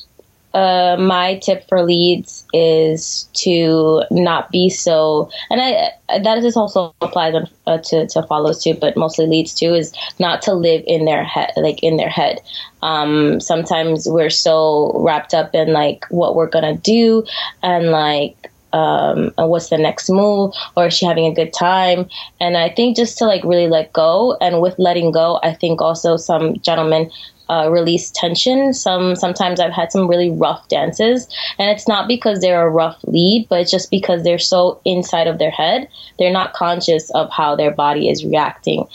uh, 0.54 0.96
my 0.98 1.38
tip 1.38 1.66
for 1.68 1.82
leads 1.82 2.44
is 2.52 3.28
to 3.34 4.02
not 4.10 4.50
be 4.50 4.68
so, 4.68 5.30
and 5.50 5.60
I 5.60 5.92
that 6.22 6.38
is 6.38 6.56
also 6.56 6.94
applies 7.00 7.34
on, 7.34 7.48
uh, 7.66 7.78
to 7.78 8.06
to 8.08 8.22
follows 8.24 8.62
too, 8.62 8.74
but 8.74 8.96
mostly 8.96 9.26
leads 9.26 9.54
too 9.54 9.74
is 9.74 9.92
not 10.18 10.42
to 10.42 10.54
live 10.54 10.82
in 10.86 11.04
their 11.04 11.24
head, 11.24 11.52
like 11.56 11.82
in 11.82 11.96
their 11.96 12.10
head. 12.10 12.40
Um, 12.82 13.40
sometimes 13.40 14.06
we're 14.08 14.30
so 14.30 14.92
wrapped 14.96 15.34
up 15.34 15.54
in 15.54 15.72
like 15.72 16.04
what 16.10 16.34
we're 16.34 16.50
gonna 16.50 16.76
do 16.76 17.24
and 17.62 17.90
like 17.90 18.36
um, 18.72 19.32
what's 19.36 19.68
the 19.68 19.78
next 19.78 20.08
move 20.08 20.54
or 20.76 20.86
is 20.86 20.94
she 20.94 21.06
having 21.06 21.26
a 21.26 21.34
good 21.34 21.52
time 21.52 22.08
and 22.40 22.56
i 22.56 22.68
think 22.68 22.96
just 22.96 23.18
to 23.18 23.26
like 23.26 23.44
really 23.44 23.68
let 23.68 23.92
go 23.92 24.36
and 24.40 24.60
with 24.60 24.74
letting 24.78 25.12
go 25.12 25.38
i 25.42 25.52
think 25.52 25.80
also 25.80 26.16
some 26.16 26.58
gentlemen 26.60 27.10
uh, 27.52 27.68
release 27.70 28.10
tension 28.10 28.72
some 28.72 29.14
sometimes 29.14 29.60
i've 29.60 29.72
had 29.80 29.92
some 29.92 30.08
really 30.08 30.30
rough 30.30 30.66
dances 30.68 31.28
and 31.58 31.70
it's 31.70 31.86
not 31.86 32.08
because 32.08 32.40
they're 32.40 32.66
a 32.66 32.70
rough 32.70 32.98
lead 33.04 33.46
but 33.50 33.60
it's 33.60 33.70
just 33.70 33.90
because 33.90 34.22
they're 34.24 34.38
so 34.38 34.80
inside 34.84 35.26
of 35.26 35.38
their 35.38 35.50
head 35.50 35.88
they're 36.18 36.32
not 36.32 36.54
conscious 36.54 37.10
of 37.10 37.30
how 37.30 37.54
their 37.54 37.70
body 37.70 38.08
is 38.08 38.24
reacting 38.24 38.86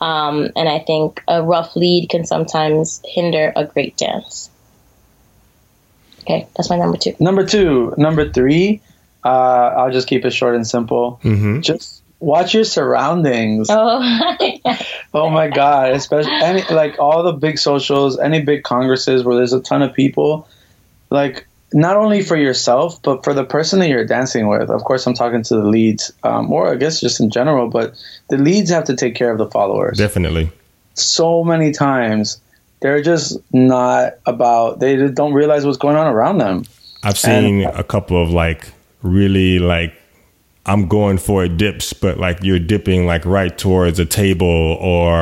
um, 0.00 0.48
and 0.56 0.68
i 0.68 0.78
think 0.78 1.22
a 1.28 1.42
rough 1.42 1.76
lead 1.76 2.08
can 2.08 2.24
sometimes 2.24 3.02
hinder 3.04 3.52
a 3.54 3.64
great 3.64 3.96
dance 3.98 4.48
okay 6.22 6.46
that's 6.56 6.70
my 6.70 6.76
number 6.76 6.96
two 6.96 7.14
Number 7.20 7.44
two. 7.44 7.94
Number 7.96 8.24
three. 8.28 8.80
Uh, 9.24 9.74
I'll 9.76 9.90
just 9.90 10.06
keep 10.08 10.24
it 10.24 10.30
short 10.30 10.54
and 10.54 10.66
simple. 10.66 11.18
hmm 11.22 11.60
Just 11.60 12.02
watch 12.20 12.54
your 12.54 12.64
surroundings. 12.64 13.68
oh 13.70 14.36
Oh 15.14 15.30
my 15.30 15.48
god! 15.48 15.92
Especially 15.92 16.32
any 16.32 16.62
like 16.74 16.98
all 16.98 17.22
the 17.22 17.32
big 17.32 17.58
socials, 17.58 18.18
any 18.18 18.42
big 18.42 18.64
congresses 18.64 19.24
where 19.24 19.36
there's 19.36 19.52
a 19.52 19.60
ton 19.60 19.82
of 19.82 19.94
people. 19.94 20.46
Like 21.10 21.46
not 21.72 21.96
only 21.96 22.22
for 22.22 22.36
yourself, 22.36 23.00
but 23.02 23.24
for 23.24 23.32
the 23.34 23.44
person 23.44 23.78
that 23.80 23.88
you're 23.88 24.04
dancing 24.04 24.48
with. 24.48 24.70
Of 24.70 24.84
course, 24.84 25.06
I'm 25.06 25.14
talking 25.14 25.42
to 25.44 25.56
the 25.56 25.64
leads, 25.66 26.12
um, 26.22 26.52
or 26.52 26.72
I 26.72 26.76
guess 26.76 27.00
just 27.00 27.18
in 27.20 27.30
general. 27.30 27.68
But 27.68 27.94
the 28.28 28.36
leads 28.38 28.70
have 28.70 28.84
to 28.84 28.96
take 28.96 29.14
care 29.14 29.30
of 29.30 29.38
the 29.38 29.46
followers. 29.46 29.98
Definitely. 29.98 30.50
so 30.94 31.42
many 31.44 31.72
times 31.72 32.40
they're 32.80 33.02
just 33.02 33.38
not 33.52 34.14
about. 34.26 34.80
They 34.80 35.08
don't 35.08 35.32
realize 35.32 35.64
what's 35.64 35.78
going 35.78 35.96
on 35.96 36.06
around 36.06 36.38
them. 36.38 36.64
I've 37.02 37.18
seen 37.18 37.64
a 37.64 37.84
couple 37.84 38.20
of 38.22 38.30
like 38.30 38.70
really 39.02 39.58
like 39.58 39.94
I'm 40.68 40.88
going 40.88 41.18
for 41.18 41.44
a 41.44 41.48
dips, 41.48 41.92
but 41.92 42.18
like 42.18 42.42
you're 42.42 42.58
dipping 42.58 43.06
like 43.06 43.24
right 43.24 43.56
towards 43.56 43.98
a 44.00 44.04
table 44.04 44.46
or 44.80 45.14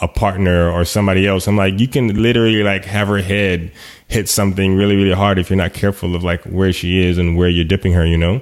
a 0.00 0.08
partner 0.08 0.70
or 0.70 0.84
somebody 0.84 1.26
else. 1.26 1.48
I'm 1.48 1.56
like, 1.56 1.80
you 1.80 1.88
can 1.88 2.22
literally 2.22 2.62
like 2.62 2.84
have 2.84 3.08
her 3.08 3.18
head 3.18 3.72
hit 4.06 4.28
something 4.28 4.76
really, 4.76 4.94
really 4.94 5.12
hard 5.14 5.38
if 5.38 5.50
you're 5.50 5.56
not 5.56 5.74
careful 5.74 6.14
of 6.14 6.22
like 6.22 6.44
where 6.44 6.72
she 6.72 7.02
is 7.04 7.18
and 7.18 7.36
where 7.36 7.48
you're 7.48 7.64
dipping 7.64 7.92
her, 7.94 8.06
you 8.06 8.16
know? 8.16 8.40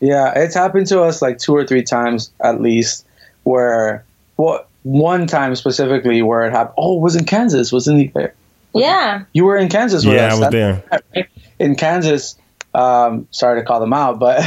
Yeah, 0.00 0.32
it's 0.36 0.54
happened 0.54 0.86
to 0.88 1.02
us 1.02 1.22
like 1.22 1.38
two 1.38 1.54
or 1.56 1.66
three 1.66 1.82
times 1.82 2.30
at 2.40 2.60
least. 2.60 3.06
Where, 3.44 4.04
well, 4.36 4.66
one 4.82 5.26
time 5.26 5.54
specifically 5.56 6.20
where 6.20 6.46
it 6.46 6.50
happened. 6.50 6.74
Oh, 6.76 6.98
it 6.98 7.00
was 7.00 7.16
in 7.16 7.24
Kansas. 7.24 7.72
Was 7.72 7.88
in 7.88 7.96
the 7.96 8.32
yeah 8.74 9.24
you 9.32 9.44
were 9.46 9.56
in 9.56 9.68
Kansas 9.70 10.04
with 10.04 10.14
Yeah, 10.14 10.26
us. 10.26 10.34
I 10.34 10.38
was 10.40 10.50
there. 10.50 10.84
in 11.58 11.76
Kansas. 11.76 12.36
Um, 12.76 13.26
sorry 13.30 13.58
to 13.60 13.66
call 13.66 13.80
them 13.80 13.94
out, 13.94 14.18
but 14.18 14.38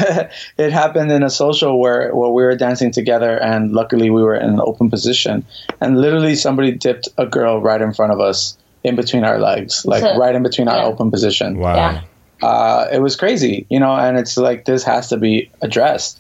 it 0.57 0.71
happened 0.71 1.11
in 1.11 1.23
a 1.23 1.31
social 1.31 1.79
where, 1.79 2.13
where 2.13 2.29
we 2.29 2.43
were 2.43 2.55
dancing 2.55 2.91
together, 2.91 3.35
and 3.41 3.71
luckily 3.73 4.11
we 4.11 4.21
were 4.21 4.35
in 4.35 4.49
an 4.49 4.61
open 4.61 4.89
position, 4.91 5.45
and 5.81 5.99
literally 5.99 6.35
somebody 6.35 6.71
dipped 6.71 7.07
a 7.17 7.25
girl 7.25 7.59
right 7.59 7.81
in 7.81 7.91
front 7.91 8.11
of 8.11 8.19
us, 8.19 8.55
in 8.83 8.95
between 8.95 9.23
our 9.23 9.39
legs, 9.39 9.83
like 9.85 10.01
So- 10.01 10.15
right 10.17 10.35
in 10.35 10.43
between 10.43 10.67
our 10.67 10.77
yeah. 10.77 10.85
open 10.85 11.09
position. 11.09 11.57
Wow. 11.57 11.75
Yeah. 11.75 12.01
Uh, 12.47 12.87
it 12.91 13.01
was 13.01 13.15
crazy, 13.15 13.65
you 13.69 13.79
know, 13.79 13.93
and 13.95 14.17
it's 14.17 14.37
like 14.37 14.63
this 14.65 14.83
has 14.83 15.09
to 15.09 15.17
be 15.17 15.49
addressed. 15.61 16.19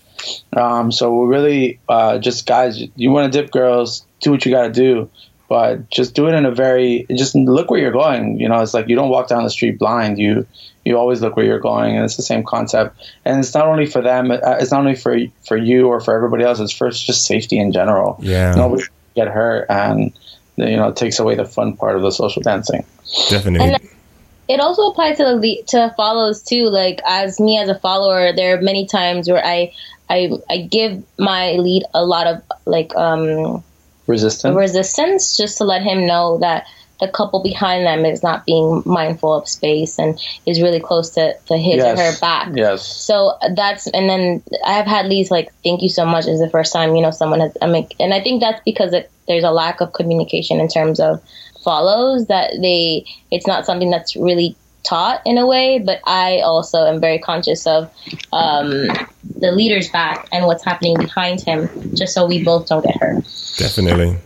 Um, 0.57 0.91
so 0.91 1.13
we're 1.13 1.27
really, 1.27 1.79
uh, 1.87 2.17
just 2.17 2.45
guys, 2.45 2.81
you 2.95 3.11
want 3.11 3.31
to 3.31 3.41
dip 3.41 3.51
girls, 3.51 4.05
do 4.19 4.31
what 4.31 4.45
you 4.45 4.51
got 4.51 4.63
to 4.63 4.71
do, 4.71 5.09
but 5.47 5.89
just 5.89 6.15
do 6.15 6.27
it 6.27 6.33
in 6.33 6.45
a 6.45 6.51
very, 6.51 7.05
just 7.15 7.35
look 7.35 7.71
where 7.71 7.79
you're 7.79 7.91
going. 7.91 8.39
You 8.39 8.49
know, 8.49 8.59
it's 8.61 8.73
like 8.73 8.89
you 8.89 8.95
don't 8.95 9.09
walk 9.09 9.29
down 9.29 9.43
the 9.43 9.49
street 9.49 9.79
blind. 9.79 10.19
You 10.19 10.45
you 10.89 10.97
always 10.97 11.21
look 11.21 11.37
where 11.37 11.45
you're 11.45 11.59
going, 11.59 11.95
and 11.95 12.03
it's 12.03 12.17
the 12.17 12.23
same 12.23 12.43
concept. 12.43 12.97
And 13.23 13.39
it's 13.39 13.53
not 13.53 13.67
only 13.67 13.85
for 13.85 14.01
them, 14.01 14.31
uh, 14.31 14.57
it's 14.59 14.71
not 14.71 14.79
only 14.81 14.95
for 14.95 15.17
for 15.47 15.55
you 15.55 15.87
or 15.87 16.01
for 16.01 16.13
everybody 16.15 16.43
else. 16.43 16.59
It's 16.59 16.73
for 16.73 16.89
just 16.89 17.25
safety 17.25 17.57
in 17.57 17.71
general. 17.71 18.17
Yeah. 18.21 18.55
nobody 18.55 18.83
get 19.15 19.27
hurt, 19.29 19.67
and 19.69 20.11
you 20.57 20.75
know, 20.75 20.89
it 20.89 20.97
takes 20.97 21.19
away 21.19 21.35
the 21.35 21.45
fun 21.45 21.77
part 21.77 21.95
of 21.95 22.01
the 22.01 22.11
social 22.11 22.41
dancing. 22.41 22.83
Definitely. 23.29 23.73
And- 23.75 23.89
it 24.49 24.59
also 24.59 24.89
applies 24.89 25.17
to 25.17 25.23
the 25.25 25.35
le- 25.35 25.63
to 25.67 25.93
follows 25.95 26.41
too. 26.41 26.69
Like 26.69 27.01
as 27.05 27.39
me 27.39 27.59
as 27.59 27.69
a 27.69 27.77
follower, 27.77 28.33
there 28.35 28.57
are 28.57 28.61
many 28.61 28.87
times 28.87 29.29
where 29.29 29.45
I 29.45 29.73
I 30.09 30.31
I 30.49 30.57
give 30.61 31.03
my 31.19 31.51
lead 31.51 31.83
a 31.93 32.03
lot 32.03 32.25
of 32.25 32.41
like 32.65 32.95
um 32.95 33.63
Resistance. 34.07 34.55
resistance 34.55 35.37
just 35.37 35.59
to 35.59 35.65
let 35.65 35.83
him 35.83 36.07
know 36.07 36.39
that 36.39 36.65
the 36.99 37.07
couple 37.07 37.41
behind 37.41 37.85
them 37.85 38.05
is 38.05 38.21
not 38.21 38.45
being 38.45 38.83
mindful 38.85 39.33
of 39.33 39.47
space 39.47 39.97
and 39.97 40.19
is 40.45 40.61
really 40.61 40.79
close 40.79 41.11
to, 41.11 41.33
to 41.47 41.57
his 41.57 41.83
or 41.83 41.95
her 41.95 42.19
back. 42.19 42.49
Yes. 42.53 42.85
So 42.85 43.37
that's 43.55 43.87
and 43.87 44.09
then 44.09 44.43
I've 44.65 44.85
had 44.85 45.07
leads 45.07 45.31
like 45.31 45.51
thank 45.63 45.81
you 45.81 45.89
so 45.89 46.05
much 46.05 46.27
is 46.27 46.39
the 46.39 46.49
first 46.49 46.73
time 46.73 46.95
you 46.95 47.01
know 47.01 47.11
someone 47.11 47.39
has 47.39 47.55
I 47.61 47.67
mean 47.67 47.87
and 47.99 48.13
I 48.13 48.21
think 48.21 48.41
that's 48.41 48.61
because 48.65 48.93
it, 48.93 49.09
there's 49.27 49.43
a 49.43 49.51
lack 49.51 49.81
of 49.81 49.93
communication 49.93 50.59
in 50.59 50.67
terms 50.67 50.99
of 50.99 51.23
follows 51.63 52.27
that 52.27 52.51
they 52.61 53.05
it's 53.31 53.47
not 53.47 53.65
something 53.65 53.89
that's 53.89 54.15
really 54.15 54.55
taught 54.83 55.21
in 55.25 55.37
a 55.37 55.45
way 55.45 55.79
but 55.79 55.99
I 56.05 56.39
also 56.39 56.85
am 56.85 56.99
very 56.99 57.19
conscious 57.19 57.67
of 57.67 57.91
um, 58.31 58.87
the 59.37 59.51
leader's 59.51 59.89
back 59.89 60.27
and 60.31 60.45
what's 60.45 60.63
happening 60.63 60.97
behind 60.97 61.41
him 61.41 61.69
just 61.95 62.13
so 62.13 62.25
we 62.25 62.43
both 62.43 62.67
don't 62.67 62.83
get 62.83 62.95
hurt. 62.97 63.23
Definitely. 63.57 64.17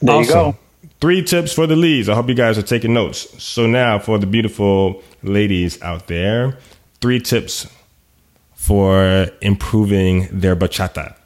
There 0.00 0.20
you 0.20 0.28
go. 0.28 0.56
Three 1.02 1.20
tips 1.20 1.52
for 1.52 1.66
the 1.66 1.74
leads. 1.74 2.08
I 2.08 2.14
hope 2.14 2.28
you 2.28 2.34
guys 2.36 2.56
are 2.58 2.62
taking 2.62 2.94
notes. 2.94 3.42
So 3.42 3.66
now 3.66 3.98
for 3.98 4.18
the 4.18 4.26
beautiful 4.26 5.02
ladies 5.24 5.82
out 5.82 6.06
there, 6.06 6.56
three 7.00 7.18
tips 7.18 7.66
for 8.54 9.26
improving 9.40 10.28
their 10.30 10.54
bachata. 10.54 11.16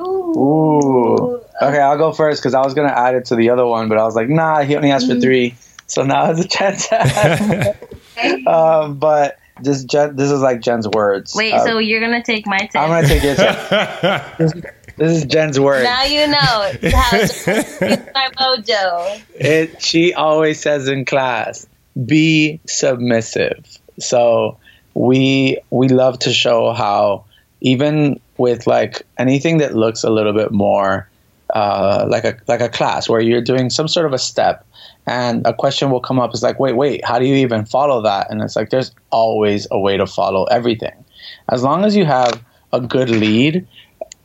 Ooh. 0.00 1.42
Okay, 1.60 1.78
I'll 1.78 1.98
go 1.98 2.10
first 2.10 2.40
because 2.40 2.54
I 2.54 2.62
was 2.62 2.72
gonna 2.72 2.88
add 2.88 3.16
it 3.16 3.26
to 3.26 3.36
the 3.36 3.50
other 3.50 3.66
one, 3.66 3.90
but 3.90 3.98
I 3.98 4.04
was 4.04 4.16
like, 4.16 4.30
nah, 4.30 4.62
he 4.62 4.74
only 4.74 4.90
asked 4.90 5.08
for 5.08 5.20
three, 5.20 5.54
so 5.86 6.04
now 6.04 6.30
it's 6.30 6.40
a 6.40 6.48
chance. 6.48 6.88
to 6.88 6.94
ask. 6.98 8.46
um, 8.46 8.98
but 8.98 9.38
this 9.60 9.84
Jen, 9.84 10.16
this 10.16 10.30
is 10.30 10.40
like 10.40 10.62
Jen's 10.62 10.88
words. 10.88 11.34
Wait, 11.34 11.52
Uh, 11.52 11.66
so 11.66 11.76
you're 11.76 12.00
gonna 12.00 12.22
take 12.24 12.46
my 12.46 12.60
tip? 12.60 12.76
I'm 12.76 12.88
gonna 12.88 13.06
take 13.06 13.22
your 13.22 13.34
tip. 13.34 14.74
This 14.98 15.16
is 15.16 15.24
Jen's 15.24 15.58
word. 15.58 15.84
now 15.84 16.04
you 16.04 16.26
know. 16.26 16.72
It's 16.82 16.94
how 16.94 17.56
it's 17.86 18.14
my 18.14 18.28
mojo. 18.38 19.22
It 19.34 19.80
she 19.82 20.12
always 20.12 20.60
says 20.60 20.88
in 20.88 21.04
class, 21.04 21.66
be 22.04 22.60
submissive. 22.66 23.64
So 23.98 24.58
we 24.94 25.58
we 25.70 25.88
love 25.88 26.18
to 26.20 26.32
show 26.32 26.72
how 26.72 27.24
even 27.60 28.20
with 28.36 28.66
like 28.66 29.02
anything 29.18 29.58
that 29.58 29.74
looks 29.74 30.04
a 30.04 30.10
little 30.10 30.32
bit 30.32 30.52
more 30.52 31.08
uh, 31.54 32.06
like 32.08 32.24
a 32.24 32.36
like 32.46 32.60
a 32.60 32.68
class 32.68 33.08
where 33.08 33.20
you're 33.20 33.40
doing 33.40 33.70
some 33.70 33.88
sort 33.88 34.06
of 34.06 34.12
a 34.12 34.18
step 34.18 34.66
and 35.06 35.46
a 35.46 35.54
question 35.54 35.90
will 35.90 36.00
come 36.00 36.20
up 36.20 36.34
is 36.34 36.42
like 36.42 36.60
wait 36.60 36.74
wait 36.74 37.04
how 37.04 37.18
do 37.18 37.24
you 37.24 37.36
even 37.36 37.64
follow 37.64 38.02
that 38.02 38.30
and 38.30 38.42
it's 38.42 38.54
like 38.54 38.70
there's 38.70 38.92
always 39.10 39.66
a 39.70 39.78
way 39.78 39.96
to 39.96 40.06
follow 40.06 40.44
everything 40.44 41.04
as 41.48 41.62
long 41.62 41.84
as 41.84 41.96
you 41.96 42.04
have 42.04 42.42
a 42.72 42.80
good 42.80 43.08
lead 43.08 43.66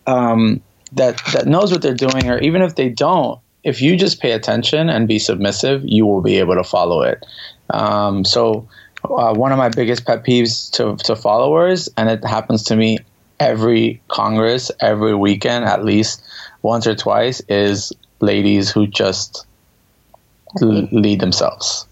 um, 0.07 0.61
that 0.93 1.21
that 1.33 1.47
knows 1.47 1.71
what 1.71 1.81
they're 1.81 1.93
doing, 1.93 2.29
or 2.29 2.39
even 2.39 2.61
if 2.61 2.75
they 2.75 2.89
don't, 2.89 3.39
if 3.63 3.81
you 3.81 3.95
just 3.95 4.21
pay 4.21 4.31
attention 4.31 4.89
and 4.89 5.07
be 5.07 5.19
submissive, 5.19 5.81
you 5.85 6.05
will 6.05 6.21
be 6.21 6.37
able 6.37 6.55
to 6.55 6.63
follow 6.63 7.01
it. 7.01 7.25
Um, 7.69 8.25
so, 8.25 8.67
uh, 9.05 9.33
one 9.33 9.51
of 9.51 9.57
my 9.57 9.69
biggest 9.69 10.05
pet 10.05 10.23
peeves 10.23 10.69
to 10.71 10.95
to 11.05 11.15
followers, 11.15 11.89
and 11.97 12.09
it 12.09 12.23
happens 12.23 12.63
to 12.63 12.75
me 12.75 12.99
every 13.39 14.01
Congress, 14.07 14.71
every 14.79 15.15
weekend, 15.15 15.65
at 15.65 15.83
least 15.83 16.23
once 16.61 16.87
or 16.87 16.95
twice, 16.95 17.41
is 17.49 17.91
ladies 18.19 18.69
who 18.69 18.87
just 18.87 19.45
l- 20.61 20.87
lead 20.91 21.19
themselves. 21.19 21.87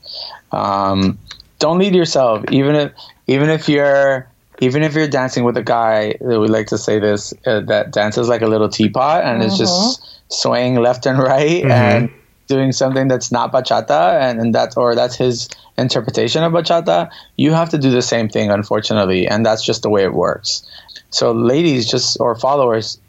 Um, 0.51 1.18
don't 1.59 1.78
lead 1.78 1.95
yourself, 1.95 2.43
even 2.51 2.76
if 2.76 2.91
even 3.28 3.49
if 3.49 3.70
you're 3.70 4.30
even 4.62 4.84
if 4.84 4.93
you're 4.93 5.07
dancing 5.07 5.43
with 5.43 5.57
a 5.57 5.64
guy, 5.64 6.16
that 6.22 6.39
we 6.39 6.47
like 6.47 6.68
to 6.68 6.78
say 6.78 6.99
this 6.99 7.34
uh, 7.45 7.59
that 7.62 7.91
dances 7.91 8.30
like 8.30 8.41
a 8.41 8.47
little 8.47 8.70
teapot 8.70 9.24
and 9.26 9.43
is 9.43 9.57
just 9.57 10.01
swaying 10.30 10.76
left 10.76 11.05
and 11.05 11.18
right 11.18 11.66
and 11.66 12.09
doing 12.47 12.72
something 12.72 13.07
that's 13.07 13.32
not 13.32 13.51
bachata 13.51 14.20
and, 14.22 14.39
and 14.39 14.53
that's 14.53 14.78
or 14.78 14.93
that's 14.93 15.16
his 15.16 15.49
interpretation 15.78 16.43
of 16.43 16.53
bachata. 16.53 17.09
You 17.38 17.53
have 17.53 17.70
to 17.70 17.78
do 17.78 17.89
the 17.91 18.03
same 18.03 18.30
thing, 18.30 18.51
unfortunately, 18.51 19.28
and 19.28 19.45
that's 19.45 19.66
just 19.66 19.82
the 19.82 19.89
way 19.89 20.03
it 20.03 20.14
works. 20.14 20.64
So, 21.09 21.32
ladies, 21.32 21.89
just 21.89 22.18
or 22.20 22.36
followers, 22.36 22.99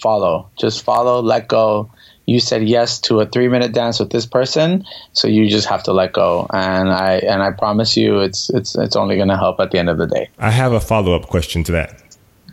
follow. 0.00 0.48
Just 0.58 0.82
follow. 0.84 1.20
Let 1.20 1.48
go. 1.48 1.90
You 2.32 2.40
said 2.40 2.66
yes 2.66 2.98
to 3.00 3.20
a 3.20 3.26
three 3.26 3.48
minute 3.48 3.72
dance 3.72 4.00
with 4.00 4.08
this 4.08 4.24
person, 4.24 4.86
so 5.12 5.28
you 5.28 5.50
just 5.50 5.68
have 5.68 5.82
to 5.82 5.92
let 5.92 6.14
go. 6.14 6.46
And 6.50 6.88
I 6.90 7.16
and 7.16 7.42
I 7.42 7.50
promise 7.50 7.94
you, 7.94 8.20
it's 8.20 8.48
it's 8.48 8.74
it's 8.74 8.96
only 8.96 9.16
going 9.16 9.28
to 9.28 9.36
help 9.36 9.60
at 9.60 9.70
the 9.70 9.78
end 9.78 9.90
of 9.90 9.98
the 9.98 10.06
day. 10.06 10.30
I 10.38 10.50
have 10.50 10.72
a 10.72 10.80
follow 10.80 11.14
up 11.14 11.26
question 11.26 11.62
to 11.64 11.72
that. 11.72 12.02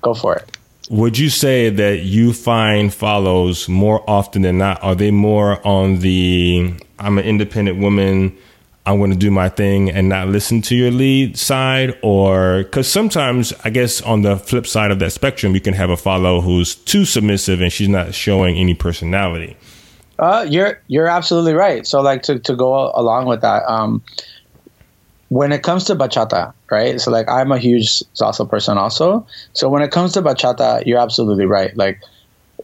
Go 0.02 0.14
for 0.14 0.36
it. 0.36 0.58
Would 0.90 1.18
you 1.18 1.30
say 1.30 1.70
that 1.70 2.00
you 2.00 2.34
find 2.34 2.94
follows 2.94 3.70
more 3.70 4.04
often 4.10 4.42
than 4.42 4.58
not? 4.58 4.84
Are 4.84 4.96
they 4.96 5.12
more 5.12 5.66
on 5.66 6.00
the 6.00 6.74
I'm 7.00 7.18
an 7.18 7.24
independent 7.24 7.80
woman, 7.80 8.38
I'm 8.86 8.98
going 8.98 9.12
to 9.12 9.18
do 9.18 9.32
my 9.32 9.48
thing 9.48 9.90
and 9.90 10.10
not 10.10 10.28
listen 10.28 10.62
to 10.64 10.76
your 10.76 10.92
lead 10.92 11.38
side? 11.38 11.98
Or 12.02 12.64
because 12.64 12.92
sometimes, 12.92 13.54
I 13.64 13.70
guess, 13.70 14.02
on 14.02 14.24
the 14.24 14.36
flip 14.36 14.68
side 14.68 14.92
of 14.92 15.00
that 15.00 15.12
spectrum, 15.12 15.54
you 15.54 15.62
can 15.62 15.76
have 15.76 15.90
a 15.90 15.98
follow 15.98 16.42
who's 16.42 16.76
too 16.76 17.06
submissive 17.06 17.62
and 17.62 17.72
she's 17.72 17.88
not 17.88 18.14
showing 18.14 18.58
any 18.58 18.74
personality. 18.74 19.56
Uh, 20.20 20.46
you're 20.50 20.82
you're 20.88 21.08
absolutely 21.08 21.54
right. 21.54 21.88
So 21.88 22.02
like 22.02 22.24
to, 22.24 22.40
to 22.40 22.56
go 22.56 22.92
along 22.94 23.28
with 23.28 23.42
that, 23.42 23.64
um, 23.68 24.04
when 25.30 25.52
it 25.54 25.64
comes 25.64 25.86
to 25.86 25.96
bachata, 25.96 26.54
right? 26.70 27.00
So 27.00 27.10
like 27.10 27.30
I'm 27.30 27.52
a 27.52 27.58
huge 27.58 28.00
salsa 28.16 28.48
person 28.50 28.78
also. 28.78 29.26
So 29.54 29.70
when 29.70 29.82
it 29.82 29.92
comes 29.92 30.14
to 30.14 30.22
bachata, 30.22 30.86
you're 30.86 31.00
absolutely 31.00 31.46
right. 31.46 31.76
Like 31.78 32.02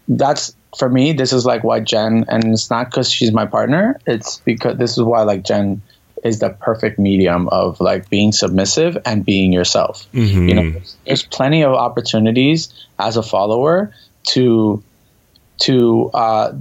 that's 0.07 0.55
for 0.77 0.89
me. 0.89 1.13
This 1.13 1.31
is 1.31 1.45
like 1.45 1.63
why 1.63 1.79
Jen, 1.79 2.25
and 2.27 2.43
it's 2.51 2.69
not 2.69 2.91
because 2.91 3.09
she's 3.09 3.31
my 3.31 3.45
partner. 3.45 3.99
It's 4.05 4.39
because 4.39 4.77
this 4.77 4.97
is 4.97 5.03
why 5.03 5.21
like 5.21 5.43
Jen 5.43 5.81
is 6.25 6.39
the 6.39 6.49
perfect 6.49 6.97
medium 6.99 7.47
of 7.49 7.79
like 7.79 8.09
being 8.09 8.31
submissive 8.31 8.97
and 9.05 9.23
being 9.23 9.53
yourself. 9.53 10.07
You 10.49 10.55
know, 10.55 10.81
there's 11.05 11.23
plenty 11.23 11.63
of 11.63 11.73
opportunities 11.73 12.73
as 12.99 13.15
a 13.15 13.23
follower 13.23 13.93
to 14.29 14.83
to 15.61 16.09
uh, 16.13 16.53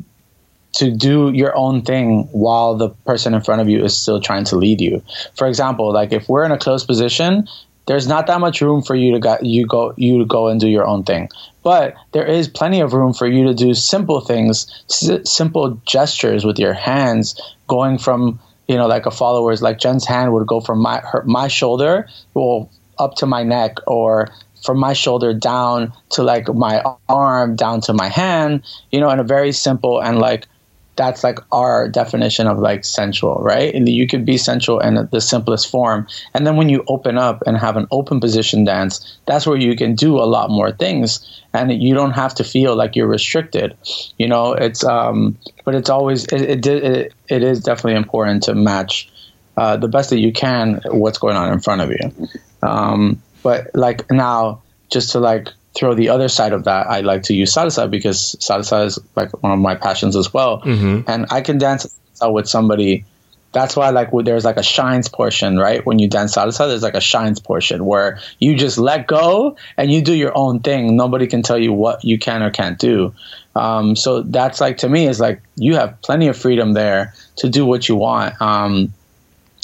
to 0.74 0.90
do 0.90 1.30
your 1.32 1.56
own 1.56 1.82
thing 1.82 2.24
while 2.32 2.74
the 2.76 2.90
person 3.06 3.34
in 3.34 3.40
front 3.42 3.60
of 3.60 3.68
you 3.68 3.84
is 3.84 3.96
still 3.96 4.20
trying 4.20 4.44
to 4.44 4.56
lead 4.56 4.80
you. 4.80 5.02
For 5.34 5.46
example, 5.46 5.92
like 5.92 6.12
if 6.12 6.28
we're 6.28 6.44
in 6.44 6.52
a 6.52 6.58
closed 6.58 6.86
position, 6.86 7.48
there's 7.86 8.08
not 8.08 8.26
that 8.26 8.40
much 8.40 8.60
room 8.60 8.82
for 8.82 8.94
you 8.94 9.12
to 9.12 9.18
go, 9.18 9.38
you 9.42 9.66
go 9.66 9.94
you 9.96 10.18
to 10.18 10.24
go 10.24 10.48
and 10.48 10.60
do 10.60 10.68
your 10.68 10.86
own 10.86 11.04
thing. 11.04 11.28
But 11.62 11.94
there 12.12 12.26
is 12.26 12.48
plenty 12.48 12.80
of 12.80 12.92
room 12.92 13.12
for 13.14 13.26
you 13.26 13.44
to 13.44 13.54
do 13.54 13.72
simple 13.74 14.20
things, 14.20 14.66
s- 14.90 15.30
simple 15.30 15.80
gestures 15.86 16.44
with 16.44 16.58
your 16.58 16.74
hands, 16.74 17.40
going 17.68 17.98
from 17.98 18.40
you 18.68 18.76
know 18.76 18.86
like 18.86 19.06
a 19.06 19.10
follower's 19.10 19.62
like 19.62 19.78
Jen's 19.78 20.06
hand 20.06 20.32
would 20.32 20.46
go 20.46 20.60
from 20.60 20.80
my 20.80 21.00
her, 21.00 21.22
my 21.26 21.48
shoulder 21.48 22.08
well 22.32 22.70
up 22.98 23.14
to 23.16 23.26
my 23.26 23.42
neck 23.42 23.76
or 23.86 24.28
from 24.64 24.78
my 24.78 24.94
shoulder 24.94 25.34
down 25.34 25.92
to 26.10 26.22
like 26.22 26.48
my 26.54 26.82
arm 27.08 27.56
down 27.56 27.80
to 27.82 27.92
my 27.92 28.08
hand 28.08 28.62
you 28.90 29.00
know 29.00 29.10
in 29.10 29.18
a 29.18 29.24
very 29.24 29.52
simple 29.52 30.00
and 30.00 30.18
like 30.18 30.46
that's 30.96 31.24
like 31.24 31.38
our 31.52 31.88
definition 31.88 32.46
of 32.46 32.58
like 32.58 32.84
sensual, 32.84 33.36
right? 33.36 33.74
And 33.74 33.88
you 33.88 34.06
could 34.06 34.24
be 34.24 34.36
sensual 34.36 34.80
in 34.80 35.08
the 35.10 35.20
simplest 35.20 35.70
form. 35.70 36.06
And 36.34 36.46
then 36.46 36.56
when 36.56 36.68
you 36.68 36.84
open 36.86 37.18
up 37.18 37.42
and 37.46 37.56
have 37.56 37.76
an 37.76 37.86
open 37.90 38.20
position 38.20 38.64
dance, 38.64 39.16
that's 39.26 39.46
where 39.46 39.56
you 39.56 39.76
can 39.76 39.94
do 39.94 40.18
a 40.18 40.24
lot 40.24 40.50
more 40.50 40.72
things 40.72 41.42
and 41.52 41.72
you 41.82 41.94
don't 41.94 42.12
have 42.12 42.34
to 42.36 42.44
feel 42.44 42.76
like 42.76 42.96
you're 42.96 43.06
restricted. 43.06 43.76
You 44.18 44.28
know, 44.28 44.52
it's 44.52 44.84
um 44.84 45.38
but 45.64 45.74
it's 45.74 45.90
always 45.90 46.24
it 46.26 46.66
it, 46.66 46.66
it, 46.66 47.14
it 47.28 47.42
is 47.42 47.60
definitely 47.60 47.96
important 47.96 48.44
to 48.44 48.54
match 48.54 49.10
uh, 49.56 49.76
the 49.76 49.88
best 49.88 50.10
that 50.10 50.18
you 50.18 50.32
can 50.32 50.80
what's 50.86 51.18
going 51.18 51.36
on 51.36 51.52
in 51.52 51.60
front 51.60 51.80
of 51.80 51.90
you. 51.90 52.28
Um 52.62 53.22
but 53.42 53.70
like 53.74 54.10
now 54.10 54.62
just 54.90 55.12
to 55.12 55.20
like 55.20 55.48
throw 55.74 55.94
the 55.94 56.08
other 56.08 56.28
side 56.28 56.52
of 56.52 56.64
that, 56.64 56.86
I 56.86 57.00
like 57.00 57.24
to 57.24 57.34
use 57.34 57.52
salsa 57.54 57.90
because 57.90 58.36
salsa 58.40 58.86
is 58.86 58.98
like 59.16 59.30
one 59.42 59.52
of 59.52 59.58
my 59.58 59.74
passions 59.74 60.16
as 60.16 60.32
well. 60.32 60.62
And 61.08 61.26
I 61.30 61.40
can 61.40 61.58
dance 61.58 61.86
salsa 62.14 62.32
with 62.32 62.48
somebody. 62.48 63.04
That's 63.52 63.76
why 63.76 63.90
like 63.90 64.10
there's 64.24 64.44
like 64.44 64.56
a 64.56 64.62
shines 64.62 65.08
portion, 65.08 65.58
right? 65.58 65.84
When 65.84 65.98
you 65.98 66.08
dance 66.08 66.34
salsa, 66.36 66.66
there's 66.68 66.82
like 66.82 66.94
a 66.94 67.00
shines 67.00 67.40
portion 67.40 67.84
where 67.84 68.18
you 68.38 68.56
just 68.56 68.78
let 68.78 69.06
go 69.06 69.56
and 69.76 69.92
you 69.92 70.02
do 70.02 70.12
your 70.14 70.36
own 70.36 70.60
thing. 70.60 70.96
Nobody 70.96 71.26
can 71.26 71.42
tell 71.42 71.58
you 71.58 71.72
what 71.72 72.04
you 72.04 72.18
can 72.18 72.42
or 72.42 72.50
can't 72.50 72.78
do. 72.78 73.14
Um, 73.56 73.94
so 73.94 74.22
that's 74.22 74.60
like 74.60 74.78
to 74.78 74.88
me 74.88 75.06
is 75.06 75.20
like 75.20 75.40
you 75.56 75.76
have 75.76 76.00
plenty 76.02 76.26
of 76.28 76.36
freedom 76.36 76.72
there 76.72 77.14
to 77.36 77.48
do 77.48 77.64
what 77.64 77.88
you 77.88 77.96
want. 77.96 78.40
Um, 78.42 78.92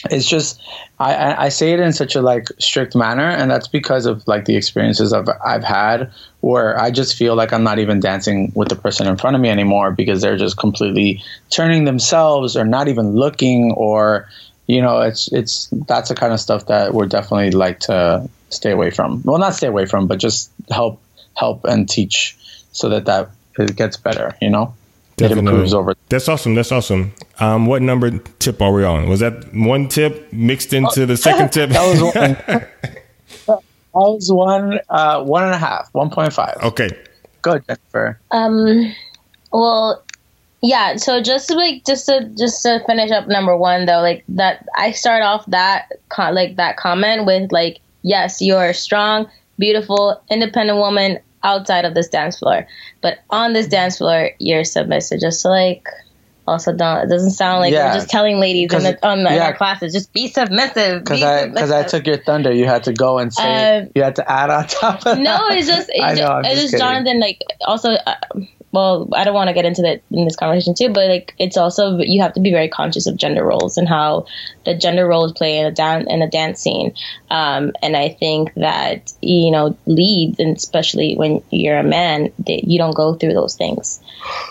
it's 0.09 0.27
just 0.27 0.61
I, 0.99 1.47
I 1.47 1.49
say 1.51 1.73
it 1.73 1.81
in 1.81 1.93
such 1.93 2.15
a 2.15 2.23
like 2.23 2.49
strict 2.59 2.95
manner 2.95 3.29
and 3.29 3.51
that's 3.51 3.69
because 3.69 4.07
of 4.07 4.27
like 4.27 4.47
the 4.47 4.57
experiences 4.57 5.13
I've, 5.13 5.29
I've 5.45 5.65
had 5.65 6.13
where 6.41 6.79
I 6.81 6.91
just 6.91 7.17
feel 7.17 7.35
like 7.35 7.53
I'm 7.53 7.65
not 7.65 7.79
even 7.79 8.01
dancing 8.01 8.51
with 8.55 8.69
the 8.69 8.77
person 8.77 9.07
in 9.07 9.19
front 9.19 9.37
of 9.37 9.43
me 9.43 9.51
anymore 9.51 9.91
because 9.91 10.23
they're 10.23 10.39
just 10.39 10.57
completely 10.57 11.23
turning 11.51 11.85
themselves 11.85 12.57
or 12.57 12.65
not 12.65 12.89
even 12.89 13.13
looking 13.13 13.73
or 13.73 14.29
you 14.67 14.81
know 14.81 15.01
it's 15.01 15.31
it's 15.33 15.69
that's 15.87 16.09
the 16.09 16.15
kind 16.15 16.33
of 16.33 16.41
stuff 16.41 16.67
that 16.67 16.95
we're 16.95 17.07
definitely 17.07 17.51
like 17.51 17.81
to 17.81 18.29
stay 18.49 18.71
away 18.71 18.91
from. 18.91 19.23
Well 19.25 19.39
not 19.39 19.55
stay 19.55 19.67
away 19.67 19.85
from 19.85 20.07
but 20.07 20.19
just 20.19 20.51
help 20.71 21.01
help 21.37 21.65
and 21.65 21.89
teach 21.89 22.39
so 22.73 22.89
that 22.89 23.05
that 23.05 23.31
it 23.59 23.77
gets 23.77 23.99
better 23.99 24.35
you 24.41 24.49
know 24.49 24.75
it 25.21 25.33
improves 25.33 25.75
over 25.75 25.95
That's 26.09 26.29
awesome. 26.29 26.55
That's 26.55 26.73
awesome. 26.73 27.13
Um, 27.39 27.67
what 27.67 27.83
number 27.83 28.19
tip 28.39 28.61
are 28.61 28.73
we 28.73 28.85
on? 28.85 29.09
Was 29.09 29.21
that 29.21 29.53
one 29.55 29.89
tip 29.89 30.33
mixed 30.33 30.73
into 30.73 31.07
the 31.07 31.17
second 31.17 31.53
tip? 31.53 31.71
that 31.71 31.87
was 31.87 32.03
one 32.03 32.13
that 33.47 33.63
was 33.93 34.33
one 34.33 34.81
uh 34.89 35.23
one 35.25 35.45
and 35.45 35.55
a 35.55 35.59
half 35.59 35.93
1.5 35.93 36.63
okay. 36.63 36.91
go 37.43 37.59
Jennifer 37.59 38.21
Um, 38.31 38.95
well, 39.53 40.03
yeah. 40.63 40.97
So 40.97 41.23
just 41.23 41.49
to, 41.49 41.55
like 41.55 41.85
just 41.85 42.07
to 42.07 42.31
just 42.37 42.63
to 42.63 42.83
finish 42.87 43.11
up 43.11 43.29
number 43.29 43.57
one 43.57 43.87
though, 43.87 44.01
like 44.01 44.25
that 44.29 44.67
I 44.77 44.93
start 44.93 45.23
off 45.23 45.47
that 45.47 45.91
con- 46.09 46.35
like 46.35 46.57
that 46.57 46.77
comment 46.77 47.27
with 47.27 47.51
like, 47.51 47.81
yes, 48.03 48.41
you're 48.41 48.67
a 48.67 48.75
strong, 48.75 49.29
beautiful, 49.59 50.23
independent 50.31 50.79
woman 50.79 51.19
outside 51.43 51.85
of 51.85 51.95
this 51.95 52.09
dance 52.09 52.39
floor, 52.39 52.67
but 53.01 53.19
on 53.31 53.53
this 53.53 53.67
dance 53.69 53.99
floor, 53.99 54.31
you're 54.39 54.65
submissive. 54.65 55.21
Just 55.21 55.45
like. 55.45 55.87
Also, 56.49 56.73
don't. 56.73 57.05
It 57.05 57.09
doesn't 57.09 57.31
sound 57.33 57.61
like 57.61 57.73
Yeah. 57.73 57.89
we're 57.93 57.95
just 58.01 58.09
telling 58.11 58.41
ladies 58.41 58.65
in, 58.65 58.69
'Cause- 58.71 58.83
the, 58.83 59.07
on 59.07 59.23
the, 59.23 59.29
in 59.31 59.37
yeah. 59.37 59.45
our 59.45 59.53
classes, 59.55 59.93
just 59.93 60.13
be 60.13 60.27
submissive. 60.27 61.05
because 61.05 61.23
I 61.23 61.47
because 61.47 61.71
I 61.71 61.85
took 61.85 62.07
your 62.09 62.17
thunder 62.17 62.51
you 62.51 62.65
had 62.67 62.83
to 62.85 62.93
go 62.93 63.19
and 63.19 63.33
say. 63.33 63.79
Um, 63.83 63.91
you 63.95 64.03
had 64.03 64.17
to 64.17 64.29
add 64.29 64.51
on 64.51 64.67
top 64.67 65.07
of 65.07 65.19
no, 65.19 65.25
that. 65.49 65.53
it's 65.53 65.69
just 65.69 65.89
it's, 65.95 66.03
I 66.03 66.15
know, 66.15 66.27
I'm 66.29 66.45
it's 66.45 66.55
just 66.55 66.63
just 66.63 66.73
kidding. 66.73 66.87
Jonathan. 66.87 67.21
Like 67.21 67.39
also, 67.67 67.91
uh, 67.93 68.15
well, 68.73 69.09
I 69.15 69.25
don't 69.25 69.35
want 69.35 69.49
to 69.49 69.55
get 69.55 69.65
into 69.65 69.83
that 69.83 70.03
in 70.13 70.25
this 70.25 70.37
conversation 70.37 70.75
too, 70.75 70.89
but 70.93 71.09
like 71.09 71.35
it's 71.39 71.57
also 71.57 71.99
you 71.99 72.23
have 72.23 72.35
to 72.35 72.41
be 72.41 72.51
very 72.53 72.69
conscious 72.69 73.07
of 73.07 73.17
gender 73.17 73.45
roles 73.45 73.77
and 73.77 73.89
how 73.89 74.27
the 74.65 74.75
gender 74.77 75.07
roles 75.09 75.33
play 75.33 75.59
in 75.59 75.67
a 75.67 75.73
dan- 75.73 76.09
in 76.09 76.23
a 76.23 76.31
dance 76.31 76.61
scene. 76.61 76.95
Um, 77.31 77.73
and 77.83 77.97
I 77.97 78.11
think 78.11 78.55
that 78.55 79.13
you 79.23 79.51
know 79.51 79.77
leads, 79.87 80.39
and 80.39 80.57
especially 80.57 81.15
when 81.17 81.43
you're 81.51 81.79
a 81.79 81.83
man, 81.83 82.33
that 82.47 82.65
you 82.65 82.79
don't 82.79 82.95
go 82.95 83.15
through 83.15 83.33
those 83.35 83.57
things. 83.57 84.01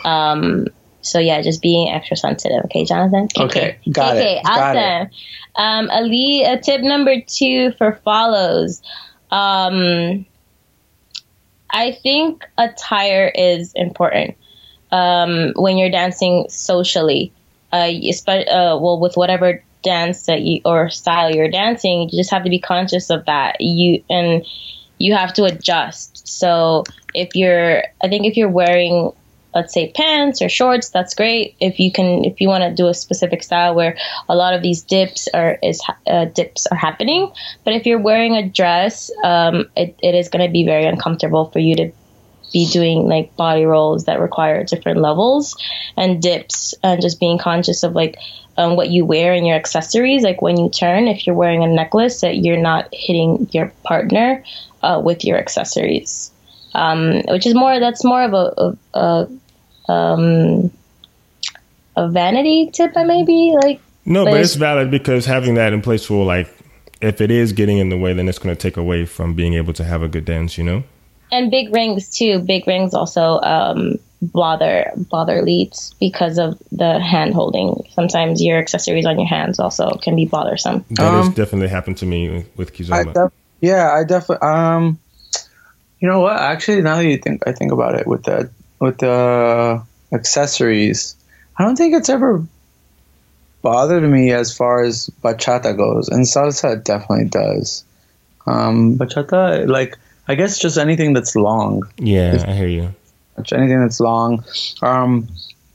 Um, 0.04 0.68
so 1.02 1.20
yeah, 1.20 1.42
just 1.42 1.62
being 1.62 1.90
extra 1.90 2.18
sensitive. 2.18 2.66
Okay, 2.66 2.84
Jonathan. 2.84 3.30
Okay, 3.38 3.78
got 3.90 4.18
it, 4.18 4.20
Okay, 4.20 4.42
got 4.44 4.76
it. 4.76 4.80
awesome. 4.80 5.10
Um, 5.56 5.90
Ali, 5.92 6.44
uh, 6.46 6.58
tip 6.58 6.82
number 6.82 7.16
two 7.26 7.72
for 7.78 8.00
follows. 8.04 8.82
Um, 9.32 10.26
I 11.70 11.92
think 11.92 12.48
attire 12.58 13.32
is 13.34 13.74
important 13.76 14.38
um, 14.92 15.54
when 15.56 15.78
you're 15.78 15.92
dancing 15.92 16.48
socially. 16.50 17.32
Uh, 17.72 17.90
uh, 18.28 18.78
well, 18.82 19.00
with 19.00 19.16
whatever 19.16 19.64
dance 19.84 20.26
that 20.26 20.42
you 20.42 20.62
or 20.66 20.90
style 20.90 21.34
you're 21.34 21.52
dancing, 21.52 22.10
you 22.10 22.18
just 22.18 22.32
have 22.32 22.44
to 22.44 22.50
be 22.50 22.60
conscious 22.60 23.10
of 23.10 23.26
that. 23.26 23.58
You 23.60 24.04
and 24.10 24.46
you 24.98 25.16
have 25.16 25.34
to 25.34 25.46
adjust. 25.46 26.28
So 26.28 26.84
if 27.14 27.36
you're, 27.36 27.84
I 28.04 28.10
think 28.10 28.26
if 28.26 28.36
you're 28.36 28.50
wearing, 28.50 29.14
let's 29.54 29.74
say 29.74 29.92
pants 29.96 30.42
or 30.42 30.50
shorts, 30.50 30.90
that's 30.90 31.16
great. 31.16 31.56
If 31.60 31.80
you 31.80 31.92
can, 31.92 32.26
if 32.26 32.40
you 32.42 32.48
want 32.48 32.64
to 32.64 32.74
do 32.74 32.88
a 32.88 32.94
specific 32.94 33.44
style 33.44 33.76
where 33.76 33.98
a 34.28 34.36
lot 34.36 34.54
of 34.54 34.62
these 34.62 34.84
dips 34.84 35.28
are 35.34 35.58
is 35.64 35.82
uh, 36.08 36.26
dips 36.26 36.68
are 36.68 36.78
happening, 36.78 37.32
but 37.64 37.74
if 37.74 37.86
you're 37.86 38.00
wearing 38.00 38.36
a 38.36 38.48
dress, 38.48 39.12
um, 39.24 39.70
it, 39.76 39.98
it 40.02 40.16
is 40.16 40.30
going 40.30 40.46
to 40.46 40.52
be 40.52 40.66
very 40.66 40.86
uncomfortable 40.86 41.50
for 41.50 41.60
you 41.60 41.76
to 41.76 41.92
be 42.52 42.68
doing 42.68 43.08
like 43.08 43.36
body 43.36 43.66
rolls 43.66 44.06
that 44.06 44.20
require 44.20 44.64
different 44.64 45.00
levels 45.00 45.56
and 45.96 46.22
dips 46.22 46.74
and 46.84 47.02
just 47.02 47.20
being 47.20 47.38
conscious 47.38 47.84
of 47.84 47.94
like 47.94 48.16
um, 48.58 48.76
what 48.76 48.90
you 48.90 49.06
wear 49.06 49.34
and 49.34 49.48
your 49.48 49.56
accessories. 49.56 50.24
Like 50.24 50.42
when 50.42 50.58
you 50.58 50.70
turn, 50.70 51.08
if 51.08 51.26
you're 51.26 51.36
wearing 51.36 51.64
a 51.64 51.68
necklace, 51.68 52.22
that 52.22 52.38
you're 52.38 52.58
not 52.58 52.90
hitting 52.92 53.48
your 53.52 53.72
partner 53.84 54.44
uh, 54.84 55.02
with 55.04 55.24
your 55.24 55.38
accessories, 55.38 56.32
um, 56.74 57.22
which 57.30 57.46
is 57.46 57.54
more 57.56 57.80
that's 57.80 58.04
more 58.04 58.24
of 58.24 58.34
a, 58.34 58.76
a, 58.98 59.28
a 59.88 59.92
um, 59.92 60.72
a 61.96 62.10
vanity 62.10 62.70
tip, 62.72 62.96
I 62.96 63.04
maybe 63.04 63.54
like. 63.62 63.82
No, 64.06 64.24
But 64.26 64.32
but 64.32 64.34
it's- 64.36 64.50
it's 64.52 64.56
valid 64.56 64.90
because 64.92 65.26
having 65.26 65.56
that 65.56 65.74
in 65.74 65.82
place 65.82 66.10
will 66.10 66.26
like 66.26 66.48
if 67.02 67.22
it 67.22 67.32
is 67.32 67.54
getting 67.54 67.78
in 67.78 67.90
the 67.90 67.98
way, 67.98 68.14
then 68.14 68.28
it's 68.28 68.40
going 68.40 68.54
to 68.56 68.62
take 68.62 68.76
away 68.78 69.06
from 69.06 69.34
being 69.34 69.54
able 69.54 69.72
to 69.74 69.84
have 69.84 70.04
a 70.04 70.08
good 70.08 70.26
dance. 70.26 70.58
You 70.58 70.64
know. 70.64 70.84
and 71.32 71.52
big 71.52 71.74
rings 71.74 72.10
too. 72.10 72.40
Big 72.40 72.66
rings 72.68 72.94
also 72.94 73.40
um, 73.42 73.96
bother 74.22 74.92
bother 75.10 75.42
leads 75.44 75.94
because 76.00 76.38
of 76.40 76.60
the 76.72 77.00
hand 77.00 77.34
holding. 77.34 77.86
Sometimes 77.92 78.42
your 78.44 78.58
accessories 78.58 79.06
on 79.06 79.18
your 79.20 79.28
hands 79.28 79.60
also 79.60 79.92
can 80.02 80.16
be 80.16 80.26
bothersome. 80.26 80.84
That 80.92 81.12
has 81.14 81.28
Um, 81.28 81.34
definitely 81.34 81.68
happened 81.70 81.98
to 81.98 82.06
me 82.06 82.30
with, 82.30 82.58
with 82.58 82.92
I 82.92 83.04
Kizomba. 83.04 83.14
def- 83.14 83.34
yeah, 83.62 83.92
I 83.92 84.04
definitely. 84.04 84.48
Um, 84.48 85.00
you 86.00 86.08
know 86.08 86.20
what? 86.20 86.38
Actually, 86.38 86.82
now 86.82 86.96
that 86.98 87.06
you 87.06 87.18
think, 87.18 87.48
I 87.48 87.52
think 87.52 87.72
about 87.72 87.96
it 87.96 88.08
with 88.08 88.24
the 88.24 88.50
with 88.80 88.98
the 89.00 89.84
accessories, 90.14 91.16
I 91.58 91.64
don't 91.64 91.76
think 91.76 91.94
it's 91.96 92.10
ever 92.10 92.44
bothered 93.62 94.04
me 94.10 94.32
as 94.32 94.56
far 94.56 94.82
as 94.84 95.10
bachata 95.24 95.76
goes, 95.76 96.08
and 96.10 96.26
salsa 96.26 96.82
definitely 96.84 97.26
does. 97.30 97.84
Um, 98.48 98.98
bachata, 98.98 99.68
like 99.68 99.98
I 100.28 100.36
guess 100.36 100.58
just 100.60 100.78
anything 100.78 101.14
that's 101.14 101.36
long, 101.36 101.84
yeah, 101.98 102.44
I 102.48 102.54
hear 102.54 102.68
you. 102.68 102.94
anything 103.54 103.82
that's 103.82 104.00
long. 104.00 104.44
Um, 104.82 105.28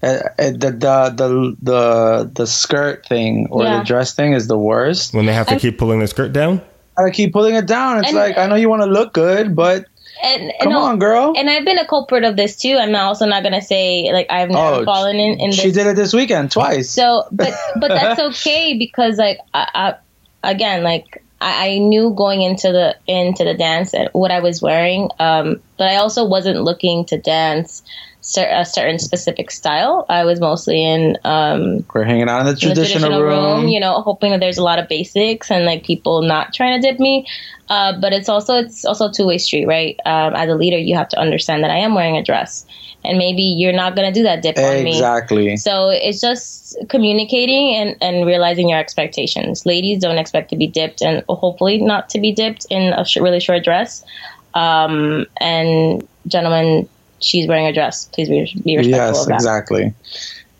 uh, 0.03 0.07
uh, 0.07 0.51
the, 0.51 0.70
the 0.70 1.14
the 1.16 1.57
the 1.62 2.31
the 2.35 2.47
skirt 2.47 3.07
thing 3.07 3.49
or 3.51 3.62
Yeah. 3.64 3.79
the 3.79 3.85
dress 3.85 4.14
thing 4.14 4.33
is 4.35 4.49
the 4.49 4.59
worst. 4.59 5.14
When 5.14 5.27
they 5.27 5.33
have 5.35 5.47
to 5.49 5.55
I- 5.55 5.59
keep 5.59 5.79
pulling 5.79 6.01
the 6.01 6.07
skirt 6.09 6.33
down. 6.33 6.61
I 6.97 7.11
keep 7.11 7.33
pulling 7.33 7.57
it 7.57 7.66
down. 7.66 7.99
It's 7.99 8.09
And- 8.09 8.16
like 8.16 8.39
I 8.39 8.47
know 8.47 8.55
you 8.55 8.68
want 8.68 8.83
to 8.83 8.87
look 8.89 9.12
good, 9.14 9.57
but 9.57 9.87
And, 10.23 10.43
and 10.43 10.61
come 10.62 10.73
on, 10.77 10.99
girl. 10.99 11.35
and 11.37 11.51
I've 11.51 11.65
been 11.65 11.79
a 11.79 11.87
culprit 11.87 12.25
of 12.25 12.37
this 12.37 12.57
too. 12.57 12.77
I'm 12.79 12.95
also 12.95 13.27
not 13.27 13.43
gonna 13.43 13.61
say 13.62 14.11
like 14.12 14.27
I've 14.31 14.49
never 14.49 14.83
Oh, 14.83 14.85
fallen 14.85 15.17
in 15.17 15.41
in 15.41 15.51
this. 15.51 15.61
she 15.61 15.73
did 15.73 15.87
it 15.87 15.97
this 15.97 16.12
weekend 16.12 16.51
twice. 16.53 16.91
So, 16.91 17.25
but 17.33 17.53
but 17.81 17.89
that's 17.89 18.21
okay 18.31 18.79
because 18.79 19.19
like 19.19 19.39
I, 19.53 19.95
I 20.43 20.51
again 20.51 20.83
like 20.83 21.23
I, 21.41 21.69
I 21.75 21.79
knew 21.79 22.15
going 22.17 22.43
into 22.43 22.71
the 22.73 22.97
into 23.07 23.45
the 23.45 23.55
dance 23.55 23.93
and 23.93 24.09
what 24.12 24.31
I 24.31 24.41
was 24.41 24.62
wearing, 24.62 25.11
um, 25.19 25.61
but 25.79 25.89
I 25.89 25.97
also 25.97 26.25
wasn't 26.25 26.62
looking 26.62 27.05
to 27.07 27.19
dance 27.19 27.83
cer- 28.25 28.51
a 28.51 28.64
certain 28.64 28.99
specific 28.99 29.51
style. 29.51 30.05
I 30.09 30.25
was 30.25 30.41
mostly 30.41 30.85
in 30.85 31.16
um, 31.25 31.85
We're 31.95 32.05
hanging 32.05 32.29
out 32.29 32.41
in 32.41 32.47
the 32.47 32.53
in 32.53 32.57
the 32.70 32.75
traditional, 32.75 33.22
room. 33.22 33.68
you 33.68 33.79
know, 33.79 34.01
hoping 34.01 34.33
that 34.33 34.41
there's 34.41 34.59
a 34.59 34.64
lot 34.64 34.79
of 34.81 34.89
basics 34.89 35.51
and 35.51 35.64
like 35.64 35.85
people 35.85 36.22
not 36.22 36.53
trying 36.53 36.81
to 36.81 36.89
dip 36.91 36.99
me. 36.99 37.27
Uh, 37.68 37.99
but 38.01 38.12
it's 38.12 38.29
also 38.29 38.57
it's 38.57 38.85
also 38.85 39.09
a 39.09 39.12
two 39.12 39.27
way 39.27 39.39
street, 39.39 39.66
right? 39.66 39.99
Um, 40.05 40.35
as 40.35 40.49
a 40.51 40.55
leader, 40.55 40.77
you 40.77 40.97
have 40.97 41.09
to 41.11 41.18
understand 41.18 41.62
that 41.64 41.70
I 41.70 41.79
am 41.79 41.95
wearing 41.95 42.16
a 42.16 42.22
dress, 42.22 42.66
and 43.05 43.16
maybe 43.16 43.43
you're 43.43 43.72
not 43.72 43.95
gonna 43.97 44.12
do 44.12 44.22
that 44.25 44.43
dip 44.43 44.59
on 44.59 44.85
me. 44.85 44.91
exactly. 44.91 45.57
So 45.57 45.89
it's 45.89 46.20
just 46.20 46.77
communicating 46.91 47.75
and, 47.75 47.97
and 48.03 48.27
realizing 48.27 48.68
your 48.68 48.79
expectations. 48.79 49.64
Ladies 49.64 50.01
don't 50.03 50.18
expect 50.18 50.51
to 50.51 50.57
be 50.57 50.66
dipped 50.66 51.01
and 51.01 51.22
hopefully 51.29 51.79
not 51.79 52.11
to 52.11 52.20
be 52.20 52.33
dipped 52.33 52.66
in 52.68 52.93
a 52.93 53.05
sh- 53.05 53.16
really 53.16 53.41
short 53.41 53.64
dress. 53.64 54.05
Um, 54.53 55.25
and 55.39 56.07
gentlemen, 56.27 56.87
she's 57.21 57.47
wearing 57.49 57.67
a 57.67 57.73
dress. 57.73 58.07
Please 58.12 58.29
be, 58.29 58.45
be 58.65 58.77
respectful 58.77 58.89
Yes, 58.89 59.21
of 59.23 59.29
that. 59.29 59.35
exactly. 59.37 59.95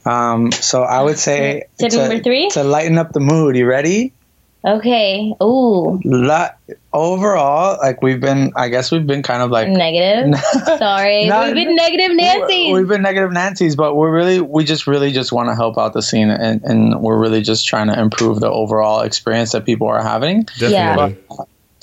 Um, 0.07 0.53
so 0.53 0.83
I 0.83 1.01
would 1.03 1.19
say 1.19 1.65
Tip 1.79 1.91
to, 1.93 1.97
number 1.99 2.19
three? 2.23 2.49
to 2.51 2.63
lighten 2.65 2.99
up 2.99 3.13
the 3.13 3.21
mood. 3.21 3.57
You 3.57 3.67
ready? 3.67 4.13
Okay. 4.67 5.35
Ooh, 5.43 6.01
La- 6.05 6.49
overall, 6.95 7.77
like 7.83 8.01
we've 8.03 8.21
been, 8.21 8.51
I 8.57 8.69
guess 8.71 8.91
we've 8.91 9.07
been 9.07 9.23
kind 9.23 9.43
of 9.43 9.51
like 9.51 9.69
negative. 9.69 10.39
Sorry, 10.79 11.27
No, 11.27 11.45
we've 11.45 11.55
been 11.55 11.75
negative 11.75 12.17
Nancy. 12.17 12.73
We've 12.73 12.89
been 12.89 13.03
negative 13.03 13.31
Nancy's, 13.33 13.77
but 13.77 13.95
we're 13.95 14.11
really, 14.11 14.41
we 14.41 14.65
just 14.65 14.87
really 14.87 15.13
just 15.13 15.33
want 15.33 15.51
to 15.51 15.55
help 15.55 15.77
out 15.77 15.93
the 15.93 16.01
scene, 16.01 16.31
and, 16.31 16.63
and 16.65 17.01
we're 17.03 17.19
really 17.19 17.43
just 17.43 17.67
trying 17.67 17.89
to 17.89 17.99
improve 18.01 18.41
the 18.41 18.51
overall 18.51 19.01
experience 19.03 19.53
that 19.53 19.67
people 19.67 19.87
are 19.89 20.03
having. 20.03 20.45
Definitely. 20.59 21.19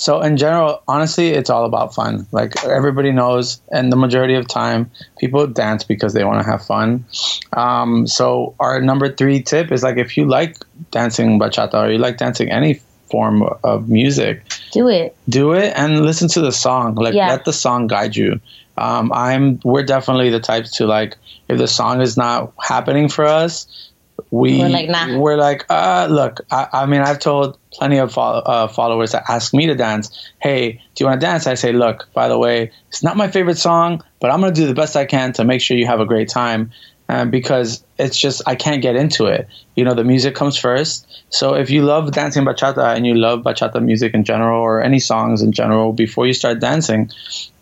So 0.01 0.19
in 0.21 0.35
general, 0.35 0.81
honestly, 0.87 1.29
it's 1.29 1.51
all 1.51 1.63
about 1.63 1.93
fun. 1.93 2.25
Like 2.31 2.63
everybody 2.65 3.11
knows, 3.11 3.61
and 3.71 3.91
the 3.91 3.95
majority 3.95 4.33
of 4.33 4.47
time, 4.47 4.89
people 5.19 5.45
dance 5.45 5.83
because 5.83 6.13
they 6.13 6.23
want 6.23 6.43
to 6.43 6.49
have 6.49 6.65
fun. 6.65 7.05
Um, 7.53 8.07
so 8.07 8.55
our 8.59 8.81
number 8.81 9.13
three 9.13 9.43
tip 9.43 9.71
is 9.71 9.83
like 9.83 9.97
if 9.97 10.17
you 10.17 10.25
like 10.25 10.57
dancing 10.89 11.39
bachata 11.39 11.75
or 11.75 11.91
you 11.91 11.99
like 11.99 12.17
dancing 12.17 12.49
any 12.49 12.81
form 13.11 13.43
of 13.63 13.89
music, 13.89 14.41
Do 14.71 14.87
it. 14.89 15.15
do 15.29 15.53
it 15.53 15.71
and 15.75 16.01
listen 16.03 16.29
to 16.29 16.41
the 16.41 16.51
song. 16.51 16.95
Like 16.95 17.13
Yeah. 17.13 17.27
let 17.27 17.45
the 17.45 17.53
song 17.53 17.85
guide 17.85 18.15
you. 18.15 18.39
Um, 18.79 19.11
I'm 19.13 19.59
we're 19.63 19.83
definitely 19.83 20.31
the 20.31 20.39
types 20.39 20.77
to 20.77 20.87
like 20.87 21.15
if 21.47 21.59
the 21.59 21.67
song 21.67 22.01
is 22.01 22.17
not 22.17 22.53
happening 22.59 23.07
for 23.07 23.25
us, 23.25 23.67
we 24.31 24.59
We're 24.59 24.69
like, 24.69 24.89
nah. 24.89 25.17
we're 25.17 25.35
like, 25.35 25.65
uh, 25.69 26.07
look. 26.09 26.39
I, 26.49 26.67
I 26.71 26.85
mean, 26.85 27.01
I've 27.01 27.19
told 27.19 27.57
plenty 27.71 27.97
of 27.97 28.13
follow, 28.13 28.39
uh, 28.39 28.67
followers 28.69 29.11
that 29.11 29.29
ask 29.29 29.53
me 29.53 29.67
to 29.67 29.75
dance. 29.75 30.31
Hey, 30.39 30.81
do 30.95 31.03
you 31.03 31.05
want 31.05 31.19
to 31.19 31.27
dance? 31.27 31.47
I 31.47 31.55
say, 31.55 31.73
look. 31.73 32.07
By 32.13 32.29
the 32.29 32.37
way, 32.37 32.71
it's 32.87 33.03
not 33.03 33.17
my 33.17 33.29
favorite 33.29 33.57
song, 33.57 34.03
but 34.21 34.31
I'm 34.31 34.39
gonna 34.39 34.53
do 34.53 34.67
the 34.67 34.73
best 34.73 34.95
I 34.95 35.05
can 35.05 35.33
to 35.33 35.43
make 35.43 35.61
sure 35.61 35.75
you 35.75 35.85
have 35.85 35.99
a 35.99 36.05
great 36.05 36.29
time. 36.29 36.71
Because 37.29 37.83
it's 37.97 38.17
just 38.17 38.41
I 38.47 38.55
can't 38.55 38.81
get 38.81 38.95
into 38.95 39.25
it. 39.25 39.49
You 39.75 39.83
know, 39.83 39.93
the 39.93 40.05
music 40.05 40.33
comes 40.33 40.55
first. 40.55 41.05
So 41.29 41.55
if 41.55 41.69
you 41.69 41.83
love 41.83 42.09
dancing 42.13 42.45
bachata 42.45 42.95
and 42.95 43.05
you 43.05 43.15
love 43.15 43.41
bachata 43.41 43.83
music 43.83 44.13
in 44.13 44.23
general 44.23 44.61
or 44.61 44.81
any 44.81 44.99
songs 44.99 45.41
in 45.41 45.51
general, 45.51 45.91
before 45.91 46.25
you 46.25 46.33
start 46.33 46.61
dancing, 46.61 47.11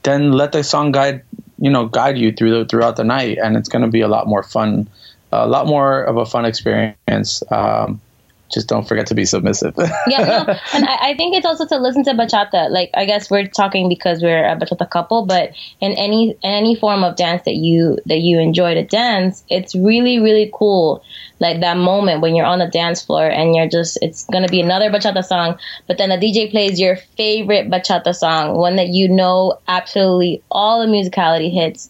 then 0.04 0.34
let 0.34 0.52
the 0.52 0.64
song 0.64 0.92
guide 0.92 1.24
you 1.58 1.72
know 1.72 1.88
guide 1.88 2.18
you 2.20 2.32
through 2.32 2.60
the, 2.60 2.66
throughout 2.66 2.96
the 2.96 3.04
night, 3.04 3.40
and 3.44 3.58
it's 3.58 3.70
going 3.70 3.82
to 3.82 3.88
be 3.90 4.02
a 4.02 4.08
lot 4.08 4.28
more 4.28 4.44
fun, 4.44 4.88
a 5.32 5.48
lot 5.48 5.68
more 5.68 6.04
of 6.04 6.18
a 6.18 6.26
fun 6.26 6.46
experience. 6.46 7.44
Um, 7.52 8.02
just 8.50 8.68
don't 8.68 8.88
forget 8.88 9.08
to 9.08 9.16
be 9.16 9.26
submissive. 9.26 9.76
yeah, 10.08 10.26
no, 10.26 10.38
and 10.74 10.86
I, 10.86 11.12
I 11.12 11.14
think 11.16 11.36
it's 11.36 11.46
also 11.46 11.68
to 11.68 11.78
listen 11.78 12.04
to 12.06 12.12
bachata. 12.12 12.70
Like, 12.70 12.90
I 12.96 13.06
guess 13.06 13.30
we're 13.30 13.46
talking 13.46 13.90
because 13.90 14.22
we're 14.22 14.44
a 14.44 14.56
bachata 14.56 14.90
couple, 14.90 15.26
but 15.26 15.52
in 15.80 15.92
any 15.94 16.32
in 16.32 16.38
any 16.42 16.76
form 16.76 17.04
of 17.04 17.16
dance 17.16 17.44
that 17.46 17.56
you 17.56 18.00
that 18.08 18.20
you 18.20 18.40
enjoy 18.40 18.74
to 18.74 18.84
dance, 18.84 19.44
it's 19.50 19.76
really 19.76 20.20
really 20.20 20.50
cool. 20.54 21.04
Like 21.40 21.62
that 21.62 21.78
moment 21.78 22.22
when 22.22 22.36
you're 22.36 22.46
on 22.46 22.60
the 22.60 22.68
dance 22.68 23.04
floor 23.04 23.30
and 23.30 23.56
you're 23.56 23.70
just 23.70 24.00
it's 24.02 24.26
gonna 24.26 24.48
be 24.48 24.62
another 24.62 24.90
bachata 24.90 25.24
song, 25.24 25.60
but 25.88 25.98
then 25.98 26.10
the 26.10 26.18
DJ 26.18 26.50
plays 26.50 26.80
your 26.80 26.96
favorite 26.96 27.70
bachata 27.70 28.16
song, 28.16 28.58
one 28.58 28.78
that 28.78 28.88
you 28.88 29.08
know 29.10 29.60
absolutely 29.68 30.42
all 30.50 30.82
the 30.82 30.92
musicality 30.92 31.52
hits. 31.52 31.90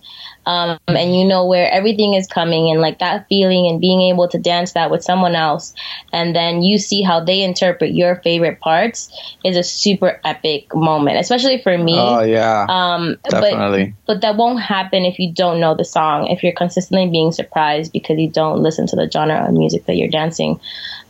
Um, 0.49 0.79
and 0.87 1.15
you 1.15 1.25
know 1.25 1.45
where 1.45 1.69
everything 1.71 2.15
is 2.15 2.25
coming 2.25 2.71
and 2.71 2.81
like 2.81 2.97
that 2.99 3.27
feeling 3.29 3.67
and 3.67 3.79
being 3.79 4.01
able 4.01 4.27
to 4.29 4.39
dance 4.39 4.73
that 4.73 4.89
with 4.89 5.03
someone 5.03 5.35
else 5.35 5.75
and 6.11 6.35
then 6.35 6.63
you 6.63 6.79
see 6.79 7.03
how 7.03 7.23
they 7.23 7.43
interpret 7.43 7.93
your 7.93 8.15
favorite 8.23 8.59
parts 8.59 9.13
is 9.45 9.55
a 9.55 9.61
super 9.61 10.19
epic 10.25 10.73
moment 10.73 11.17
especially 11.19 11.61
for 11.61 11.77
me. 11.77 11.93
Oh 11.95 12.23
yeah, 12.23 12.65
um 12.67 13.17
but 13.29 13.41
definitely. 13.41 13.93
but 14.07 14.21
that 14.21 14.37
won't 14.37 14.59
happen 14.59 15.05
if 15.05 15.19
you 15.19 15.31
don't 15.31 15.59
know 15.59 15.75
the 15.75 15.85
song 15.85 16.25
if 16.27 16.41
you're 16.41 16.53
consistently 16.53 17.07
being 17.07 17.31
surprised 17.31 17.93
because 17.93 18.17
you 18.17 18.31
don't 18.31 18.63
listen 18.63 18.87
to 18.87 18.95
the 18.95 19.07
genre 19.07 19.45
of 19.47 19.53
music 19.53 19.85
that 19.85 19.97
you're 19.97 20.09
dancing 20.09 20.59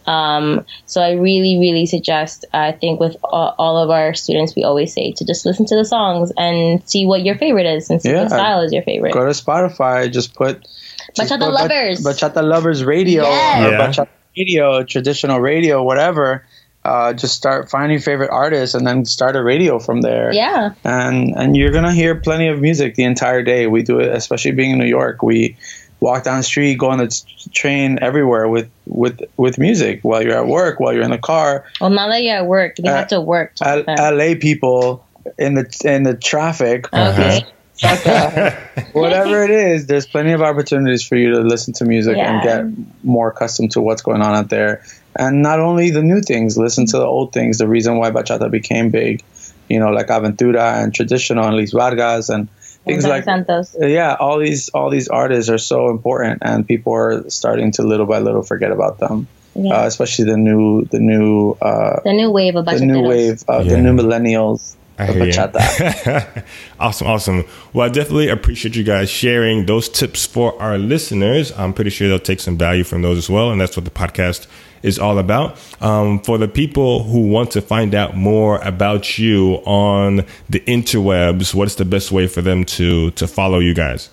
um, 0.09 0.65
so 0.87 1.01
I 1.01 1.11
really, 1.13 1.57
really 1.59 1.85
suggest. 1.85 2.45
I 2.53 2.71
think 2.71 2.99
with 2.99 3.15
all, 3.23 3.53
all 3.59 3.77
of 3.77 3.89
our 3.91 4.13
students, 4.15 4.55
we 4.55 4.63
always 4.63 4.93
say 4.93 5.11
to 5.13 5.25
just 5.25 5.45
listen 5.45 5.65
to 5.67 5.75
the 5.75 5.85
songs 5.85 6.31
and 6.37 6.81
see 6.89 7.05
what 7.05 7.21
your 7.23 7.35
favorite 7.37 7.67
is 7.67 7.89
and 7.89 8.01
see 8.01 8.09
Yeah. 8.09 8.21
what 8.23 8.29
style 8.31 8.61
is 8.61 8.73
your 8.73 8.83
favorite. 8.83 9.13
Go 9.13 9.23
to 9.25 9.31
Spotify. 9.31 10.11
Just 10.11 10.33
put 10.33 10.67
just 11.15 11.31
Bachata 11.31 11.39
put 11.39 11.53
Lovers. 11.53 12.03
Bachata 12.03 12.43
lovers 12.43 12.83
radio, 12.83 13.23
Yes. 13.23 13.65
or 13.67 13.71
Yeah. 13.71 13.87
bachata 13.87 14.07
radio, 14.37 14.83
traditional 14.83 15.39
radio, 15.39 15.83
whatever. 15.83 16.45
Uh, 16.85 17.11
just 17.13 17.35
start 17.35 17.69
finding 17.69 17.91
your 17.91 18.01
favorite 18.01 18.29
artists 18.31 18.73
and 18.73 18.87
then 18.87 19.03
start 19.05 19.35
a 19.35 19.43
radio 19.43 19.79
from 19.79 20.01
there. 20.01 20.31
Yeah, 20.33 20.71
and 20.85 21.35
and 21.35 21.55
you're 21.57 21.71
gonna 21.71 21.93
hear 21.93 22.15
plenty 22.15 22.47
of 22.47 22.61
music 22.61 22.95
the 22.95 23.03
entire 23.03 23.43
day. 23.43 23.67
We 23.67 23.83
do 23.83 23.99
it, 23.99 24.15
especially 24.15 24.51
being 24.51 24.71
in 24.71 24.77
New 24.79 24.85
York. 24.87 25.21
We 25.21 25.57
walk 25.99 26.23
down 26.23 26.37
the 26.37 26.43
street, 26.43 26.75
go 26.77 26.89
on 26.89 26.97
the 26.99 27.23
train, 27.53 27.99
everywhere 28.01 28.47
with 28.47 28.69
with 28.85 29.21
with 29.37 29.57
music 29.57 29.99
while 30.03 30.21
you're 30.21 30.37
at 30.37 30.47
work, 30.47 30.79
while 30.79 30.93
you're 30.93 31.03
in 31.03 31.11
the 31.11 31.17
car. 31.17 31.65
well, 31.81 31.89
now 31.89 32.07
that 32.07 32.23
you're 32.23 32.37
at 32.37 32.45
work, 32.45 32.77
you 32.79 32.89
Uh, 32.89 32.95
have 32.95 33.07
to 33.09 33.21
work. 33.21 33.55
to 33.55 33.67
L- 33.87 34.15
LA 34.15 34.35
people 34.39 35.05
in 35.37 35.53
the 35.55 35.65
in 35.85 36.03
the 36.03 36.13
traffic, 36.15 36.87
okay. 36.93 37.41
whatever 38.91 39.43
it 39.43 39.49
is, 39.51 39.87
there's 39.87 40.05
plenty 40.05 40.31
of 40.31 40.41
opportunities 40.41 41.03
for 41.03 41.15
you 41.15 41.31
to 41.35 41.39
listen 41.41 41.73
to 41.75 41.85
music 41.85 42.17
and 42.17 42.43
get 42.43 43.05
more 43.05 43.29
accustomed 43.29 43.71
to 43.71 43.81
what's 43.81 44.01
going 44.01 44.21
on 44.21 44.35
out 44.35 44.49
there. 44.49 44.81
And 45.15 45.41
not 45.41 45.59
only 45.59 45.89
the 45.89 46.01
new 46.03 46.21
things, 46.21 46.57
listen 46.57 46.85
to 46.87 46.97
the 46.97 47.05
old 47.05 47.33
things. 47.33 47.57
The 47.57 47.67
reason 47.67 47.97
why 47.97 48.11
bachata 48.11 48.49
became 48.51 48.89
big, 48.89 49.23
you 49.69 49.79
know, 49.79 49.89
like 49.89 50.07
Aventura 50.07 50.83
and 50.83 50.93
traditional 50.93 51.45
and 51.45 51.55
Luis 51.55 51.71
Vargas 51.71 52.29
and 52.29 52.47
things 52.91 53.05
like 53.07 53.23
Santos. 53.23 53.75
yeah 53.79 54.15
all 54.19 54.37
these 54.39 54.69
all 54.69 54.89
these 54.89 55.07
artists 55.07 55.49
are 55.49 55.57
so 55.57 55.89
important 55.89 56.39
and 56.43 56.67
people 56.67 56.93
are 56.93 57.29
starting 57.29 57.71
to 57.73 57.83
little 57.83 58.05
by 58.05 58.19
little 58.19 58.43
forget 58.43 58.71
about 58.71 58.97
them 58.99 59.27
Yeah. 59.55 59.73
uh, 59.83 59.85
especially 59.87 60.25
the 60.25 60.37
new 60.37 60.85
the 60.85 60.99
new 60.99 61.57
uh, 61.61 61.99
the 62.03 62.13
new 62.13 62.29
wave 62.31 62.55
of 62.55 62.65
the 62.65 62.79
new 62.85 63.01
wave 63.01 63.43
of 63.47 63.65
Yeah. 63.65 63.71
the 63.75 63.81
new 63.81 63.93
millennials 63.93 64.75
I 64.99 65.05
of 65.07 65.15
hear 65.15 65.25
you. 65.25 65.31
bachata. 65.31 66.43
awesome, 66.79 67.07
awesome. 67.07 67.45
Well, 67.73 67.85
I 67.85 67.89
definitely 67.89 68.27
appreciate 68.27 68.75
you 68.75 68.83
guys 68.83 69.09
sharing 69.09 69.65
those 69.65 69.87
tips 69.87 70.25
for 70.25 70.61
our 70.61 70.77
listeners. 70.77 71.53
I'm 71.57 71.71
pretty 71.73 71.89
sure 71.89 72.09
they'll 72.09 72.19
take 72.19 72.41
some 72.41 72.57
value 72.57 72.83
from 72.83 73.01
those 73.01 73.17
as 73.17 73.29
well, 73.29 73.49
and 73.51 73.61
that's 73.61 73.77
what 73.77 73.85
the 73.85 73.91
podcast 73.91 74.45
is 74.83 74.97
all 74.99 75.17
about. 75.19 75.57
Um, 75.81 76.19
for 76.19 76.37
the 76.37 76.47
people 76.47 77.03
who 77.03 77.27
want 77.27 77.51
to 77.51 77.61
find 77.61 77.93
out 77.95 78.15
more 78.15 78.59
about 78.59 79.17
you 79.17 79.55
on 79.65 80.25
the 80.49 80.59
interwebs, 80.61 81.53
what 81.53 81.67
is 81.67 81.75
the 81.75 81.85
best 81.85 82.11
way 82.11 82.27
for 82.27 82.41
them 82.41 82.63
to 82.65 83.11
to 83.11 83.27
follow 83.27 83.59
you 83.59 83.73
guys? 83.73 84.09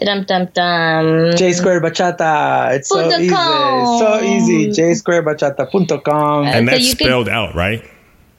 Dum 0.00 0.24
dum 0.24 0.48
dum. 0.52 1.36
J 1.36 1.52
Square 1.52 1.80
Bachata. 1.80 2.74
It's 2.74 2.88
so 2.88 3.08
easy. 3.08 3.28
com. 3.30 3.98
So 4.00 4.20
easy. 4.22 4.66
JSquareBachata.com. 4.68 6.46
And 6.46 6.66
so 6.68 6.70
that's 6.72 6.88
you 6.90 6.96
can- 6.96 7.06
spelled 7.06 7.28
out, 7.28 7.54
right? 7.54 7.82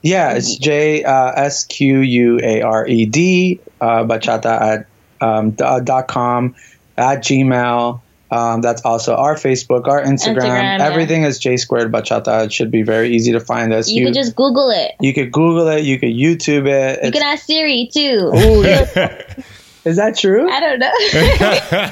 Yeah, 0.01 0.33
it's 0.33 0.57
J 0.57 1.03
uh, 1.03 1.31
S 1.31 1.63
Q 1.63 1.99
U 2.01 2.39
A 2.43 2.61
R 2.61 2.87
E 2.87 3.05
D 3.07 3.59
uh, 3.81 4.03
bachata 4.03 4.61
at 4.61 4.87
um, 5.19 5.51
d- 5.51 5.63
uh, 5.63 5.79
dot 5.79 6.07
com 6.07 6.53
at 6.95 7.23
Gmail. 7.23 8.01
Um, 8.35 8.61
that's 8.61 8.81
also 8.81 9.15
our 9.15 9.35
Facebook, 9.35 9.87
our 9.87 10.03
Instagram. 10.03 10.35
Instagram, 10.41 10.79
yeah. 10.79 10.87
Everything 10.89 11.23
is 11.23 11.39
J 11.39 11.55
squared 11.57 11.91
bachata. 11.91 12.45
It 12.45 12.51
should 12.53 12.69
be 12.69 12.81
very 12.83 13.15
easy 13.15 13.31
to 13.31 13.39
find 13.39 13.71
us. 13.71 13.89
You, 13.89 14.05
could 14.05 14.13
just 14.13 14.35
Google 14.35 14.69
it. 14.71 14.91
you 14.99 15.13
could 15.13 15.31
Google 15.31 15.67
it. 15.69 15.85
You 15.85 15.97
could 15.99 16.09
YouTube 16.09 16.67
it. 16.67 16.99
You 17.01 17.07
It's- 17.07 17.11
can 17.13 17.21
ask 17.21 17.45
Siri 17.45 17.89
too. 17.93 18.31
Ooh, 18.35 18.63
yeah. 18.63 19.23
is 19.85 19.95
that 19.95 20.17
true? 20.17 20.49
I 20.51 20.59
don't 20.59 20.79
know. 20.79 20.91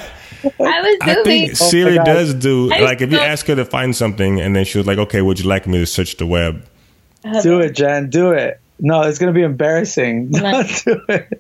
I 0.59 0.81
was 0.81 0.97
I 1.01 1.23
think 1.23 1.55
Siri 1.55 1.95
God. 1.95 2.03
does 2.05 2.33
do 2.33 2.67
like 2.67 2.99
if 3.01 3.11
you 3.11 3.19
ask 3.19 3.45
her 3.47 3.55
to 3.55 3.63
find 3.63 3.95
something, 3.95 4.41
and 4.41 4.53
then 4.53 4.65
she 4.65 4.77
was 4.77 4.85
like, 4.85 4.97
"Okay, 4.97 5.21
would 5.21 5.39
you 5.39 5.47
like 5.47 5.67
me 5.67 5.77
to 5.77 5.85
search 5.85 6.17
the 6.17 6.25
web?" 6.25 6.65
Do 7.41 7.61
it, 7.61 7.71
Jen. 7.75 8.09
Do 8.09 8.31
it. 8.31 8.59
No, 8.79 9.03
it's 9.03 9.19
gonna 9.19 9.31
be 9.31 9.43
embarrassing. 9.43 10.29
No. 10.31 10.63
do 10.63 11.01
it. 11.07 11.39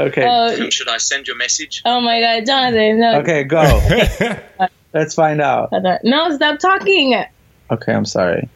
Okay. 0.00 0.24
Oh, 0.26 0.70
Should 0.70 0.88
I 0.88 0.96
send 0.98 1.26
your 1.26 1.36
message? 1.36 1.82
oh 1.84 2.00
my 2.00 2.20
God, 2.20 2.46
Jonathan! 2.46 3.00
No, 3.00 3.18
Okay, 3.20 3.44
go. 3.44 3.62
Let's 4.94 5.14
find 5.14 5.40
out. 5.40 5.70
No, 6.04 6.34
stop 6.34 6.58
talking. 6.58 7.22
Okay, 7.70 7.92
I'm 7.92 8.04
sorry. 8.06 8.48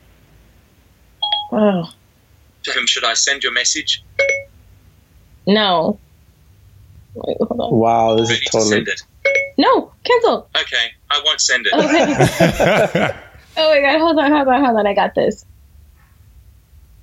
Oh 1.53 1.88
To 2.64 2.70
whom 2.72 2.86
should 2.86 3.05
I 3.05 3.14
send 3.14 3.42
your 3.45 3.53
message? 3.53 4.03
no. 5.47 5.99
Wait, 7.14 7.36
hold 7.40 7.61
on. 7.61 7.78
Wow, 7.78 8.16
this 8.16 8.28
Ready 8.30 8.40
is 8.40 8.45
to 8.47 8.51
totally. 8.51 8.70
send 8.70 8.88
it. 8.88 9.01
No, 9.57 9.92
cancel. 10.03 10.49
Okay, 10.57 10.86
I 11.11 11.22
won't 11.24 11.40
send 11.40 11.66
it. 11.70 11.72
Okay. 11.72 13.14
oh 13.57 13.70
my 13.70 13.80
God, 13.80 13.99
hold 14.01 14.18
on, 14.18 14.32
hold 14.32 14.49
on, 14.49 14.64
hold 14.64 14.78
on. 14.78 14.86
I 14.88 14.95
got 14.95 15.14
this. 15.14 15.45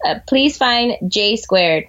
Uh, 0.04 0.16
please 0.28 0.58
find 0.58 0.96
J 1.08 1.38
squared. 1.38 1.86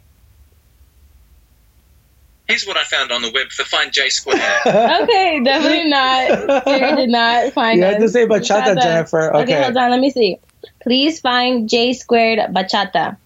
Here's 2.49 2.66
what 2.66 2.76
I 2.76 2.82
found 2.84 3.12
on 3.12 3.22
the 3.22 3.30
web 3.32 3.49
for 3.51 3.64
Find 3.64 3.93
J 3.93 4.09
Square. 4.09 4.38
Okay, 4.66 5.40
definitely 5.45 5.88
not. 5.88 6.64
Siri 6.64 6.97
did 6.97 7.09
not 7.09 7.53
find 7.53 7.78
You 7.78 7.84
us. 7.86 7.93
had 7.95 8.01
to 8.03 8.09
say 8.09 8.26
bachata, 8.26 8.74
Bachata. 8.74 8.82
Jennifer. 8.82 9.34
Okay. 9.36 9.43
Okay. 9.55 9.62
hold 9.62 9.76
on. 9.76 9.90
Let 9.90 10.01
me 10.01 10.11
see. 10.11 10.38
Please 10.82 11.20
find 11.20 11.68
J 11.68 11.93
squared 11.93 12.38
bachata. 12.55 13.16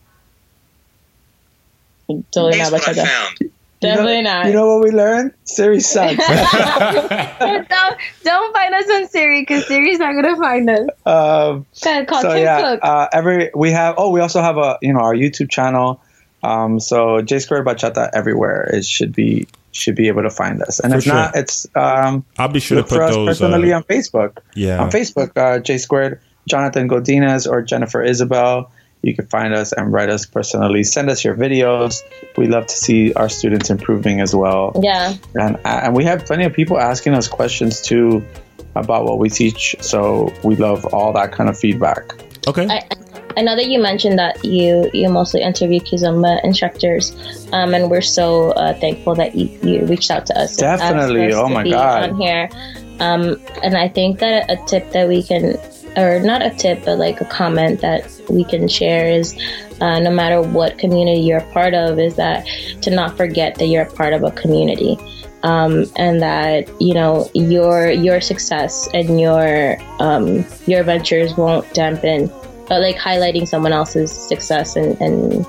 Totally 2.30 2.56
Here's 2.56 2.70
not 2.70 2.80
what 2.80 2.88
I 2.88 2.92
bachata. 2.92 3.06
found. 3.06 3.52
Definitely 3.80 4.16
you 4.18 4.22
know, 4.22 4.30
not. 4.32 4.46
You 4.46 4.52
know 4.52 4.66
what 4.76 4.84
we 4.84 4.90
learned? 4.90 5.32
Siri 5.44 5.80
sucks. 5.80 6.16
don't, 6.26 7.96
don't 8.24 8.56
find 8.56 8.74
us 8.74 8.90
on 8.90 9.08
Siri 9.08 9.42
because 9.42 9.66
Siri's 9.66 9.98
not 9.98 10.14
gonna 10.14 10.36
find 10.36 10.70
us. 10.70 10.88
um, 11.04 11.66
God, 11.84 12.06
call 12.06 12.22
so 12.22 12.32
Tim 12.32 12.42
yeah, 12.42 12.60
Cook. 12.60 12.80
uh, 12.82 13.08
every 13.12 13.50
we 13.54 13.70
have. 13.72 13.96
Oh, 13.98 14.10
we 14.10 14.20
also 14.20 14.40
have 14.40 14.56
a 14.56 14.78
you 14.80 14.92
know 14.94 15.00
our 15.00 15.14
YouTube 15.14 15.50
channel. 15.50 16.00
Um, 16.42 16.78
so 16.80 17.20
J 17.22 17.38
Square 17.40 17.64
Bachata 17.64 18.10
everywhere. 18.12 18.70
It 18.72 18.84
should 18.84 19.14
be 19.14 19.48
should 19.72 19.94
be 19.96 20.08
able 20.08 20.22
to 20.22 20.30
find 20.30 20.62
us. 20.62 20.80
And 20.80 20.92
For 20.92 20.98
if 20.98 21.04
sure. 21.04 21.14
not, 21.14 21.36
it's 21.36 21.66
um, 21.74 22.24
I'll 22.38 22.48
be 22.48 22.60
sure 22.60 22.76
to 22.76 22.80
look 22.82 22.88
for 22.88 22.96
put 22.96 23.02
us 23.04 23.14
those. 23.14 23.28
personally 23.28 23.72
Uh, 23.72 23.76
on 23.76 23.82
Facebook. 23.84 24.38
yeah, 24.54 24.82
On 24.82 24.90
Facebook, 24.90 25.36
uh, 25.36 25.58
J 25.60 25.78
Squared, 25.78 26.20
Jonathan 26.48 26.88
Godinez 26.88 27.50
or 27.50 27.62
Jennifer 27.62 28.02
Isabel. 28.02 28.70
You 29.02 29.14
can 29.14 29.26
find 29.26 29.54
us 29.54 29.72
and 29.72 29.92
write 29.92 30.08
us 30.08 30.26
personally. 30.26 30.82
Send 30.82 31.10
us 31.10 31.22
your 31.24 31.36
videos. 31.36 32.00
We 32.36 32.46
love 32.48 32.66
to 32.66 32.74
see 32.74 33.12
our 33.12 33.28
students 33.28 33.70
improving 33.70 34.20
as 34.20 34.34
well. 34.34 34.78
yeah. 34.82 35.14
and 35.34 35.58
and 35.64 35.94
we 35.94 36.04
have 36.04 36.24
plenty 36.26 36.44
of 36.44 36.52
people 36.54 36.78
asking 36.78 37.14
us 37.14 37.28
questions 37.28 37.80
too 37.80 38.24
about 38.74 39.04
what 39.04 39.18
we 39.18 39.28
teach 39.30 39.74
so 39.80 40.32
we 40.42 40.54
love 40.56 40.84
all 40.92 41.12
that 41.12 41.32
kind 41.32 41.48
of 41.48 41.58
feedback 41.58 42.12
okay. 42.46 42.66
I, 42.68 42.76
I 42.76 43.05
know 43.42 43.54
that 43.54 43.66
you 43.66 43.78
mentioned 43.78 44.18
that 44.18 44.44
you 44.44 44.90
you 44.94 45.08
mostly 45.10 45.42
interview 45.42 45.80
Kizomba 45.80 46.42
instructors, 46.42 47.14
um, 47.52 47.74
and 47.74 47.90
we're 47.90 48.00
so 48.00 48.52
uh, 48.52 48.72
thankful 48.80 49.14
that 49.16 49.34
you, 49.34 49.46
you 49.62 49.84
reached 49.86 50.10
out 50.10 50.26
to 50.26 50.38
us. 50.38 50.56
Definitely. 50.56 51.32
us 51.32 51.34
Oh 51.34 51.48
my 51.48 51.68
God. 51.68 52.10
On 52.10 52.20
here, 52.20 52.48
um, 53.00 53.40
and 53.62 53.76
I 53.76 53.88
think 53.88 54.20
that 54.20 54.50
a 54.50 54.56
tip 54.66 54.90
that 54.92 55.06
we 55.06 55.22
can, 55.22 55.58
or 55.96 56.20
not 56.20 56.40
a 56.40 56.50
tip, 56.50 56.84
but 56.84 56.98
like 56.98 57.20
a 57.20 57.26
comment 57.26 57.80
that 57.82 58.10
we 58.30 58.42
can 58.44 58.68
share 58.68 59.06
is, 59.06 59.38
uh, 59.80 60.00
no 60.00 60.10
matter 60.10 60.40
what 60.40 60.78
community 60.78 61.20
you're 61.20 61.38
a 61.38 61.52
part 61.52 61.74
of, 61.74 61.98
is 61.98 62.16
that 62.16 62.46
to 62.80 62.90
not 62.90 63.16
forget 63.16 63.56
that 63.56 63.66
you're 63.66 63.84
a 63.84 63.92
part 63.92 64.14
of 64.14 64.24
a 64.24 64.30
community. 64.30 64.98
Um, 65.42 65.84
and 65.94 66.20
that 66.22 66.68
you 66.80 66.94
know 66.94 67.30
your 67.34 67.88
your 67.90 68.20
success 68.20 68.88
and 68.94 69.20
your 69.20 69.76
um, 70.00 70.44
your 70.66 70.82
ventures 70.82 71.36
won't 71.36 71.72
dampen 71.72 72.32
but 72.68 72.80
like 72.80 72.96
highlighting 72.96 73.46
someone 73.46 73.72
else's 73.72 74.12
success 74.12 74.76
and 74.76 75.00
and 75.00 75.46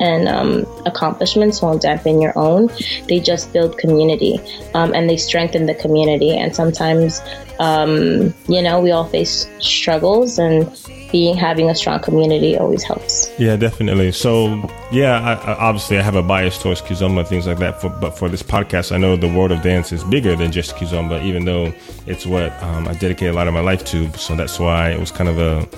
and 0.00 0.28
um, 0.28 0.66
accomplishments 0.86 1.62
won't 1.62 1.82
dampen 1.82 2.20
your 2.20 2.36
own. 2.36 2.68
They 3.08 3.20
just 3.20 3.52
build 3.52 3.78
community 3.78 4.40
um, 4.74 4.94
and 4.94 5.08
they 5.08 5.16
strengthen 5.16 5.66
the 5.66 5.74
community. 5.74 6.36
And 6.36 6.54
sometimes, 6.54 7.20
um, 7.60 8.34
you 8.48 8.62
know, 8.62 8.80
we 8.80 8.90
all 8.90 9.04
face 9.04 9.48
struggles, 9.60 10.38
and 10.38 10.68
being 11.12 11.36
having 11.36 11.70
a 11.70 11.74
strong 11.74 12.00
community 12.00 12.58
always 12.58 12.82
helps. 12.82 13.30
Yeah, 13.38 13.56
definitely. 13.56 14.10
So, 14.10 14.68
yeah, 14.90 15.20
I, 15.20 15.52
I, 15.52 15.54
obviously 15.68 15.98
I 15.98 16.02
have 16.02 16.16
a 16.16 16.22
bias 16.22 16.60
towards 16.60 16.82
Kizomba, 16.82 17.20
and 17.20 17.28
things 17.28 17.46
like 17.46 17.58
that. 17.58 17.80
For, 17.80 17.88
but 17.88 18.18
for 18.18 18.28
this 18.28 18.42
podcast, 18.42 18.90
I 18.90 18.98
know 18.98 19.16
the 19.16 19.32
world 19.32 19.52
of 19.52 19.62
dance 19.62 19.92
is 19.92 20.02
bigger 20.02 20.34
than 20.34 20.50
just 20.50 20.74
Kizomba, 20.74 21.22
even 21.22 21.44
though 21.44 21.72
it's 22.06 22.26
what 22.26 22.52
um, 22.62 22.88
I 22.88 22.94
dedicate 22.94 23.28
a 23.28 23.32
lot 23.32 23.46
of 23.46 23.54
my 23.54 23.60
life 23.60 23.84
to. 23.86 24.12
So 24.18 24.34
that's 24.34 24.58
why 24.58 24.90
it 24.90 24.98
was 24.98 25.12
kind 25.12 25.28
of 25.28 25.38
a 25.38 25.68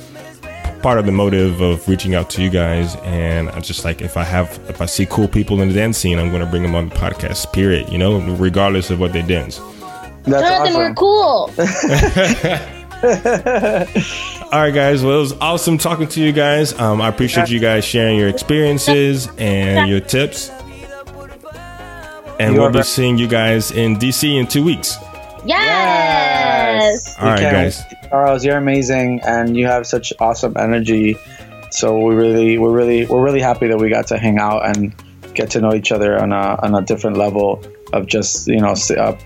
part 0.83 0.99
of 0.99 1.07
the 1.07 1.13
motive 1.13 1.61
of 1.61 1.87
reaching 1.89 2.15
out 2.15 2.31
to 2.31 2.43
you 2.43 2.51
guys. 2.51 2.97
And 2.97 3.51
I'm 3.51 3.63
just 3.63 3.85
like, 3.85 4.01
if 4.03 4.17
I 4.17 4.25
have, 4.25 4.61
if 4.69 4.81
I 4.81 4.87
see 4.87 5.07
cool 5.07 5.29
people 5.29 5.61
in 5.61 5.69
the 5.69 5.75
dance 5.75 5.99
scene, 5.99 6.19
I'm 6.19 6.31
going 6.31 6.45
to 6.45 6.51
bring 6.51 6.63
them 6.63 6.75
on 6.75 6.89
the 6.89 6.95
podcast. 6.95 7.53
Period. 7.53 7.89
You 7.89 7.99
know, 7.99 8.21
regardless 8.37 8.91
of 8.91 9.01
what 9.01 9.13
they 9.13 9.23
dance. 9.23 9.59
that's 10.25 10.27
Jonathan, 10.27 10.75
awesome 10.75 10.77
we're 10.77 10.95
cool. 10.95 11.51
All 14.53 14.63
right, 14.63 14.71
guys. 14.73 15.05
Well, 15.05 15.17
it 15.17 15.21
was 15.21 15.33
awesome 15.35 15.77
talking 15.77 16.09
to 16.09 16.21
you 16.23 16.33
guys. 16.33 16.73
Um, 16.79 17.01
I 17.03 17.09
appreciate 17.09 17.51
you 17.51 17.61
guys 17.61 17.85
sharing 17.85 18.17
your 18.19 18.29
experiences 18.29 19.29
and 19.37 19.89
your 19.91 20.01
tips. 20.01 20.51
And 22.39 22.55
we'll 22.55 22.71
be 22.71 22.83
seeing 22.83 23.19
you 23.19 23.29
guys 23.29 23.71
in 23.71 23.97
DC 23.97 24.39
in 24.39 24.47
two 24.47 24.65
weeks. 24.65 24.97
Yes. 25.47 27.17
All 27.19 27.27
right, 27.29 27.41
guys. 27.41 27.83
charles 28.11 28.45
you're 28.45 28.57
amazing 28.57 29.21
and 29.27 29.57
you 29.57 29.67
have 29.67 29.87
such 29.87 30.13
awesome 30.21 30.55
energy 30.57 31.17
so 31.71 31.99
we 31.99 32.15
really 32.15 32.59
we're 32.59 32.73
really 32.73 33.07
we're 33.07 33.23
really 33.23 33.41
happy 33.41 33.67
that 33.69 33.79
we 33.79 33.89
got 33.89 34.07
to 34.09 34.19
hang 34.19 34.39
out 34.39 34.65
and 34.69 34.95
get 35.35 35.51
to 35.51 35.61
know 35.61 35.75
each 35.75 35.91
other 35.93 36.19
on 36.21 36.33
a 36.33 36.59
on 36.63 36.75
a 36.75 36.83
different 36.83 37.17
level 37.17 37.63
of 37.93 38.07
just 38.07 38.47
you 38.49 38.61
know 38.61 38.71
s- 38.73 38.91
uh, 38.91 39.17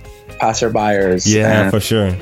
passerbyers 0.41 1.27
Yeah, 1.27 1.63
And 1.63 1.71
for 1.71 1.81
sure. 1.81 2.17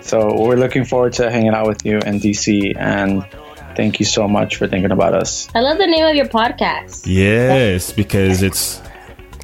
so 0.00 0.18
we're 0.40 0.56
looking 0.56 0.84
forward 0.84 1.12
to 1.14 1.30
hanging 1.30 1.52
out 1.54 1.66
with 1.66 1.84
you 1.84 1.98
in 1.98 2.18
dc 2.20 2.74
and 2.78 3.24
thank 3.76 4.00
you 4.00 4.06
so 4.06 4.26
much 4.26 4.56
for 4.56 4.66
thinking 4.66 4.90
about 4.90 5.14
us 5.14 5.48
I 5.54 5.60
love 5.60 5.78
the 5.78 5.86
name 5.86 6.04
of 6.04 6.14
your 6.16 6.26
podcast. 6.26 7.04
Yes, 7.06 7.92
because 7.92 8.42
it's. 8.42 8.80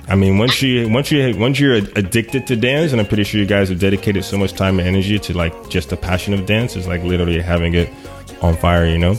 I 0.09 0.17
mean, 0.17 0.37
once 0.39 0.61
you 0.61 0.89
once 0.89 1.11
you 1.11 1.35
once 1.39 1.59
you're 1.59 1.75
addicted 1.75 2.47
to 2.49 2.57
dance, 2.57 2.93
and 2.93 3.01
I'm 3.01 3.07
pretty 3.07 3.25
sure 3.25 3.41
you 3.41 3.47
guys 3.47 3.71
have 3.71 3.81
dedicated 3.81 4.25
so 4.25 4.37
much 4.37 4.53
time 4.53 4.79
and 4.79 4.87
energy 4.87 5.19
to 5.19 5.33
like 5.37 5.55
just 5.71 5.89
the 5.91 5.97
passion 5.97 6.35
of 6.35 6.45
dance, 6.47 6.77
it's 6.77 6.87
like 6.87 7.03
literally 7.03 7.41
having 7.41 7.75
it 7.75 7.89
on 8.43 8.57
fire. 8.57 8.87
You 8.87 8.99
know. 8.99 9.17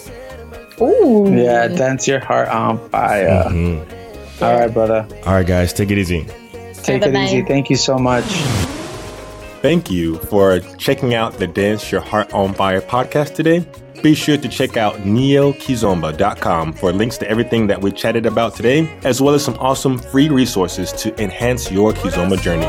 Ooh. 0.81 1.33
yeah 1.33 1.69
dance 1.69 2.05
your 2.05 2.19
heart 2.19 2.49
on 2.49 2.77
fire 2.89 3.45
Mhm. 3.47 3.79
all 4.41 4.59
right 4.59 4.73
brother 4.73 5.07
All 5.25 5.33
right, 5.35 5.47
guys, 5.47 5.71
take 5.71 5.89
it 5.89 5.97
easy. 5.97 6.27
take 6.83 7.01
it 7.01 7.15
easy 7.15 7.41
thank 7.43 7.69
you 7.69 7.77
so 7.77 7.97
much 7.97 8.25
Thank 9.61 9.89
you 9.89 10.17
for 10.29 10.59
checking 10.77 11.13
out 11.15 11.39
the 11.39 11.47
Dance 11.47 11.91
Your 11.91 12.01
Heart 12.01 12.33
on 12.33 12.53
Fire 12.53 12.81
podcast 12.81 13.33
today. 13.33 13.65
Be 14.05 14.13
sure 14.13 14.37
to 14.37 14.47
check 14.47 14.77
out 14.77 14.97
neokizomba.com 14.97 16.73
for 16.73 16.93
links 16.93 17.17
to 17.17 17.27
everything 17.27 17.65
that 17.65 17.81
we 17.81 17.91
chatted 17.91 18.27
about 18.27 18.53
today, 18.53 18.87
as 19.03 19.19
well 19.19 19.33
as 19.33 19.43
some 19.43 19.55
awesome 19.55 19.97
free 19.97 20.29
resources 20.29 20.93
to 20.93 21.19
enhance 21.19 21.71
your 21.71 21.91
Kizomba 21.91 22.39
journey. 22.39 22.67